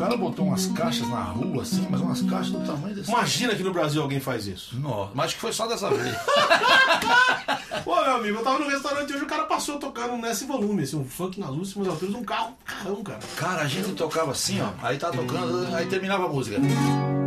O 0.00 0.02
cara 0.02 0.16
botou 0.16 0.46
umas 0.46 0.64
caixas 0.68 1.06
na 1.10 1.20
rua, 1.24 1.60
assim, 1.60 1.86
mas 1.90 2.00
umas 2.00 2.22
caixas 2.22 2.52
do 2.52 2.64
tamanho 2.64 2.94
desse. 2.94 3.10
Imagina 3.10 3.54
que 3.54 3.62
no 3.62 3.70
Brasil 3.70 4.00
alguém 4.00 4.18
faz 4.18 4.46
isso. 4.46 4.80
Nossa, 4.80 5.10
mas 5.12 5.26
acho 5.26 5.34
que 5.34 5.42
foi 5.42 5.52
só 5.52 5.66
dessa 5.66 5.90
vez. 5.90 6.16
Pô, 7.84 8.00
meu 8.00 8.14
amigo, 8.14 8.38
eu 8.38 8.42
tava 8.42 8.60
no 8.60 8.70
restaurante 8.70 9.12
hoje, 9.12 9.24
o 9.24 9.26
cara 9.26 9.42
passou 9.42 9.78
tocando 9.78 10.16
nesse 10.16 10.46
volume, 10.46 10.84
assim, 10.84 10.96
um 10.96 11.04
funk 11.04 11.38
nas 11.38 11.50
últimas 11.50 11.86
alturas, 11.86 12.14
um 12.14 12.24
carro, 12.24 12.56
carrão, 12.64 13.04
cara. 13.04 13.20
Cara, 13.36 13.60
a 13.60 13.66
gente 13.66 13.92
tocava 13.92 14.30
assim, 14.30 14.58
ó. 14.62 14.70
Aí 14.82 14.96
tava 14.96 15.18
tocando, 15.18 15.76
aí 15.76 15.84
terminava 15.84 16.24
a 16.24 16.28
música. 16.30 16.56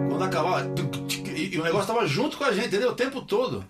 Quando 0.09 0.23
acabava, 0.23 0.65
e 1.35 1.59
o 1.59 1.63
negócio 1.63 1.93
tava 1.93 2.07
junto 2.07 2.37
com 2.37 2.43
a 2.43 2.51
gente, 2.51 2.69
entendeu? 2.69 2.89
O 2.89 2.95
tempo 2.95 3.21
todo. 3.21 3.63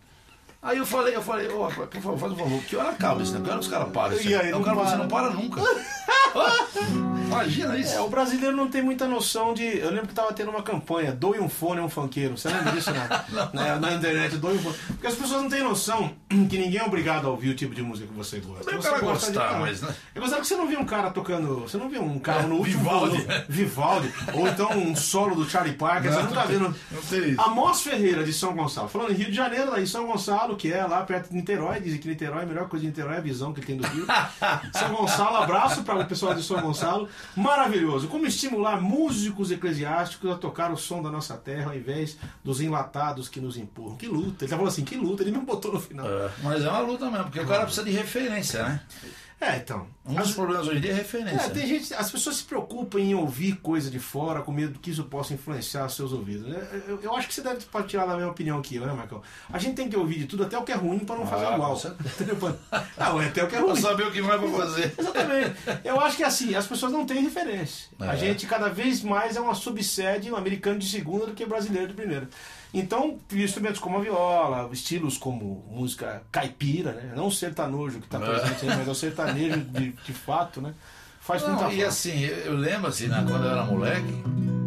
Aí 0.64 0.78
eu 0.78 0.86
falei, 0.86 1.14
eu 1.16 1.22
falei, 1.22 1.48
ô 1.50 1.64
rapaz, 1.68 1.90
por 1.90 2.02
favor, 2.02 2.18
faz 2.20 2.32
um 2.32 2.36
favor, 2.38 2.64
que 2.64 2.76
hora 2.78 2.90
acaba 2.92 3.22
isso, 3.22 3.34
né? 3.34 3.42
Que 3.44 3.50
hora 3.50 3.60
os 3.60 3.68
caras 3.68 3.90
param? 3.92 4.16
Isso 4.16 4.28
aí, 4.30 4.36
Aí 4.36 4.52
não 4.52 4.62
o 4.62 4.64
cara 4.64 4.78
falou, 4.78 4.90
você 4.92 4.96
para. 4.96 5.04
não 5.04 5.10
para 5.10 5.30
nunca. 5.32 5.62
Imagina 7.28 7.78
isso. 7.78 7.94
É, 7.96 8.02
o 8.02 8.08
brasileiro 8.10 8.56
não 8.56 8.68
tem 8.68 8.82
muita 8.82 9.08
noção 9.08 9.54
de. 9.54 9.64
Eu 9.78 9.90
lembro 9.90 10.08
que 10.08 10.14
tava 10.14 10.32
tendo 10.34 10.50
uma 10.52 10.62
campanha, 10.64 11.12
doe 11.12 11.40
um 11.40 11.50
fone 11.50 11.80
a 11.80 11.84
um 11.84 11.90
funkeiro. 11.90 12.38
Você 12.38 12.48
lembra 12.50 12.72
disso, 12.72 12.92
né? 12.94 13.08
na, 13.54 13.76
na 13.80 13.94
internet, 13.94 14.38
doe 14.38 14.56
um 14.56 14.60
fone. 14.60 14.76
Porque 14.88 15.08
as 15.08 15.16
pessoas 15.16 15.42
não 15.42 15.50
têm 15.50 15.64
noção 15.64 16.12
que 16.30 16.58
ninguém 16.58 16.78
é 16.78 16.84
obrigado 16.84 17.28
a 17.28 17.32
ouvir 17.32 17.50
o 17.50 17.56
tipo 17.56 17.74
de 17.74 17.82
música 17.82 18.08
que 18.08 18.14
você 18.14 18.40
gosta. 18.40 18.64
Também 18.64 18.80
o 18.80 18.82
Você 18.82 18.90
cara 18.90 19.02
gosta 19.02 19.28
gostar, 19.32 19.60
mas, 19.60 19.82
né? 19.82 19.94
Eu 20.14 20.22
gostava 20.22 20.42
que 20.42 20.48
você 20.48 20.56
não 20.56 20.68
via 20.68 20.80
um 20.80 20.86
cara 20.86 21.10
tocando. 21.12 21.62
Você 21.62 21.78
não 21.78 21.90
via 21.90 22.02
um 22.02 22.20
carro 22.20 22.42
É, 22.46 22.48
no 22.48 22.56
último 22.58 22.80
Vivaldi. 22.84 23.18
volume. 23.22 23.44
Vivaldi. 23.50 24.14
Ou 24.34 24.48
então 24.48 24.70
um 24.78 24.96
solo 24.96 25.36
do 25.36 25.50
Charlie 25.50 25.74
Parker. 25.76 26.12
você 26.12 26.18
Não, 26.20 26.26
não 26.26 26.34
tá 26.34 26.42
não 26.42 26.48
tem- 26.48 26.58
vendo. 26.60 26.76
não 26.92 27.02
tem 27.02 27.30
isso. 27.32 27.42
Amos 27.42 27.82
Ferreira, 27.82 28.24
de 28.24 28.34
São 28.34 28.54
Gonçalo. 28.54 28.88
Falando 28.88 29.12
em 29.12 29.16
Rio 29.16 29.28
de 29.30 29.36
Janeiro, 29.36 29.72
lá 29.72 29.80
em 29.82 29.86
São 29.86 30.06
Gonçalo, 30.06 30.53
que 30.56 30.72
é 30.72 30.86
lá 30.86 31.04
perto 31.04 31.30
de 31.30 31.36
Niterói. 31.36 31.80
Dizem 31.80 32.00
que 32.00 32.08
Niterói, 32.08 32.44
a 32.44 32.46
melhor 32.46 32.68
coisa 32.68 32.82
de 32.82 32.90
Niterói 32.90 33.16
é 33.16 33.18
a 33.18 33.22
visão 33.22 33.54
que 33.54 33.62
tem 33.62 33.78
do 33.78 33.86
Rio. 33.88 34.06
São 34.74 34.94
Gonçalo, 34.94 35.38
abraço 35.38 35.84
para 35.84 36.00
o 36.00 36.06
pessoal 36.06 36.34
de 36.34 36.44
São 36.44 36.62
Gonçalo. 36.62 37.08
Maravilhoso. 37.36 38.08
Como 38.08 38.26
estimular 38.26 38.82
músicos 38.82 39.52
eclesiásticos 39.52 40.32
a 40.32 40.36
tocar 40.36 40.72
o 40.72 40.78
som 40.78 41.02
da 41.02 41.10
nossa 41.12 41.36
terra 41.36 41.72
ao 41.72 41.78
invés 41.78 42.18
dos 42.44 42.62
enlatados 42.62 43.28
que 43.30 43.40
nos 43.40 43.58
empurram. 43.58 43.96
Que 43.96 44.08
luta. 44.08 44.44
Ele 44.44 44.50
tá 44.50 44.56
falando 44.56 44.72
assim, 44.72 44.84
que 44.84 44.96
luta. 44.96 45.24
Ele 45.24 45.32
me 45.32 45.40
botou 45.40 45.74
no 45.74 45.80
final. 45.80 46.08
É, 46.08 46.30
mas 46.44 46.64
é 46.64 46.70
uma 46.70 46.80
luta 46.80 47.10
mesmo, 47.10 47.26
porque 47.26 47.40
o 47.40 47.48
cara 47.48 47.64
precisa 47.64 47.86
de 47.86 47.92
referência, 47.92 48.64
né? 48.64 48.82
É, 49.42 49.58
então. 49.58 49.86
Um 50.06 50.16
dos 50.16 50.32
problemas 50.34 50.68
hoje 50.68 50.78
em 50.78 50.82
dia 50.82 50.92
é 50.92 50.96
referência. 50.96 51.46
É, 51.46 51.50
tem 51.50 51.68
gente, 51.68 51.94
as 51.94 52.10
pessoas 52.12 52.38
se 52.38 52.44
preocupam 52.44 53.00
em 53.00 53.14
ouvir 53.14 53.58
coisa 53.58 53.90
de 53.92 54.00
fora 54.00 54.42
com 54.42 54.52
medo 54.54 54.80
que 54.80 54.90
isso 54.92 55.04
possa 55.06 55.34
influenciar 55.34 55.88
seus 55.90 56.14
ouvidos. 56.14 56.48
né? 56.48 56.84
Eu, 56.88 57.02
eu 57.02 57.16
acho 57.16 57.28
que 57.28 57.34
você 57.34 57.42
deve 57.42 57.66
partilhar 57.66 58.08
da 58.08 58.16
mesma 58.16 58.32
opinião 58.32 58.62
que 58.62 58.76
eu, 58.78 58.86
né, 58.86 58.94
Marcão? 58.94 59.22
A 59.52 59.58
gente 59.60 59.76
tem 59.76 59.90
que 59.90 59.98
ouvir 59.98 60.20
de 60.20 60.26
tudo, 60.28 60.44
até 60.44 60.58
o 60.58 60.64
que 60.64 60.72
é 60.72 60.76
ruim, 60.76 61.00
para 61.00 61.18
não 61.18 61.26
fazer 61.28 61.46
Ah, 61.46 61.54
igual. 61.56 61.76
certeza. 61.78 62.10
Entendeu? 62.24 62.38
Não, 62.98 63.20
até 63.20 63.44
o 63.44 63.48
que 63.48 63.56
é 63.56 63.60
Pra 63.60 63.68
ruim. 63.72 63.82
saber 63.82 64.04
o 64.08 64.12
que 64.12 64.22
mais 64.22 64.40
vai 64.40 64.52
fazer. 64.52 64.94
Exatamente. 64.98 65.56
Eu 65.84 66.00
acho 66.00 66.16
que 66.18 66.24
assim, 66.24 66.56
as 66.56 66.66
pessoas 66.68 66.92
não 66.94 67.06
têm 67.06 67.22
referência. 67.24 67.90
A 68.00 68.14
É. 68.14 68.18
gente 68.18 68.46
cada 68.46 68.70
vez 68.70 69.02
mais 69.04 69.36
é 69.36 69.42
uma 69.42 69.56
subsede, 69.56 70.32
um 70.32 70.36
americano 70.38 70.80
de 70.80 70.88
segunda 70.90 71.26
do 71.26 71.34
que 71.34 71.46
brasileiro 71.46 71.88
de 71.90 71.94
primeira. 71.94 72.30
Então, 72.74 73.20
instrumentos 73.32 73.80
como 73.80 73.98
a 74.00 74.02
viola, 74.02 74.68
estilos 74.74 75.18
como 75.18 75.64
música 75.70 76.24
caipira, 76.32 76.92
né? 76.94 77.14
Não 77.16 77.28
o 77.28 77.32
sertanojo 77.32 78.00
que 78.00 78.06
está 78.06 78.18
É. 78.18 78.22
presente 78.22 78.68
aí, 78.70 78.78
mas 78.78 78.88
é 78.88 78.92
o 78.92 78.96
sertanejo 78.96 79.60
de, 79.62 79.92
de 79.92 80.14
fato, 80.14 80.60
né? 80.60 80.74
Faz 81.22 81.42
muita 81.44 81.62
Não, 81.64 81.70
e 81.72 81.76
falta. 81.76 81.88
assim, 81.88 82.20
eu, 82.24 82.54
lembro 82.58 82.88
assim, 82.90 83.08
né, 83.08 83.24
quando 83.30 83.46
eu 83.46 83.52
era 83.52 83.64
moleque, 83.64 84.12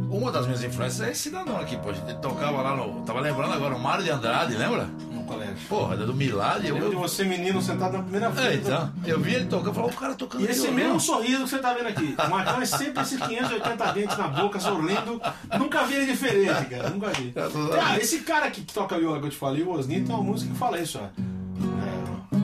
uma 0.09 0.31
das 0.31 0.47
minhas 0.47 0.63
influências 0.63 1.07
é 1.07 1.11
esse 1.11 1.23
cidadão 1.25 1.59
aqui, 1.59 1.77
pô. 1.77 1.91
A 1.91 1.93
gente 1.93 2.15
tocava 2.21 2.63
lá 2.63 2.77
no. 2.77 3.03
Tava 3.05 3.21
lembrando 3.21 3.53
agora 3.53 3.75
o 3.75 3.79
Mário 3.81 4.05
de 4.05 4.11
Andrade, 4.11 4.55
lembra? 4.55 4.89
Colégio. 5.27 5.57
Porra, 5.69 5.97
do 5.97 6.15
Milad. 6.15 6.65
Eu, 6.67 6.75
Lembro 6.75 6.91
de 6.91 6.95
eu, 6.97 7.01
você, 7.01 7.25
menino, 7.25 7.61
sentado 7.61 7.95
na 7.97 8.03
primeira 8.03 8.31
fila. 8.31 8.47
é, 8.49 8.55
então, 8.55 8.93
eu 9.05 9.21
vi 9.21 9.35
ele 9.35 9.47
tocando, 9.47 9.69
eu 9.69 9.75
falei, 9.75 9.91
o 9.91 9.95
cara 9.95 10.15
tocando 10.15 10.45
E 10.45 10.47
esse 10.51 10.69
mesmo 10.71 10.99
sorriso 11.01 11.45
que 11.45 11.49
você 11.51 11.59
tá 11.59 11.73
vendo 11.75 11.89
aqui. 11.89 12.15
O 12.19 12.31
Marcão 12.31 12.61
é 12.63 12.67
sempre 12.67 13.03
esses 13.03 13.21
580 13.21 13.93
dentes 13.93 14.17
na 14.17 14.29
boca, 14.29 14.59
sorrindo. 14.61 15.21
Nunca 15.59 15.85
vi 15.85 15.95
ele 15.95 16.07
diferente, 16.07 16.65
cara. 16.67 16.91
Nunca 16.91 17.09
vi. 17.11 17.33
É, 17.37 17.81
Ah, 17.81 17.99
esse 17.99 18.21
cara 18.21 18.47
aqui 18.47 18.63
que 18.63 18.73
toca 18.73 18.99
viola 18.99 19.19
que 19.21 19.27
eu 19.27 19.31
te 19.31 19.37
falei, 19.37 19.63
o 19.63 19.71
Osni, 19.71 20.01
tem 20.03 20.15
uma 20.15 20.23
música 20.23 20.53
que 20.53 20.59
fala 20.59 20.79
isso, 20.81 20.99
ó. 20.99 21.05
É, 21.05 22.37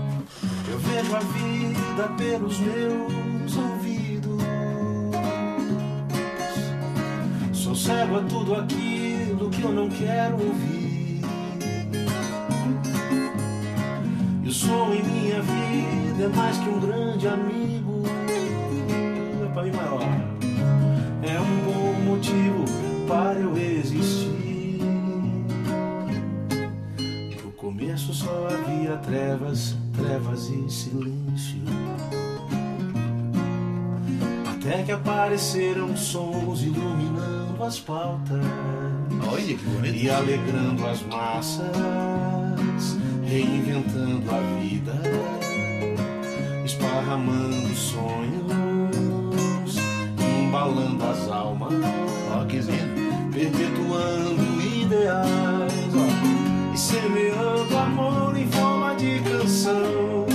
Eu 0.72 0.78
vejo 0.78 1.16
a 1.16 1.20
vida 1.20 2.08
pelos 2.16 2.58
meus 2.58 3.56
ouvidos. 3.56 4.42
Sou 7.52 7.74
cego 7.76 8.18
a 8.18 8.22
tudo 8.24 8.54
aquilo 8.56 9.48
que 9.50 9.62
eu 9.62 9.72
não 9.72 9.88
quero 9.88 10.34
ouvir. 10.34 10.81
Mais 16.36 16.58
que 16.58 16.68
um 16.68 16.80
grande 16.80 17.28
amigo. 17.28 18.02
É 19.44 19.52
pra 19.52 19.62
mim 19.62 19.72
maior. 19.72 20.02
É 21.22 21.40
um 21.40 21.64
bom 21.64 21.92
motivo 22.10 22.64
para 23.06 23.38
eu 23.38 23.56
existir. 23.56 24.78
No 27.44 27.52
começo 27.52 28.12
só 28.12 28.48
havia 28.48 28.96
trevas, 28.98 29.76
trevas 29.96 30.48
e 30.48 30.70
silêncio. 30.70 31.62
Até 34.50 34.82
que 34.84 34.92
apareceram 34.92 35.96
sons 35.96 36.62
iluminando 36.62 37.62
as 37.64 37.80
pautas 37.80 38.38
Olha 39.30 39.42
que 39.42 39.56
bonito. 39.56 39.96
e 39.96 40.08
alegrando 40.10 40.86
as 40.86 41.02
massas, 41.02 41.66
reinventando 43.24 44.30
a 44.30 44.60
vida, 44.60 44.92
esparramando 47.02 47.74
sonhos, 47.74 48.46
embalando 50.40 51.04
as 51.04 51.28
almas. 51.28 51.72
Ó, 52.32 52.44
que 52.46 52.58
lindo. 52.58 53.02
perpetuando 53.32 54.62
ideais 54.62 55.92
ó, 55.94 56.06
e 56.72 56.78
semeando 56.78 57.76
amor 57.76 58.36
em 58.36 58.46
forma 58.46 58.94
de 58.94 59.20
canção. 59.20 60.26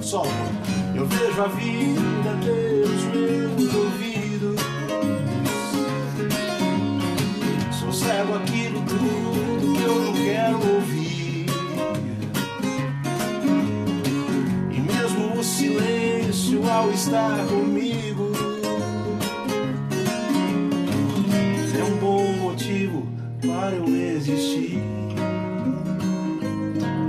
Só 0.00 0.24
eu 0.94 1.06
vejo 1.06 1.42
a 1.42 1.48
vida 1.48 2.38
pelos 2.42 3.04
meus 3.14 3.74
ouvidos. 3.74 4.60
Sou 7.78 7.92
cego 7.92 8.36
aquilo 8.36 8.67
estar 16.86 17.46
comigo 17.46 18.30
é 21.78 21.84
um 21.84 21.96
bom 21.98 22.32
motivo 22.34 23.06
para 23.40 23.76
eu 23.76 23.86
existir. 23.88 24.78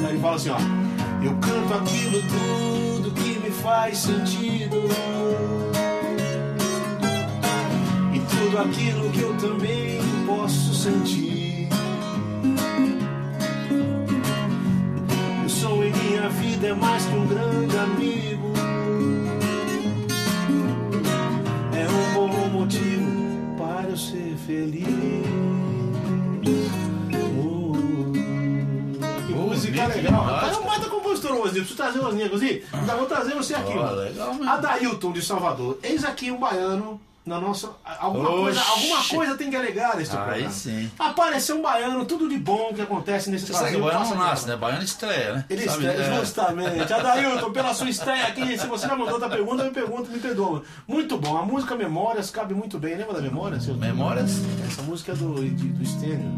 Aí 0.03 0.09
ele 0.09 0.20
fala 0.20 0.36
assim, 0.36 0.49
ó. 0.49 0.57
Eu 1.24 1.36
canto 1.36 1.74
aquilo 1.74 2.22
tudo 2.24 3.11
que 3.11 3.39
me 3.39 3.51
faz 3.51 3.97
sentido. 3.97 4.78
E 8.13 8.20
tudo 8.20 8.57
aquilo 8.57 9.09
que 9.11 9.22
eu 9.22 9.36
também 9.38 9.99
posso 10.26 10.74
sentir. 10.74 11.70
O 15.45 15.49
som 15.49 15.84
em 15.84 15.91
minha 15.91 16.30
vida 16.30 16.67
é 16.67 16.74
mais 16.74 17.05
que 17.05 17.15
um 17.15 17.28
grande 17.28 17.78
amigo. 17.78 18.29
Eu 23.90 23.98
ser 23.98 24.36
feliz. 24.46 24.86
Oh. 27.42 27.74
Que 29.26 29.34
música 29.34 29.82
Bonito 29.82 29.96
legal. 29.96 30.26
Mas 30.26 30.56
é 30.56 30.60
um 30.60 30.66
baita 30.66 30.90
compositor, 30.90 31.32
Osni. 31.38 31.60
Preciso 31.60 31.76
trazer 31.76 32.00
o 32.00 32.08
Osni, 32.08 32.24
Osni. 32.24 32.64
Ainda 32.72 32.96
vou 32.96 33.06
trazer 33.08 33.34
você 33.34 33.56
aqui. 33.56 33.74
Ó, 33.74 33.84
mano. 33.84 33.96
legal 33.96 34.34
mesmo. 34.36 34.50
Adailton 34.50 35.12
de 35.12 35.22
Salvador. 35.24 35.80
Eis 35.82 36.04
aqui 36.04 36.30
um 36.30 36.38
baiano 36.38 37.02
na 37.30 37.40
nossa. 37.40 37.70
Alguma, 38.00 38.28
coisa, 38.30 38.60
alguma 38.62 39.04
coisa 39.04 39.38
tem 39.38 39.50
que 39.52 39.56
alegar 39.56 40.02
este 40.02 40.16
Aí 40.18 40.24
programa. 40.24 40.50
sim. 40.52 40.92
Apareceu 40.98 41.58
um 41.58 41.62
baiano, 41.62 42.04
tudo 42.06 42.28
de 42.28 42.38
bom 42.40 42.74
que 42.74 42.82
acontece 42.82 43.30
nesse 43.30 43.46
Você 43.46 43.54
Brasil. 43.60 43.80
baiano 43.80 44.10
não 44.10 44.18
nasce, 44.18 44.48
né? 44.48 44.56
Baiano 44.58 44.84
estreia, 44.84 45.34
né? 45.36 45.46
Ele 45.50 45.62
Sabe? 45.70 45.86
estreia, 45.86 46.06
É. 46.08 46.20
justamente. 46.20 46.92
Adailton, 46.94 47.52
pela 47.52 47.74
sua 47.74 47.90
estreia 47.90 48.28
aqui, 48.28 48.58
se 48.58 48.66
você 48.68 48.88
já 48.88 48.96
mandou 48.96 49.14
outra 49.14 49.30
pergunta, 49.30 49.64
me 49.64 49.70
pergunta, 49.72 50.10
me 50.12 50.20
perdoa. 50.20 50.64
Muito 50.88 51.18
bom. 51.18 51.38
A 51.38 51.46
música 51.46 51.76
Memórias 51.76 52.32
cabe 52.32 52.54
muito 52.56 52.80
bem. 52.80 52.96
Lembra 52.96 53.14
da 53.14 53.22
Memórias? 53.22 53.68
Memórias? 53.68 54.42
Essa 54.68 54.82
música 54.82 55.12
é 55.12 55.16
do, 55.16 55.36
de- 55.36 55.70
do 55.70 55.86
Stênio. 55.86 56.32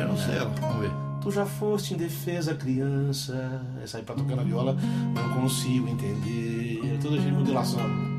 Eu 0.00 0.08
não 0.08 0.16
sei, 0.16 0.36
vamos 0.38 0.80
ver. 0.80 0.90
Tu 1.22 1.30
já 1.30 1.44
foste 1.44 1.92
indefesa 1.92 2.54
criança. 2.54 3.60
Essa 3.84 3.98
aí 3.98 4.02
pra 4.02 4.14
tocar 4.14 4.34
na 4.36 4.42
viola, 4.42 4.74
não 5.14 5.40
consigo 5.42 5.86
entender. 5.88 6.80
É 6.94 6.96
toda 7.02 7.18
de 7.18 7.30
modulação. 7.30 8.09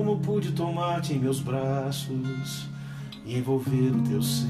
Como 0.00 0.16
pude 0.16 0.52
tomar-te 0.52 1.12
em 1.12 1.18
meus 1.18 1.40
braços 1.40 2.66
e 3.26 3.36
envolver 3.36 3.94
o 3.94 4.02
teu 4.02 4.22
ser. 4.22 4.48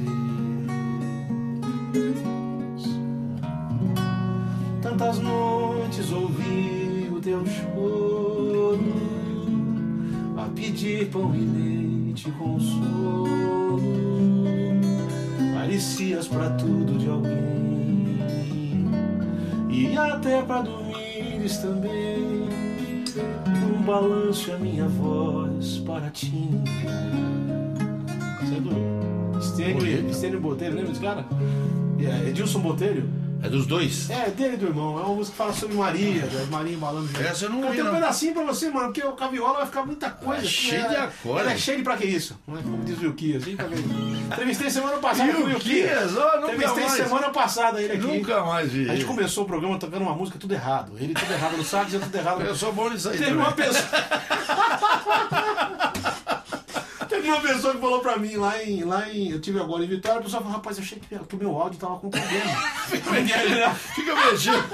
Tantas 4.81 5.19
noites 5.19 6.13
ouvi 6.13 7.11
o 7.13 7.21
teu 7.21 7.45
choro 7.45 8.79
a 10.39 10.49
pedir 10.55 11.11
pão 11.11 11.35
e 11.35 11.41
leite 11.41 12.31
consolo. 12.31 13.81
Parecias 15.53 16.29
pra 16.29 16.51
tudo 16.51 16.97
de 16.97 17.09
alguém 17.09 18.21
e 19.69 19.99
até 19.99 20.43
pra 20.43 20.63
dormires 20.63 21.59
também. 21.59 22.60
Um 23.19 23.83
balanço 23.83 24.53
a 24.53 24.59
minha 24.59 24.87
voz 24.87 25.79
para 25.79 26.11
ti. 26.11 26.49
Você 28.41 28.55
é 28.55 28.61
do. 28.61 30.11
Estênio 30.11 30.41
Botelho, 30.41 30.77
lembra 30.77 30.91
desse 30.91 31.01
cara? 31.01 31.25
É, 31.99 32.29
Edilson 32.29 32.61
Botelho? 32.61 33.09
É 33.43 33.49
dos 33.49 33.67
dois? 33.67 34.11
É, 34.11 34.31
dele 34.31 34.57
do 34.57 34.67
irmão. 34.67 34.99
É 34.99 35.03
uma 35.03 35.15
música 35.15 35.33
que 35.33 35.39
fala 35.39 35.53
sobre 35.53 35.77
Maria? 35.77 36.29
Maria 36.51 36.75
embalando 36.75 37.07
junto. 37.07 37.23
Essa 37.23 37.47
eu 37.47 37.51
não 37.51 37.63
Cantei 37.63 37.83
um 37.83 37.91
pedacinho 37.91 38.35
pra 38.35 38.45
você, 38.45 38.69
mano, 38.69 38.87
porque 38.87 39.03
o 39.03 39.13
caviola 39.13 39.59
vai 39.59 39.67
ficar 39.67 39.87
muita 39.87 40.11
coisa. 40.11 40.45
É 40.45 40.49
cheio 40.49 40.89
de 40.89 40.97
acorde. 40.97 41.41
Ela 41.41 41.53
é 41.53 41.57
cheio 41.57 41.79
de 41.79 41.85
pra 41.85 41.97
que 41.97 42.05
isso? 42.05 42.39
Não 42.47 42.59
é 42.59 42.63
como 42.63 42.85
diz 42.85 42.99
o 42.99 43.05
Yukias, 43.05 43.43
assim? 43.43 43.57
Entrevistei 44.31 44.71
semana 44.71 44.99
passada 44.99 45.33
com 45.33 45.43
o 45.43 45.49
nunca 45.49 46.53
Entrevistei 46.53 46.89
semana 46.89 47.31
passada 47.31 47.83
ele 47.83 47.95
aqui. 47.95 48.19
Nunca 48.19 48.45
mais 48.45 48.71
vi. 48.71 48.89
A 48.89 48.95
gente 48.95 49.07
começou 49.07 49.45
o 49.45 49.47
programa 49.47 49.79
tocando 49.79 50.03
uma 50.03 50.15
música 50.15 50.39
tudo 50.39 50.53
errado. 50.53 50.93
Ele 50.99 51.15
tudo 51.15 51.33
errado 51.33 51.57
no 51.57 51.65
sax, 51.65 51.95
eu 51.95 52.01
tudo 52.01 52.15
errado 52.15 52.41
no 52.41 52.47
Eu 52.47 52.55
sou 52.55 52.73
bom 52.73 52.91
nisso 52.91 53.09
aí 53.09 53.19
Teve 53.19 53.33
uma 53.33 53.53
pessoa. 53.53 53.85
Uma 57.25 57.41
pessoa 57.41 57.75
que 57.75 57.81
falou 57.81 58.01
pra 58.01 58.17
mim 58.17 58.37
lá 58.37 58.63
em. 58.63 58.85
Lá 58.85 59.09
em 59.11 59.31
eu 59.31 59.41
tive 59.41 59.61
agora 59.61 59.85
em 59.85 59.89
Vitória, 59.89 60.21
a 60.21 60.23
pessoa 60.23 60.43
falou, 60.43 60.57
rapaz, 60.57 60.77
eu 60.79 60.83
achei 60.85 60.99
que, 60.99 61.19
que 61.19 61.37
o 61.37 61.39
meu 61.39 61.57
áudio 61.57 61.79
tava 61.79 61.99
com 61.99 62.11
problema. 62.11 62.57
Fica 62.89 63.11
mexendo. 63.11 64.65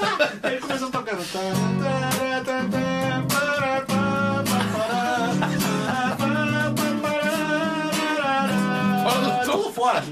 Ele 0.45 0.61
começou 0.61 0.91
tocando. 0.91 1.23
Fora 1.23 2.96
Tudo 9.45 9.73
fora. 9.73 10.03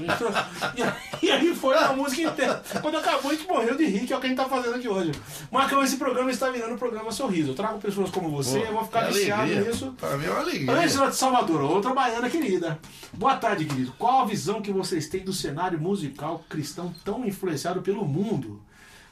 E 1.21 1.31
aí- 1.31 1.55
foi 1.55 1.75
uma 1.77 1.93
música 1.93 2.21
inteira. 2.21 2.63
Quando 2.81 2.97
acabou, 2.97 3.31
a 3.31 3.33
gente 3.33 3.47
morreu 3.47 3.75
de 3.75 3.85
rir, 3.85 4.05
que 4.05 4.13
é 4.13 4.17
o 4.17 4.19
que 4.19 4.25
a 4.25 4.29
gente 4.29 4.37
tá 4.37 4.45
fazendo 4.49 4.75
aqui 4.75 4.87
hoje. 4.87 5.11
Marcão, 5.51 5.83
esse 5.83 5.97
programa 5.97 6.29
está 6.31 6.49
virando 6.49 6.75
o 6.75 6.77
programa 6.77 7.11
Sorriso. 7.11 7.51
Eu 7.51 7.55
trago 7.55 7.79
pessoas 7.79 8.09
como 8.11 8.29
você, 8.29 8.59
eu 8.59 8.73
vou 8.73 8.83
ficar 8.83 9.05
viciado 9.07 9.43
nisso. 9.65 9.95
Pra 9.99 10.17
mim 10.17 10.25
é 10.25 10.29
uma 10.29 10.39
alegria. 10.41 10.71
Ângela 10.71 11.09
de 11.09 11.15
Salvador, 11.15 11.61
outra 11.61 11.93
baiana 11.93 12.29
querida. 12.29 12.79
Boa 13.13 13.35
tarde, 13.37 13.65
querido. 13.65 13.93
Qual 13.97 14.21
a 14.21 14.25
visão 14.25 14.61
que 14.61 14.71
vocês 14.71 15.07
têm 15.07 15.23
do 15.23 15.33
cenário 15.33 15.79
musical 15.79 16.43
cristão 16.49 16.93
tão 17.03 17.25
influenciado 17.25 17.81
pelo 17.81 18.05
mundo? 18.05 18.61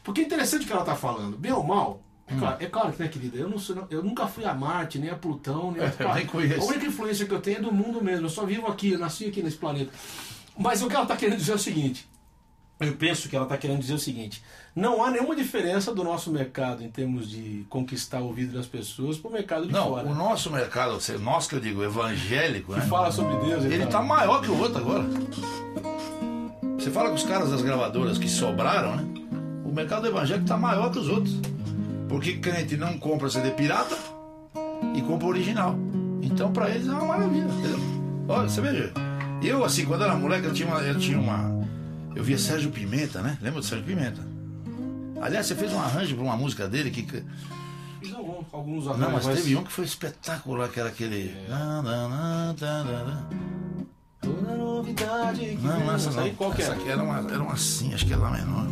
Porque 0.04 0.22
é 0.22 0.24
interessante 0.26 0.64
o 0.64 0.68
que 0.68 0.74
ela 0.74 0.82
está 0.82 0.96
falando. 0.96 1.38
Bem 1.38 1.52
ou 1.54 1.64
mal, 1.64 2.02
é 2.28 2.36
claro, 2.36 2.58
é 2.60 2.66
claro 2.68 2.94
que, 2.94 3.02
né, 3.02 3.08
querida? 3.10 3.38
Eu, 3.38 3.50
não 3.50 3.60
sou, 3.60 3.76
não- 3.76 3.88
eu 3.90 4.02
nunca 4.04 4.26
fui 4.28 4.46
a 4.46 4.54
Marte, 4.54 4.98
nem 5.00 5.10
a 5.10 5.16
Plutão, 5.16 5.72
nem 5.72 5.82
a 5.86 5.92
Eu 6.00 6.14
nem 6.16 6.26
conheço. 6.26 6.62
A 6.62 6.66
única 6.66 6.86
influência 6.86 7.26
que 7.26 7.34
eu 7.34 7.42
tenho 7.42 7.58
é 7.58 7.62
do 7.62 7.72
mundo 7.72 8.02
mesmo. 8.04 8.26
Eu 8.26 8.30
só 8.30 8.46
vivo 8.46 8.68
aqui, 8.68 8.92
eu 8.94 9.00
nasci 9.00 9.26
aqui 9.26 9.42
nesse 9.44 9.58
planeta. 9.58 9.92
Mas 10.58 10.82
o 10.82 10.88
que 10.88 10.94
ela 10.96 11.04
está 11.04 11.16
querendo 11.18 11.38
dizer 11.38 11.52
é 11.52 11.56
o 11.56 11.60
seguinte. 11.60 12.08
Eu 12.80 12.96
penso 12.96 13.30
que 13.30 13.36
ela 13.36 13.46
está 13.46 13.58
querendo 13.58 13.80
dizer 13.80 13.94
o 13.94 14.00
seguinte: 14.00 14.44
não 14.76 15.04
há 15.04 15.12
nenhuma 15.12 15.36
diferença 15.36 15.94
do 15.94 16.04
nosso 16.04 16.32
mercado 16.32 16.84
em 16.84 16.90
termos 16.90 17.30
de 17.30 17.66
conquistar 17.70 18.20
o 18.20 18.26
ouvido 18.26 18.54
das 18.58 18.66
pessoas 18.66 19.18
para 19.18 19.30
o 19.30 19.34
mercado 19.34 19.68
de 19.68 19.72
Não, 19.72 19.90
fora. 19.90 20.08
o 20.08 20.14
nosso 20.16 20.50
mercado, 20.52 20.98
nós 21.22 21.48
que 21.48 21.56
eu 21.56 21.60
digo, 21.60 21.84
evangélico, 21.84 22.74
né? 22.74 22.82
que 22.82 22.88
fala 22.88 23.12
sobre 23.12 23.36
Deus. 23.46 23.64
e 23.64 23.68
Ele 23.68 23.84
tal. 23.86 23.92
tá 23.92 24.02
maior 24.02 24.42
que 24.42 24.50
o 24.50 24.60
outro 24.60 24.80
agora. 24.80 25.04
Você 26.78 26.90
fala 26.92 27.10
com 27.10 27.16
os 27.16 27.24
caras 27.24 27.50
das 27.52 27.62
gravadoras 27.62 28.18
que 28.18 28.28
sobraram, 28.28 28.96
né? 28.98 29.06
O 29.64 29.72
mercado 29.72 30.06
evangélico 30.08 30.46
tá 30.48 30.58
maior 30.58 30.92
que 30.92 31.00
os 31.00 31.08
outros. 31.08 31.40
Porque 32.14 32.38
crente 32.38 32.78
não 32.78 32.96
compra 33.00 33.28
CD 33.28 33.50
pirata 33.50 33.98
e 34.96 35.02
compra 35.02 35.30
original. 35.30 35.76
Então 36.22 36.54
pra 36.54 36.70
eles 36.70 36.88
é 36.88 36.92
uma 36.92 37.06
maravilha, 37.06 37.46
entendeu? 37.46 37.80
Olha, 38.28 38.48
você 38.48 38.62
veja. 38.62 38.94
Eu, 39.42 39.66
assim, 39.66 39.84
quando 39.84 40.04
era 40.04 40.16
moleque, 40.16 40.46
eu 40.46 40.54
tinha 40.54 40.68
uma. 40.68 40.80
Eu, 40.82 41.00
tinha 41.00 41.20
uma, 41.20 41.68
eu 42.16 42.24
via 42.24 42.38
Sérgio 42.38 42.70
Pimenta, 42.70 43.20
né? 43.24 43.36
Lembra 43.42 43.62
do 43.62 43.66
Sérgio 43.66 43.84
Pimenta? 43.84 44.22
Aliás, 45.20 45.48
você 45.48 45.56
fez 45.56 45.74
um 45.74 45.80
arranjo 45.80 46.14
pra 46.14 46.24
uma 46.24 46.38
música 46.38 46.68
dele 46.68 46.92
que. 46.92 47.02
Fiz 48.00 48.14
alguns, 48.14 48.46
alguns 48.52 48.86
Não, 48.86 49.12
mas 49.12 49.26
arranjos, 49.26 49.44
teve 49.44 49.56
um 49.56 49.64
que 49.64 49.72
foi 49.72 49.86
espetacular, 49.86 50.70
que 50.70 50.80
era 50.80 50.90
aquele. 50.90 51.36
Na. 51.50 52.54
Toda 54.22 54.56
novidade 54.56 55.40
que 55.40 55.58
Não, 55.66 55.92
essa 55.96 56.12
não. 56.12 56.24
aí 56.24 56.32
qual 56.34 56.52
que 56.52 56.62
essa 56.62 56.74
é? 56.74 56.76
aqui 56.76 56.90
era 56.90 57.02
uma, 57.02 57.18
era 57.32 57.42
uma 57.42 57.54
assim, 57.54 57.92
acho 57.92 58.06
que 58.06 58.14
é 58.14 58.18
lá 58.18 58.30
menor. 58.30 58.68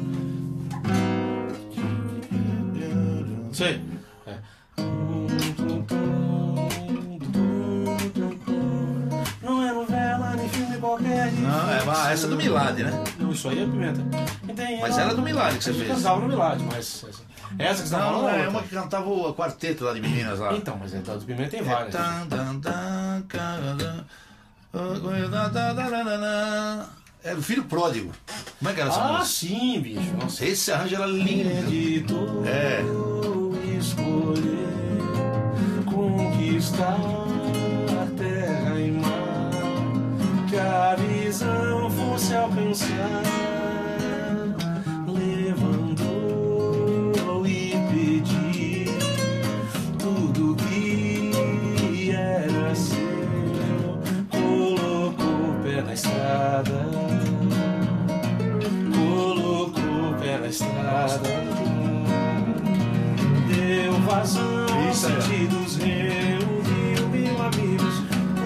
Sei. 3.51 3.81
É. 4.27 4.35
Não 9.41 9.63
é 9.67 9.73
novela 9.73 10.33
nem 10.35 10.49
filme 10.49 10.77
qualquer. 10.77 11.31
Não, 11.33 11.71
é, 11.71 11.81
ah, 11.87 12.11
essa 12.11 12.27
é 12.27 12.29
do 12.29 12.35
Milad, 12.37 12.81
né? 12.83 12.91
Não, 13.19 13.31
isso 13.31 13.49
aí 13.49 13.61
é 13.61 13.65
pimenta. 13.65 14.01
Mas 14.81 14.93
ela- 14.97 15.01
era 15.07 15.13
do 15.15 15.21
Milad 15.21 15.57
que 15.57 15.63
você 15.63 15.73
fez. 15.73 15.87
cantava 15.87 16.21
no 16.21 16.27
Milad, 16.27 16.61
mas. 16.71 17.05
Essa, 17.59 17.81
que 17.83 17.89
você 17.89 17.95
tá 17.95 17.99
Não, 17.99 18.11
falando 18.13 18.29
é 18.29 18.33
outra. 18.35 18.49
uma 18.49 18.63
que 18.63 18.69
cantava 18.69 19.09
o 19.09 19.33
quarteto 19.33 19.83
lá 19.83 19.93
de 19.93 19.99
meninas 20.01 20.39
lá. 20.39 20.53
Então, 20.55 20.77
mas 20.79 20.93
então 20.93 21.17
do 21.17 21.25
pimenta 21.25 21.51
tem 21.51 21.59
É, 21.59 21.63
várias. 21.63 21.91
tan, 21.93 22.27
tan, 22.29 22.59
tan, 22.61 23.23
Era 27.23 27.37
o 27.37 27.41
filho 27.41 27.63
pródigo. 27.65 28.11
Como 28.59 28.69
é 28.69 28.73
que 28.73 28.81
era 28.81 28.89
essa 28.89 28.99
Ah, 29.01 29.17
música? 29.19 29.25
sim, 29.25 29.79
bicho. 29.81 30.13
Nossa. 30.19 30.45
Esse 30.45 30.71
arranjo 30.71 30.95
era 30.95 31.05
lindo. 31.05 32.43
É. 32.47 32.81
escolher 33.77 34.67
conquistar 35.85 36.97
terra 38.17 38.79
e 38.79 38.91
mar 38.91 39.51
que 40.49 40.57
a 40.57 40.95
criança 40.95 41.47
levantou 46.11 47.45
e 47.45 47.71
pediu 47.91 48.41
estrada, 61.11 61.29
deu 63.47 63.93
vazão 64.01 64.65
aos 64.87 64.97
sentidos, 64.97 65.75
reuniu 65.77 67.09
mil 67.09 67.41
amigos, 67.41 68.01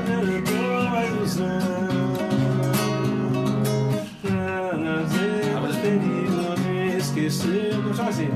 levantou 0.07 0.97
a 0.97 1.05
ilusão. 1.05 1.45
Mas 5.61 5.75
perigo 5.77 6.31
não 7.83 7.93
só 7.93 8.03
assim, 8.09 8.29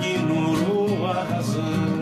ignorou 0.00 1.06
a 1.06 1.24
razão. 1.24 2.00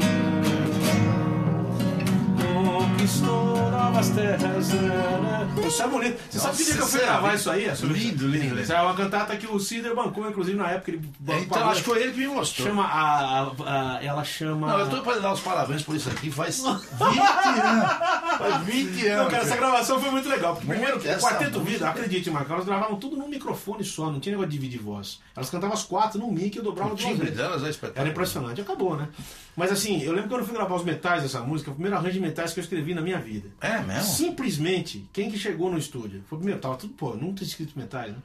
Conquistou 2.39 3.68
novas 3.89 4.09
terras. 4.11 4.69
né? 4.73 5.49
Isso 5.67 5.83
é 5.83 5.89
bonito. 5.89 6.21
Você 6.31 6.39
sabe 6.39 6.57
que 6.57 6.65
dia 6.65 6.75
que 6.75 6.81
eu 6.81 6.87
fui 6.87 7.01
Nossa, 7.01 7.13
gravar 7.13 7.33
é 7.33 7.35
isso 7.35 7.51
aí? 7.51 7.65
essa- 7.65 7.87
lindo, 7.87 8.29
lindo. 8.29 8.61
Isso 8.61 8.73
é 8.73 8.81
uma 8.81 8.95
cantata 8.95 9.37
que 9.37 9.47
o 9.47 9.59
Cider 9.59 9.95
bancou, 9.95 10.29
inclusive 10.29 10.57
na 10.57 10.71
época 10.71 10.91
ele 10.91 11.11
bancou. 11.19 11.43
Então, 11.43 11.69
acho 11.71 11.81
que 11.83 11.89
foi 11.89 12.03
ele 12.03 12.13
que 12.13 12.19
me 12.21 12.29
mostrou. 12.29 12.69
Chama 12.69 12.85
a, 12.85 13.41
a- 13.41 13.97
a- 13.97 14.05
Ela 14.05 14.25
chama. 14.25 14.67
Não, 14.69 14.79
eu 14.81 14.89
tô 14.89 15.03
pra 15.03 15.19
dar 15.19 15.33
os 15.33 15.41
parabéns 15.41 15.83
por 15.83 15.97
isso 15.97 16.09
aqui 16.11 16.31
faz 16.31 16.59
20 16.63 16.69
anos. 16.69 18.39
Faz 18.39 18.63
20 18.65 19.07
anos. 19.09 19.23
Não, 19.25 19.31
cara, 19.31 19.43
essa 19.43 19.57
gravação 19.57 20.01
foi 20.01 20.11
muito 20.11 20.29
legal. 20.29 20.57
Primeiro, 20.57 20.99
Essa 20.99 21.19
o 21.19 21.21
Quarteto 21.31 21.59
música- 21.59 21.69
Vida, 21.69 21.89
acredite, 21.91 22.31
Marco, 22.31 22.53
elas 22.53 22.65
gravavam 22.65 22.97
tudo 22.99 23.17
num 23.17 23.29
microfone 23.29 23.85
só, 23.85 24.11
não 24.11 24.21
tinha 24.21 24.33
negócio 24.33 24.51
de 24.51 24.57
dividir 24.59 24.81
voz. 24.81 25.21
Elas 25.37 25.51
cantavam 25.51 25.75
as 25.75 25.83
quatro 25.85 26.19
num 26.19 26.31
mic 26.31 26.55
e 26.55 26.59
eu 26.59 26.65
dobrava 26.65 26.93
O 26.93 26.97
timbre 26.97 27.31
delas 27.31 27.63
é 27.65 27.69
espetacular. 27.71 28.01
Era 28.03 28.11
impressionante, 28.11 28.61
acabou, 28.61 28.97
né? 28.97 29.09
Mas 29.57 29.73
assim, 29.73 30.01
eu 30.03 30.13
lembro 30.13 30.29
quando 30.29 30.41
eu 30.43 30.47
fui 30.47 30.55
gravar 30.55 30.75
os 30.77 30.85
metais 30.85 31.23
dessa 31.23 31.41
música, 31.41 31.71
o 31.71 31.75
primeiro 31.75 31.97
arranjo 31.97 32.13
de 32.15 32.21
metais 32.21 32.53
que 32.53 32.61
eu 32.61 32.63
escrevi 32.65 32.95
na 32.95 33.01
minha 33.03 33.19
vida. 33.19 33.49
É 33.61 33.78
mesmo? 33.83 34.05
Simplesmente, 34.05 35.09
quem 35.13 35.31
que 35.31 35.39
chegou 35.39 35.71
no 35.71 35.79
estúdio? 35.79 36.23
Foi 36.29 36.39
primeiro, 36.39 36.61
tava 36.61 36.77
tudo, 36.77 36.95
pô, 36.95 37.15
não 37.15 37.35
tinha 37.35 37.47
escrito 37.47 37.79
metais, 37.79 38.13
né? 38.13 38.19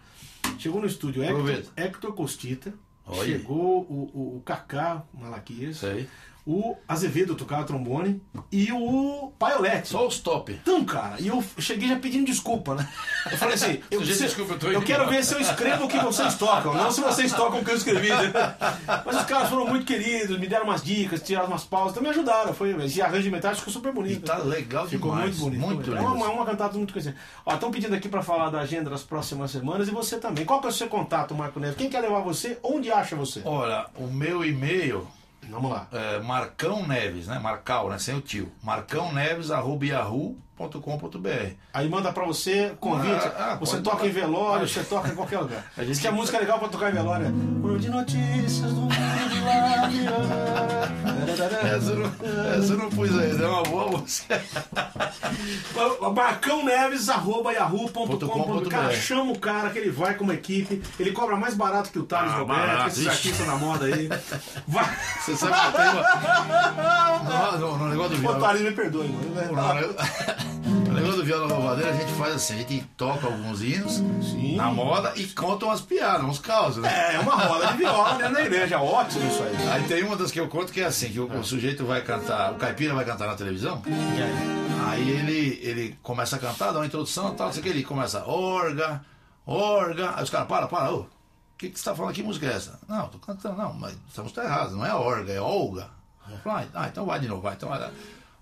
Chegou 0.60 0.82
no 0.82 0.88
estúdio 0.88 1.24
Hector. 1.24 1.64
Hector 1.76 2.14
Costita, 2.14 2.74
Olha. 3.06 3.26
chegou 3.26 3.82
o, 3.82 4.12
o, 4.14 4.38
o 4.38 4.42
Kaká 4.42 5.04
Malaquias. 5.14 5.84
O 6.46 6.76
Azevedo 6.88 7.36
tocava 7.36 7.64
trombone 7.64 8.22
e 8.52 8.70
o 8.72 9.32
Paioletti. 9.40 9.88
Só 9.88 10.06
os 10.06 10.20
top. 10.20 10.52
Então, 10.62 10.84
cara, 10.84 11.16
e 11.20 11.28
eu 11.28 11.44
cheguei 11.58 11.88
já 11.88 11.96
pedindo 11.98 12.26
desculpa, 12.26 12.76
né? 12.76 12.88
Eu 13.32 13.38
falei 13.38 13.56
assim, 13.56 13.80
eu, 13.90 14.06
se- 14.06 14.24
desculpa, 14.24 14.58
eu 14.66 14.74
eu 14.74 14.82
quero 14.82 15.08
ver 15.10 15.24
se 15.24 15.34
eu 15.34 15.40
escrevo 15.40 15.86
o 15.86 15.88
que 15.88 15.98
vocês 16.00 16.36
tocam, 16.36 16.74
não 16.74 16.92
se 16.92 17.00
vocês 17.02 17.32
tocam 17.32 17.62
o 17.62 17.64
que 17.66 17.72
eu 17.72 17.76
escrevi. 17.78 18.10
né? 18.10 18.34
Mas 19.06 19.16
os 19.18 19.24
caras 19.26 19.50
foram 19.50 19.66
muito 19.68 19.86
queridos, 19.86 20.38
me 20.38 20.48
deram 20.48 20.66
umas 20.66 20.84
dicas, 20.84 21.22
tiraram 21.22 21.48
umas 21.48 21.64
pausas, 21.64 21.92
então 21.92 22.04
me 22.04 22.10
ajudaram. 22.10 22.54
Foi, 22.54 22.72
esse 22.84 23.02
arranjo 23.02 23.24
de 23.24 23.32
metais 23.32 23.58
ficou 23.60 23.72
super 23.74 23.94
bonito. 23.94 24.18
E 24.18 24.20
tá 24.20 24.38
legal 24.40 24.86
Ficou 24.88 25.12
demais. 25.12 25.38
muito 25.40 25.60
bonito. 25.62 25.90
Muito 25.92 25.96
é 25.96 26.02
uma, 26.02 26.26
é 26.26 26.30
uma 26.30 26.46
cantada 26.46 26.78
muito 26.78 26.92
conhecida. 26.92 27.16
Ó, 27.46 27.54
estão 27.54 27.72
pedindo 27.72 27.96
aqui 27.96 28.10
pra 28.10 28.22
falar 28.22 28.50
da 28.50 28.60
agenda 28.60 28.90
das 28.90 29.04
próximas 29.04 29.52
semanas 29.52 29.88
e 29.88 29.92
você 29.92 30.18
também. 30.18 30.44
Qual 30.44 30.60
que 30.60 30.68
é 30.68 30.70
o 30.70 30.74
seu 30.74 30.88
contato, 30.88 31.34
Marco 31.34 31.60
Neves? 31.60 31.78
Quem 31.78 31.90
quer 31.90 32.02
levar 32.02 32.20
você? 32.20 32.58
Onde 32.62 32.92
acha 32.92 33.16
você? 33.16 33.42
Olha, 33.46 33.86
o 33.98 34.08
meu 34.08 34.44
e-mail 34.44 35.08
Vamos 35.50 35.72
lá. 35.72 35.88
é 35.92 36.20
Marcão 36.20 36.86
Neves, 36.88 37.28
né? 37.28 37.40
Marcal, 37.40 37.90
né? 37.90 37.98
Sem 37.98 38.16
o 38.16 38.22
tio. 38.22 38.52
Marcão 38.62 39.14
Neves, 39.14 39.52
arroba 39.52 39.86
yahoo.com.br. 40.60 41.54
Aí 41.74 41.90
manda 41.90 42.12
pra 42.14 42.26
você 42.26 42.74
convite. 42.80 43.26
Ah, 43.38 43.54
ah, 43.54 43.56
você 43.56 43.82
toca 43.82 43.98
mandar. 43.98 44.10
em 44.10 44.12
velório, 44.12 44.68
você 44.68 44.84
toca 44.84 45.10
em 45.10 45.16
qualquer 45.16 45.40
lugar. 45.40 45.66
A 45.78 45.82
gente- 45.82 45.92
Diz 45.94 46.00
que 46.00 46.08
a 46.08 46.12
música 46.12 46.38
é 46.38 46.42
legal 46.42 46.60
pra 46.60 46.68
tocar 46.68 46.90
em 46.92 46.94
velório. 46.94 47.28
é 47.28 47.78
de 47.80 47.90
notícias 47.90 48.72
do 48.72 48.82
mundo. 48.82 48.94
Essa 51.76 51.96
não, 51.96 52.54
essa 52.58 52.76
não 52.76 52.90
pus 52.90 53.10
ainda, 53.18 53.44
é 53.44 53.48
uma 53.48 53.64
boa 53.64 53.88
música. 53.98 54.42
Marcão 56.16 56.64
Neves, 56.64 57.10
arroba 57.10 57.52
yahoo.com.br. 57.52 58.26
.com.br. 58.26 58.70
Cara, 58.70 58.94
chama 58.96 59.32
o 59.32 59.40
cara 59.40 59.70
que 59.72 59.80
ele 59.80 59.90
vai 59.92 60.14
com 60.16 60.24
uma 60.24 60.34
equipe. 60.34 60.82
Ele 61.00 61.12
cobra 61.12 61.36
mais 61.36 61.56
barato 61.56 61.90
que 61.92 62.00
o 62.00 62.04
Thales 62.04 62.32
Ah, 62.32 62.38
Roberto, 62.38 62.60
barato, 62.60 62.88
esses 62.90 63.08
artistas 63.08 63.48
na 63.48 63.56
moda 63.56 63.86
aí. 63.86 64.08
Vai. 64.68 64.98
Você 65.26 65.36
sabe 65.36 65.54
que 65.54 65.66
eu 65.68 65.72
tenho 65.74 65.92
uma... 65.92 67.52
no, 67.58 67.58
no, 67.60 67.78
no 67.78 67.90
negócio 67.90 68.12
do 68.12 68.16
Ô, 68.18 68.20
viola. 68.20 68.40
Thales, 68.40 68.62
me 68.62 68.72
perdoe, 68.72 69.08
mano. 69.10 69.30
No 69.52 70.43
negócio 70.94 71.18
do 71.18 71.26
viola 71.26 71.48
louvadeira, 71.48 71.92
a 71.92 71.96
gente 71.96 72.12
faz 72.14 72.36
assim, 72.36 72.54
a 72.54 72.58
gente 72.58 72.82
toca 72.98 73.28
alguns 73.28 73.62
hinos 73.62 73.94
Sim. 74.22 74.56
na 74.56 74.70
moda 74.72 75.14
e 75.16 75.26
conta 75.28 75.66
umas 75.66 75.82
piadas, 75.82 76.24
uns 76.26 76.40
causos, 76.40 76.82
né? 76.84 76.90
É, 77.12 77.16
é 77.16 77.20
uma 77.20 77.36
roda 77.36 77.68
de 77.68 77.78
viola 77.78 78.16
dentro 78.18 78.34
da 78.34 78.42
igreja. 78.46 78.80
Ótimo 78.80 79.28
isso 79.28 79.44
aí. 79.44 79.56
Aí 79.70 79.84
tem 79.88 80.04
uma 80.04 80.16
das 80.16 80.32
que 80.32 80.40
eu 80.40 80.48
conto 80.48 80.72
que 80.72 80.82
é 80.82 80.86
assim, 80.86 81.10
que 81.12 81.20
o, 81.20 81.26
o 81.40 81.44
sujeito 81.44 81.86
vai 81.86 82.02
cantar, 82.02 82.52
o 82.54 82.56
caipira 82.56 82.94
vai 82.94 83.06
cantar 83.06 83.28
na 83.28 83.36
televisão, 83.36 83.82
E 83.86 84.22
aí? 84.22 84.64
aí 84.90 85.10
ele, 85.10 85.60
ele 85.64 86.00
começa 86.04 86.36
a 86.36 86.40
cantar, 86.40 86.72
dá 86.72 86.80
uma 86.80 86.86
introdução 86.86 87.34
e 87.34 87.36
tal, 87.36 87.48
não 87.48 87.54
sei 87.54 87.62
o 87.62 87.64
que, 87.64 87.70
ele 87.70 87.84
começa, 87.84 88.24
orga, 88.26 89.02
orga, 89.46 90.14
aí 90.16 90.24
os 90.24 90.30
caras, 90.30 90.48
para, 90.48 90.68
para, 90.68 90.92
ô, 90.94 91.00
o 91.02 91.08
que, 91.58 91.70
que 91.70 91.80
você 91.80 91.86
tá 91.86 91.96
falando, 91.96 92.14
que 92.14 92.22
música 92.24 92.46
é 92.46 92.54
essa? 92.54 92.80
Não, 92.88 93.08
tô 93.08 93.18
cantando, 93.20 93.58
não, 93.58 93.74
mas 93.74 93.96
essa 94.12 94.22
música 94.22 94.42
tá 94.42 94.48
errada, 94.48 94.72
não 94.72 94.86
é 94.86 94.94
orga, 94.94 95.32
é 95.34 95.40
olga. 95.42 95.88
Falo, 96.44 96.58
"Ah, 96.74 96.84
Ah, 96.84 96.88
então 96.88 97.06
vai 97.06 97.20
de 97.20 97.28
novo, 97.28 97.42
vai, 97.42 97.54
então 97.54 97.68
vai 97.70 97.80
lá. 97.80 97.90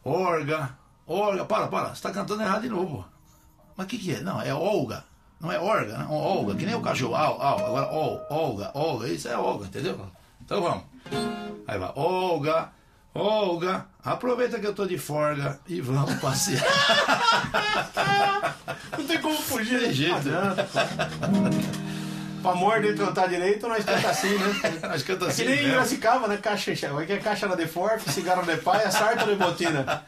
Orga, 0.04 0.70
orga, 1.06 1.46
para, 1.46 1.68
para, 1.68 1.96
você 1.96 2.02
tá 2.02 2.12
cantando 2.12 2.44
errado 2.44 2.62
de 2.62 2.70
novo. 2.70 3.06
Mas 3.76 3.86
o 3.86 3.90
que 3.90 3.98
que 3.98 4.16
é? 4.16 4.22
Não, 4.22 4.42
é 4.42 4.54
olga. 4.54 5.04
Não 5.40 5.52
é 5.52 5.60
orga, 5.60 5.98
não, 5.98 6.12
olga, 6.12 6.54
que 6.54 6.68
nem 6.68 6.76
o 6.76 6.82
cachorro, 6.82 7.16
au, 7.16 7.42
au, 7.42 7.66
agora 7.66 7.92
ol, 7.92 8.22
olga, 8.30 8.72
olga, 8.76 9.08
isso 9.08 9.28
é 9.28 9.36
olga, 9.36 9.66
entendeu? 9.66 10.00
Então 10.40 10.62
vamos. 10.62 10.84
Aí 11.68 11.80
vai, 11.80 11.92
Olga, 11.96 12.72
Olga, 13.14 13.88
aproveita 14.04 14.58
que 14.58 14.66
eu 14.66 14.74
tô 14.74 14.86
de 14.86 14.98
folga 14.98 15.60
e 15.68 15.82
vamos 15.82 16.14
passear. 16.16 16.64
Não 18.98 19.06
tem 19.06 19.20
como 19.20 19.36
fugir 19.36 19.80
Tem 19.80 19.88
né? 19.90 19.94
jeito. 19.94 20.30
Pra 22.42 22.56
morder 22.56 22.94
e 22.94 22.98
cantar 22.98 23.28
direito, 23.30 23.68
nós 23.68 23.84
canta 23.86 24.10
assim, 24.10 24.36
né? 24.38 24.80
Nós 24.90 25.04
canta 25.04 25.26
É 25.26 25.28
assim 25.30 25.44
que 25.44 25.50
nem 25.50 25.58
em 25.60 25.62
mesmo. 25.64 25.74
Piracicaba, 25.74 26.28
né? 26.28 26.38
Caixa, 26.38 26.72
é 26.72 27.06
que 27.06 27.14
é 27.14 27.18
caixa 27.18 27.48
na 27.48 27.56
Deforf, 27.56 28.10
cigarro 28.12 28.44
de 28.44 28.58
pai, 28.58 28.90
sarta 28.92 29.26
de 29.26 29.36
botina. 29.36 30.04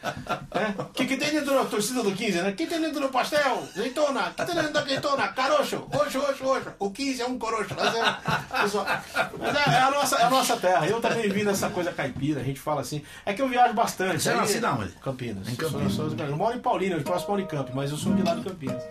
É? 0.50 0.80
O 0.82 0.84
que, 0.86 1.06
que 1.06 1.16
tem 1.16 1.30
dentro 1.30 1.54
da 1.54 1.64
torcida 1.64 2.02
do 2.02 2.12
15, 2.12 2.42
né? 2.42 2.50
O 2.50 2.54
que 2.54 2.66
tem 2.66 2.80
dentro 2.80 3.00
do 3.00 3.08
pastel? 3.08 3.62
Azeitona. 3.74 4.28
O 4.28 4.34
que 4.34 4.44
tem 4.46 4.54
dentro 4.54 4.72
da 4.72 4.80
azeitona? 4.80 5.28
Caroxo. 5.28 5.86
Oxo, 5.92 6.18
oxo, 6.18 6.44
oxo. 6.46 6.70
O 6.78 6.90
15 6.90 7.22
é 7.22 7.26
um 7.26 7.38
coroxo. 7.38 7.74
Mas 7.76 7.94
é, 7.94 8.60
pessoal, 8.62 8.86
mas 9.38 9.56
é, 9.56 9.70
é 9.70 9.80
a 9.80 9.90
nossa, 9.90 10.16
é 10.16 10.22
a 10.24 10.30
nossa 10.30 10.56
terra. 10.56 10.86
Eu 10.86 11.00
também 11.00 11.28
vim 11.28 11.44
nessa 11.44 11.70
coisa 11.70 11.92
caipira, 11.92 12.40
a 12.40 12.44
gente 12.44 12.60
fala 12.60 12.80
assim. 12.80 13.02
É 13.24 13.32
que 13.32 13.42
eu 13.42 13.48
viajo 13.48 13.74
bastante. 13.74 14.20
Você 14.22 14.30
é 14.30 14.34
nascido 14.34 14.64
aonde? 14.64 14.92
Campinas. 15.02 15.46
Em 15.48 15.52
Eu 15.52 15.56
sou- 15.56 15.70
Campinas. 15.70 15.98
Eu, 15.98 16.10
sou, 16.10 16.26
eu 16.26 16.36
moro 16.36 16.56
em 16.56 16.60
Paulínia, 16.60 16.96
eu 16.96 17.02
faço 17.02 17.26
Paulicamp, 17.26 17.68
mas 17.74 17.90
eu 17.90 17.96
sou 17.96 18.12
de 18.14 18.22
lá 18.22 18.34
de 18.34 18.42
Campinas. 18.42 18.82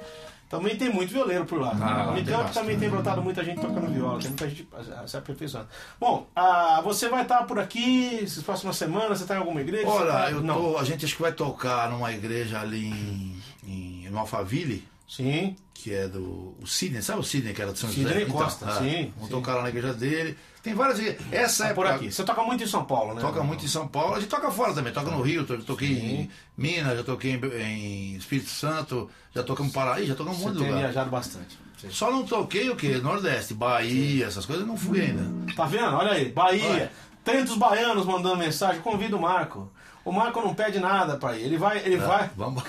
Também 0.54 0.76
tem 0.76 0.88
muito 0.88 1.12
violeiro 1.12 1.46
por 1.46 1.60
lá. 1.60 1.72
Ah, 1.82 2.12
Unicamp 2.12 2.26
tem 2.26 2.36
bastante. 2.38 2.54
também 2.54 2.78
tem 2.80 2.88
brotado 2.88 3.24
muita 3.24 3.44
gente 3.44 3.60
tocando 3.60 3.88
viola, 3.92 4.20
tem 4.20 4.28
muita 4.28 4.48
gente 4.48 4.68
ah, 4.96 5.08
se 5.08 5.18
aperfeiçoando. 5.18 5.68
Bom, 6.00 6.28
ah, 6.36 6.80
você 6.84 7.10
vai 7.10 7.24
estar 7.24 7.42
por 7.46 7.58
aqui 7.58 8.20
essas 8.24 8.44
próximas 8.44 8.78
semanas? 8.78 9.18
Você 9.18 9.24
está 9.24 9.34
em 9.34 9.40
alguma 9.40 9.62
igreja? 9.62 9.88
Olha, 9.88 10.12
tá- 10.12 10.30
eu 10.30 10.42
Não. 10.44 10.54
tô, 10.54 10.78
a 10.78 10.84
gente 10.84 11.06
acho 11.06 11.16
que 11.16 11.22
vai 11.24 11.32
tocar 11.32 11.90
numa 11.90 12.12
igreja 12.12 12.60
ali 12.62 12.86
em, 12.86 13.42
em, 13.68 14.06
em 14.06 14.16
Alphaville, 14.16 14.88
Sim. 15.08 15.56
que 15.74 15.94
é 15.94 16.08
do 16.08 16.56
o 16.62 16.66
Sidney, 16.66 17.02
sabe 17.02 17.20
o 17.20 17.24
Sidney 17.24 17.54
que 17.54 17.62
era 17.62 17.74
de 17.74 17.80
São 17.80 17.90
Sidney 17.90 18.22
José? 18.22 18.26
Costa, 18.26 18.66
ah, 18.68 18.80
sim, 18.80 19.12
Vamos 19.16 19.30
sim. 19.30 19.36
tocar 19.36 19.56
lá 19.56 19.64
na 19.64 19.70
igreja 19.70 19.94
dele. 19.94 20.38
Tem 20.64 20.74
várias. 20.74 20.98
Essa 21.32 21.68
É 21.68 21.70
é 21.72 21.74
por 21.74 21.86
aqui. 21.86 22.10
Você 22.12 22.24
toca 22.24 22.42
muito 22.42 22.64
em 22.64 22.68
São 22.68 22.86
Paulo, 22.86 23.14
né? 23.14 23.20
Toca 23.22 23.44
muito 23.44 23.66
em 23.66 23.68
São 23.68 23.86
Paulo, 23.88 24.16
a 24.16 24.20
gente 24.20 24.30
toca 24.30 24.50
fora 24.50 24.74
também, 24.74 24.94
toca 24.94 25.12
no 25.12 25.22
Rio, 25.22 25.46
to- 25.46 25.62
toquei 25.64 25.90
em 25.90 26.32
Minas, 26.58 26.98
já 26.98 27.04
toquei 27.04 27.34
em, 27.34 28.16
Espírito 28.16 28.50
Santo, 28.50 29.10
já 29.36 29.44
tocamos 29.44 29.72
em 29.72 29.76
Paraí, 29.76 30.06
já 30.06 30.16
tocamos 30.16 30.40
em 30.40 30.42
um 30.42 30.46
monte 30.48 30.58
de 30.58 30.64
lugar. 30.64 30.78
viajado 30.80 31.10
bastante. 31.12 31.60
Você- 31.78 31.90
Só 31.92 32.10
não 32.10 32.24
toquei 32.26 32.70
o 32.70 32.78
quê? 32.78 32.98
Nordeste, 33.00 33.54
Bahia, 33.54 34.26
essas 34.28 34.46
coisas 34.46 34.66
não 34.66 34.78
fui 34.78 35.02
ainda. 35.02 35.54
Tá 35.54 35.66
vendo? 35.66 35.96
Olha 35.98 36.14
aí, 36.14 36.30
Bahia. 36.32 36.70
Olha. 36.70 36.92
Tantos 37.26 37.58
baianos 37.58 38.06
mandando 38.06 38.38
mensagem. 38.38 38.82
Convida 38.82 39.18
o 39.18 39.22
Marco. 39.22 39.70
O 40.06 40.12
Marco 40.14 40.40
não 40.42 40.54
pede 40.54 40.80
nada 40.80 41.18
pra 41.18 41.38
ir. 41.38 41.44
Ele 41.44 41.58
vai, 41.58 41.80
ele 41.80 41.98
vai. 41.98 42.30
Vamos. 42.38 42.64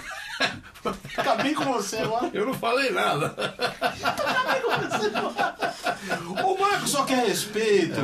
Acabei 1.17 1.55
com 1.55 1.65
você 1.65 1.99
agora. 1.99 2.31
Eu 2.33 2.47
não 2.47 2.55
falei 2.55 2.91
nada. 2.91 3.35
O 6.45 6.59
Marco 6.61 6.89
só 6.89 7.05
quer 7.05 7.27
respeito. 7.27 7.99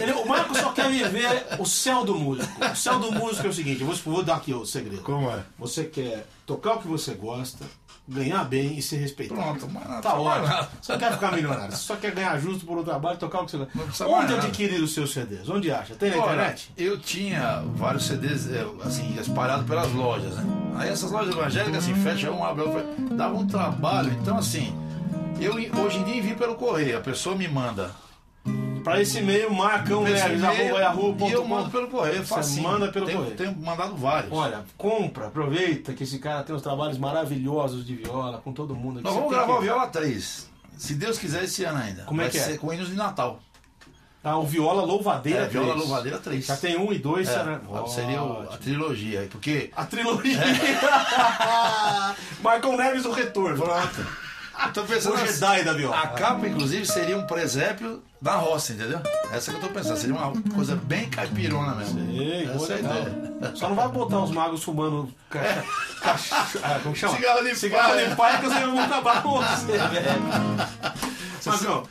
Ele- 0.00 0.12
o 0.12 0.26
Marco 0.26 0.56
só 0.58 0.72
quer 0.72 0.90
viver 0.90 1.46
o 1.58 1.64
céu 1.66 2.04
do 2.04 2.14
músico. 2.14 2.52
O 2.64 2.76
céu 2.76 2.98
do 2.98 3.12
músico 3.12 3.46
é 3.46 3.50
o 3.50 3.52
seguinte: 3.52 3.80
eu 3.80 3.86
vou, 3.86 3.94
vou 3.96 4.22
dar 4.22 4.36
aqui 4.36 4.52
o 4.52 4.64
segredo. 4.66 5.02
Como 5.02 5.30
é? 5.30 5.42
Você 5.58 5.84
quer 5.84 6.26
tocar 6.46 6.74
o 6.74 6.78
que 6.80 6.88
você 6.88 7.14
gosta, 7.14 7.64
ganhar 8.06 8.44
bem 8.44 8.76
e 8.76 8.82
ser 8.82 8.96
respeitado. 8.98 9.40
Pronto, 9.40 9.68
mas 9.72 9.88
não 9.88 10.00
Tá 10.00 10.14
ótimo. 10.14 10.66
não 10.88 10.98
quer 10.98 11.12
ficar 11.12 11.32
milionário, 11.32 11.72
você 11.72 11.78
só 11.78 11.96
quer 11.96 12.12
ganhar 12.12 12.38
justo 12.38 12.66
por 12.66 12.78
um 12.78 12.84
trabalho, 12.84 13.16
tocar 13.18 13.40
o 13.40 13.46
que 13.46 13.52
você 13.52 13.66
gosta. 13.74 14.06
Onde 14.06 14.34
adquirir 14.34 14.82
os 14.82 14.92
seus 14.92 15.12
CDs? 15.12 15.48
Onde 15.48 15.70
acha? 15.72 15.94
Tem 15.94 16.10
na 16.10 16.16
Olha, 16.18 16.32
internet? 16.34 16.72
eu 16.76 16.98
tinha 16.98 17.62
vários 17.74 18.06
CDs 18.06 18.46
eh, 18.50 18.66
assim, 18.84 19.16
espalhados 19.18 19.66
pelas 19.66 19.90
lojas, 19.92 20.36
né? 20.36 20.44
Aí 20.76 20.88
essas 20.90 21.10
lojas 21.10 21.34
evangélicas 21.34 21.84
assim, 21.84 21.94
fecha 21.94 22.30
um, 22.30 22.44
abre 22.44 22.62
outro, 22.64 22.84
dava 23.16 23.34
um 23.34 23.46
trabalho. 23.46 24.12
Então, 24.20 24.36
assim, 24.36 24.74
Eu 25.40 25.54
hoje 25.54 25.98
em 25.98 26.04
dia 26.04 26.16
envio 26.16 26.36
pelo 26.36 26.54
correio, 26.54 26.96
a 26.98 27.00
pessoa 27.00 27.34
me 27.34 27.48
manda. 27.48 27.90
Pra 28.84 29.00
esse 29.00 29.18
e-mail, 29.18 29.52
Marcão 29.52 30.06
Esse 30.06 30.22
Neves, 30.28 30.42
e-mail, 30.42 30.76
arroba 30.76 30.80
yahoo.com. 30.80 31.28
E 31.28 31.32
eu 31.32 31.44
mando 31.48 31.70
pelo 31.70 31.88
correio, 31.88 32.18
Você 32.18 32.34
facinho. 32.34 32.62
manda 32.62 32.92
pelo 32.92 33.06
tenho, 33.06 33.18
correio. 33.18 33.36
Tenho 33.36 33.56
mandado 33.56 33.96
vários. 33.96 34.30
Olha, 34.32 34.62
compra, 34.76 35.26
aproveita 35.28 35.92
que 35.94 36.04
esse 36.04 36.18
cara 36.18 36.42
tem 36.44 36.54
uns 36.54 36.62
trabalhos 36.62 36.98
maravilhosos 36.98 37.84
de 37.86 37.96
viola 37.96 38.38
com 38.44 38.52
todo 38.52 38.74
mundo 38.76 38.98
aqui. 38.98 39.04
Nós 39.04 39.14
vamos 39.14 39.30
gravar 39.30 39.54
o 39.54 39.56
que- 39.58 39.64
Viola 39.64 39.86
3. 39.88 40.50
Se 40.76 40.94
Deus 40.94 41.18
quiser, 41.18 41.44
esse 41.44 41.64
ano 41.64 41.78
ainda. 41.78 42.02
Como 42.04 42.20
é 42.20 42.24
Vai 42.24 42.30
que 42.30 42.38
é? 42.38 42.56
com 42.58 42.72
hinos 42.72 42.88
de 42.88 42.94
Natal. 42.94 43.40
Ah, 44.22 44.38
o 44.38 44.46
Viola 44.46 44.82
Louvadeira 44.84 45.44
É, 45.44 45.48
Viola 45.48 45.72
3. 45.74 45.80
Louvadeira 45.86 46.18
3. 46.18 46.46
Já 46.46 46.56
tem 46.56 46.78
um 46.78 46.90
e 46.92 46.98
dois, 46.98 47.28
É, 47.28 47.32
será? 47.32 47.60
seria 47.88 48.22
o- 48.22 48.42
a 48.50 48.56
trilogia. 48.56 49.20
aí, 49.20 49.28
Porque. 49.28 49.70
A 49.76 49.84
trilogia. 49.84 50.38
Marcão 52.42 52.76
Neves, 52.76 53.04
o 53.04 53.12
retorno. 53.12 53.62
Pronto. 53.62 54.23
Eu 54.66 54.72
tô 54.72 54.82
pensando 54.84 55.12
O 55.12 55.16
assim, 55.16 55.26
Jedi 55.34 55.64
da 55.64 55.72
viola. 55.72 55.96
A 55.98 56.08
capa, 56.08 56.46
inclusive, 56.46 56.86
seria 56.86 57.16
um 57.18 57.26
presépio 57.26 58.02
da 58.20 58.36
roça, 58.36 58.72
entendeu? 58.72 59.00
Essa 59.32 59.50
que 59.50 59.56
eu 59.58 59.60
tô 59.60 59.68
pensando. 59.68 59.96
Seria 59.98 60.14
uma 60.16 60.32
coisa 60.54 60.76
bem 60.76 61.08
caipirona 61.10 61.74
mesmo. 61.74 62.00
Boa, 62.00 62.54
Essa 62.56 62.72
é 62.72 62.76
a 62.76 62.78
ideia. 62.78 63.52
Só 63.54 63.68
não 63.68 63.76
vai 63.76 63.88
botar 63.88 64.20
os 64.20 64.30
magos 64.30 64.62
fumando 64.64 65.12
cacha- 65.28 66.46
ah, 66.62 66.80
como 66.82 66.94
chama? 66.96 67.16
Cigarro 67.16 67.44
de 67.44 67.54
Cigarro 67.56 67.96
de 68.08 68.14
palha 68.16 68.38
que 68.38 68.46
vocês 68.46 68.64
vão 68.64 68.78
acabar 68.80 69.22
com 69.22 69.30
você, 69.42 69.72
velho. 69.72 70.22
Magão, 71.46 71.82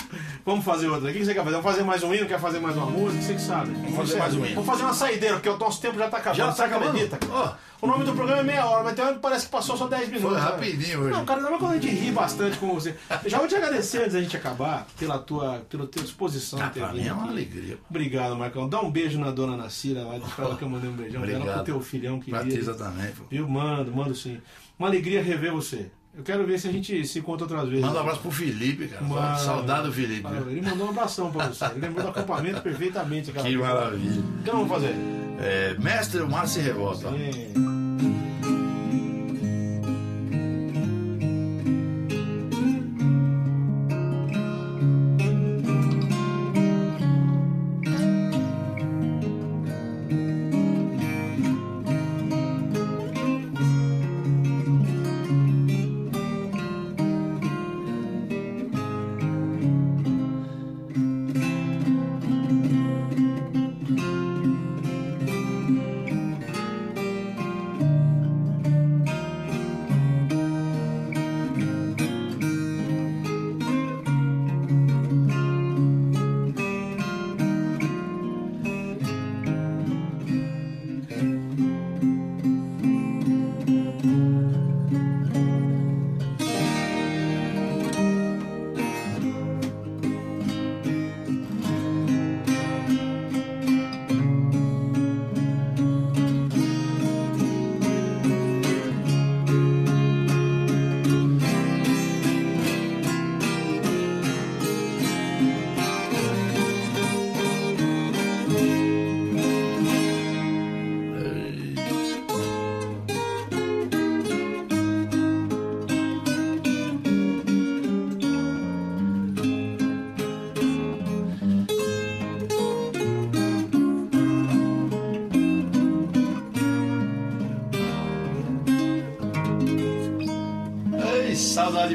vamos 0.46 0.66
fazer 0.66 0.88
outra. 0.88 1.10
O 1.10 1.14
que 1.14 1.24
você 1.26 1.34
quer 1.34 1.44
fazer? 1.44 1.56
Vamos 1.58 1.72
fazer 1.72 1.84
mais 1.84 2.04
um 2.04 2.14
hino? 2.14 2.28
Quer 2.28 2.40
fazer 2.40 2.60
mais 2.60 2.76
uma 2.76 2.86
música? 2.88 3.22
Você 3.22 3.34
que 3.36 3.42
sabe. 3.42 3.72
Vamos 3.74 3.96
fazer 3.96 4.18
mais 4.18 4.36
um 4.36 4.46
hino. 4.46 4.56
Vamos 4.56 4.70
fazer 4.70 4.84
uma 4.84 4.94
saideira, 4.94 5.36
porque 5.36 5.50
o 5.50 5.58
nosso 5.58 5.82
tempo 5.82 5.98
já 5.98 6.10
tá 6.10 6.18
acabando. 6.18 6.38
Já 6.38 6.52
tá 6.52 6.66
acabando? 6.66 6.90
acredita? 6.90 7.20
Ó. 7.32 7.54
O 7.82 7.88
nome 7.88 8.06
do 8.06 8.14
programa 8.14 8.40
é 8.40 8.44
meia 8.44 8.66
hora, 8.66 8.82
mas 8.82 8.96
tem 8.96 9.04
hora 9.04 9.14
que 9.16 9.20
parece 9.20 9.46
que 9.46 9.52
passou 9.52 9.76
só 9.76 9.88
10 9.88 10.08
minutos. 10.08 10.30
Foi 10.30 10.40
né? 10.40 10.42
rapidinho 10.42 11.02
hoje. 11.02 11.12
Não, 11.12 11.26
cara, 11.26 11.42
não 11.42 11.56
é 11.56 11.58
quando 11.58 11.72
a 11.72 11.76
gente 11.78 11.90
ri 11.90 12.12
bastante 12.12 12.58
com 12.58 12.74
você. 12.74 12.96
Já 13.26 13.40
vou 13.40 13.48
te 13.48 13.56
agradecer 13.56 13.98
antes 14.00 14.14
da 14.14 14.22
gente 14.22 14.38
acabar 14.38 14.88
pela 14.98 15.20
tua, 15.20 15.62
pela 15.70 15.86
tua 15.86 16.02
disposição. 16.02 16.62
Ah, 16.62 16.68
de 16.70 16.80
pra 16.80 16.94
mim 16.94 17.06
é 17.06 17.12
uma 17.12 17.28
alegria. 17.28 17.78
Obrigado, 17.90 18.38
Marcão. 18.38 18.70
Dá 18.70 18.80
um 18.80 18.90
beijo 18.90 19.20
na 19.20 19.32
dona 19.32 19.58
Nacira 19.58 20.06
lá, 20.06 20.18
diz 20.18 20.32
pra 20.32 20.46
ela 20.46 20.56
que 20.56 20.64
eu 20.64 20.70
mandei 20.70 20.90
um 20.90 20.94
beijão 20.94 21.22
dela 21.22 21.34
pro 21.34 21.40
Obrigado. 21.42 21.66
teu 21.66 21.82
filhão 21.82 22.20
Pra 22.22 22.40
querido. 22.40 22.58
Tisa 22.58 22.74
também, 22.74 23.12
pô. 23.12 23.24
Viu? 23.30 23.50
Mando, 23.50 23.92
mando 23.94 24.16
sim. 24.16 24.40
Uma 24.80 24.88
alegria 24.88 25.22
rever 25.22 25.52
você. 25.52 25.92
Eu 26.16 26.24
quero 26.24 26.46
ver 26.46 26.60
se 26.60 26.68
a 26.68 26.72
gente 26.72 27.08
se 27.08 27.20
encontra 27.20 27.46
outras 27.46 27.68
vezes. 27.68 27.84
Manda 27.84 27.98
um 27.98 28.02
abraço 28.02 28.22
pro 28.22 28.30
Felipe, 28.32 28.88
cara. 28.88 29.04
Mano. 29.04 29.40
Saudade 29.40 29.88
do 29.88 29.94
Felipe. 29.94 30.28
Ele 30.48 30.62
mandou 30.62 30.88
um 30.88 30.90
abração 30.92 31.32
pra 31.32 31.48
você. 31.48 31.66
Ele 31.66 31.80
lembrou 31.80 32.04
do 32.04 32.10
acampamento 32.10 32.62
perfeitamente. 32.64 33.32
Aquela 33.32 33.48
Que 33.48 33.58
maravilha. 33.58 34.22
O 34.22 34.44
que 34.44 34.52
nós 34.52 34.56
vamos 34.56 34.70
fazer? 34.70 34.96
É, 35.40 35.76
mestre, 35.80 36.22
o 36.22 36.30
mar 36.30 36.48
se 36.48 36.60
revolta. 36.60 37.08
É. 37.08 37.73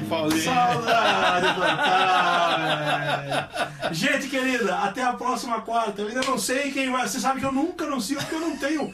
Paulinho. 0.08 0.42
Saudade 0.42 1.46
velho. 1.60 1.68
Gente 3.94 4.28
querida, 4.28 4.77
até 4.88 5.02
a 5.02 5.12
próxima 5.12 5.60
quarta. 5.60 6.02
Eu 6.02 6.08
ainda 6.08 6.22
não 6.22 6.38
sei 6.38 6.70
quem 6.70 6.90
vai. 6.90 7.06
Você 7.06 7.20
sabe 7.20 7.40
que 7.40 7.46
eu 7.46 7.52
nunca 7.52 7.84
anuncio 7.84 8.16
porque 8.18 8.34
eu 8.34 8.40
não 8.40 8.56
tenho. 8.56 8.92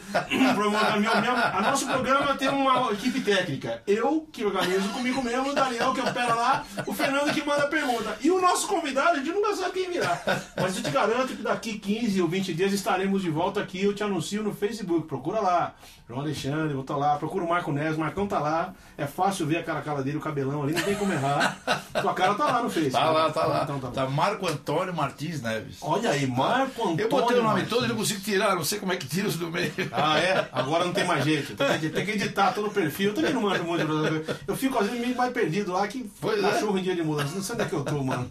A, 1.59 1.63
nosso 1.63 1.87
programa 1.87 2.35
tem 2.35 2.49
uma 2.49 2.93
equipe 2.93 3.21
técnica. 3.21 3.83
Eu 3.87 4.29
que 4.33 4.45
organizo 4.45 4.89
comigo 4.91 5.23
mesmo, 5.23 5.51
o 5.51 5.55
Daniel 5.55 5.93
que 5.93 6.01
opera 6.01 6.35
lá, 6.35 6.65
o 6.87 6.93
Fernando 6.93 7.33
que 7.33 7.45
manda 7.45 7.65
a 7.65 7.69
pergunta. 7.69 8.17
E 8.21 8.31
o 8.31 8.41
nosso 8.41 8.67
convidado, 8.67 9.13
a 9.13 9.17
gente 9.17 9.31
nunca 9.31 9.55
sabe 9.55 9.73
quem 9.73 9.91
virá. 9.91 10.21
Mas 10.57 10.77
eu 10.77 10.83
te 10.83 10.91
garanto 10.91 11.29
que 11.37 11.43
daqui 11.43 11.79
15 11.79 12.21
ou 12.23 12.29
20 12.29 12.55
dias 12.55 12.73
estaremos 12.73 13.23
de 13.23 13.31
volta 13.31 13.61
aqui. 13.61 13.83
Eu 13.83 13.95
te 13.95 14.03
anuncio 14.03 14.43
no 14.43 14.55
Facebook. 14.55 15.07
Procura 15.07 15.41
lá. 15.41 15.75
João 16.07 16.21
Alexandre, 16.21 16.75
vou 16.75 16.83
estar 16.83 16.97
lá. 16.97 17.17
Procura 17.17 17.45
o 17.45 17.49
Marco 17.49 17.73
Neves. 17.73 17.97
O 17.97 18.01
Marcão 18.01 18.27
tá 18.27 18.39
lá. 18.39 18.75
É 18.97 19.07
fácil 19.07 19.47
ver 19.47 19.59
a 19.59 19.63
cara, 19.63 19.79
a 19.79 19.83
cara 19.83 20.03
dele, 20.03 20.19
o 20.19 20.21
cabelão 20.21 20.63
ali. 20.63 20.75
Não 20.75 20.83
tem 20.83 20.95
como 20.97 21.13
errar. 21.13 21.57
Tua 22.01 22.13
cara 22.13 22.35
tá 22.35 22.45
lá 22.47 22.63
no 22.63 22.69
Facebook. 22.69 23.05
Tá 23.05 23.11
lá, 23.11 23.31
tá 23.31 23.47
lá. 23.47 23.63
Então, 23.63 23.79
tá. 23.79 23.89
Tá 23.89 24.07
Marco 24.07 24.47
Antônio 24.47 24.95
Martins 24.95 25.41
Neves. 25.41 25.79
Olha 25.87 26.11
aí, 26.11 26.27
Marco 26.27 26.83
Antônio. 26.83 27.01
Eu 27.05 27.09
botei 27.11 27.37
o 27.37 27.43
nome 27.43 27.55
Martins. 27.55 27.69
todo 27.69 27.85
e 27.85 27.89
não 27.89 27.97
consigo 27.97 28.21
tirar, 28.21 28.55
não 28.57 28.65
sei 28.65 28.79
como 28.79 28.93
é 28.93 28.97
que 28.97 29.07
tira 29.07 29.29
os 29.29 29.37
do 29.37 29.51
meio. 29.51 29.73
Ah, 29.93 30.19
é? 30.19 30.49
Agora 30.51 30.85
não 30.85 30.93
tem 30.93 31.05
mais 31.05 31.25
jeito. 31.25 31.55
Tem 31.55 31.79
que, 31.79 31.91
tem 31.91 32.05
que 32.07 32.13
editar 32.13 32.53
todo 32.53 32.69
o 32.69 32.71
perfil. 32.71 33.11
Eu 33.11 33.15
também 33.15 33.33
não 33.35 33.43
manjo 33.43 33.65
muito. 33.65 33.85
Eu 34.47 34.57
fico 34.57 34.79
às 34.79 34.87
vezes 34.87 35.01
meio 35.01 35.15
mais 35.17 35.33
perdido 35.33 35.73
lá 35.73 35.87
que 35.87 36.11
Pois 36.21 36.43
é. 36.43 36.51
cachorro 36.51 36.79
em 36.79 36.83
dia 36.83 36.95
de 36.95 37.03
mudança. 37.03 37.35
Não 37.35 37.43
sei 37.43 37.55
onde 37.55 37.65
é 37.65 37.69
que 37.69 37.75
eu 37.75 37.85
tô, 37.85 38.03
mano. 38.03 38.31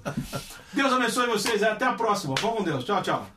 Deus 0.74 0.92
abençoe 0.92 1.28
vocês. 1.28 1.62
Até 1.62 1.86
a 1.86 1.94
próxima. 1.94 2.34
Vamos 2.42 2.58
com 2.58 2.64
Deus. 2.64 2.84
Tchau, 2.84 3.02
tchau. 3.02 3.28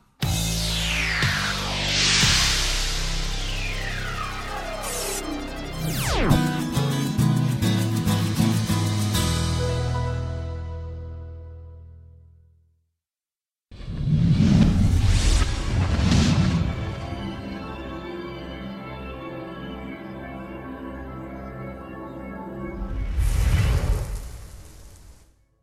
Thank 6.17 6.46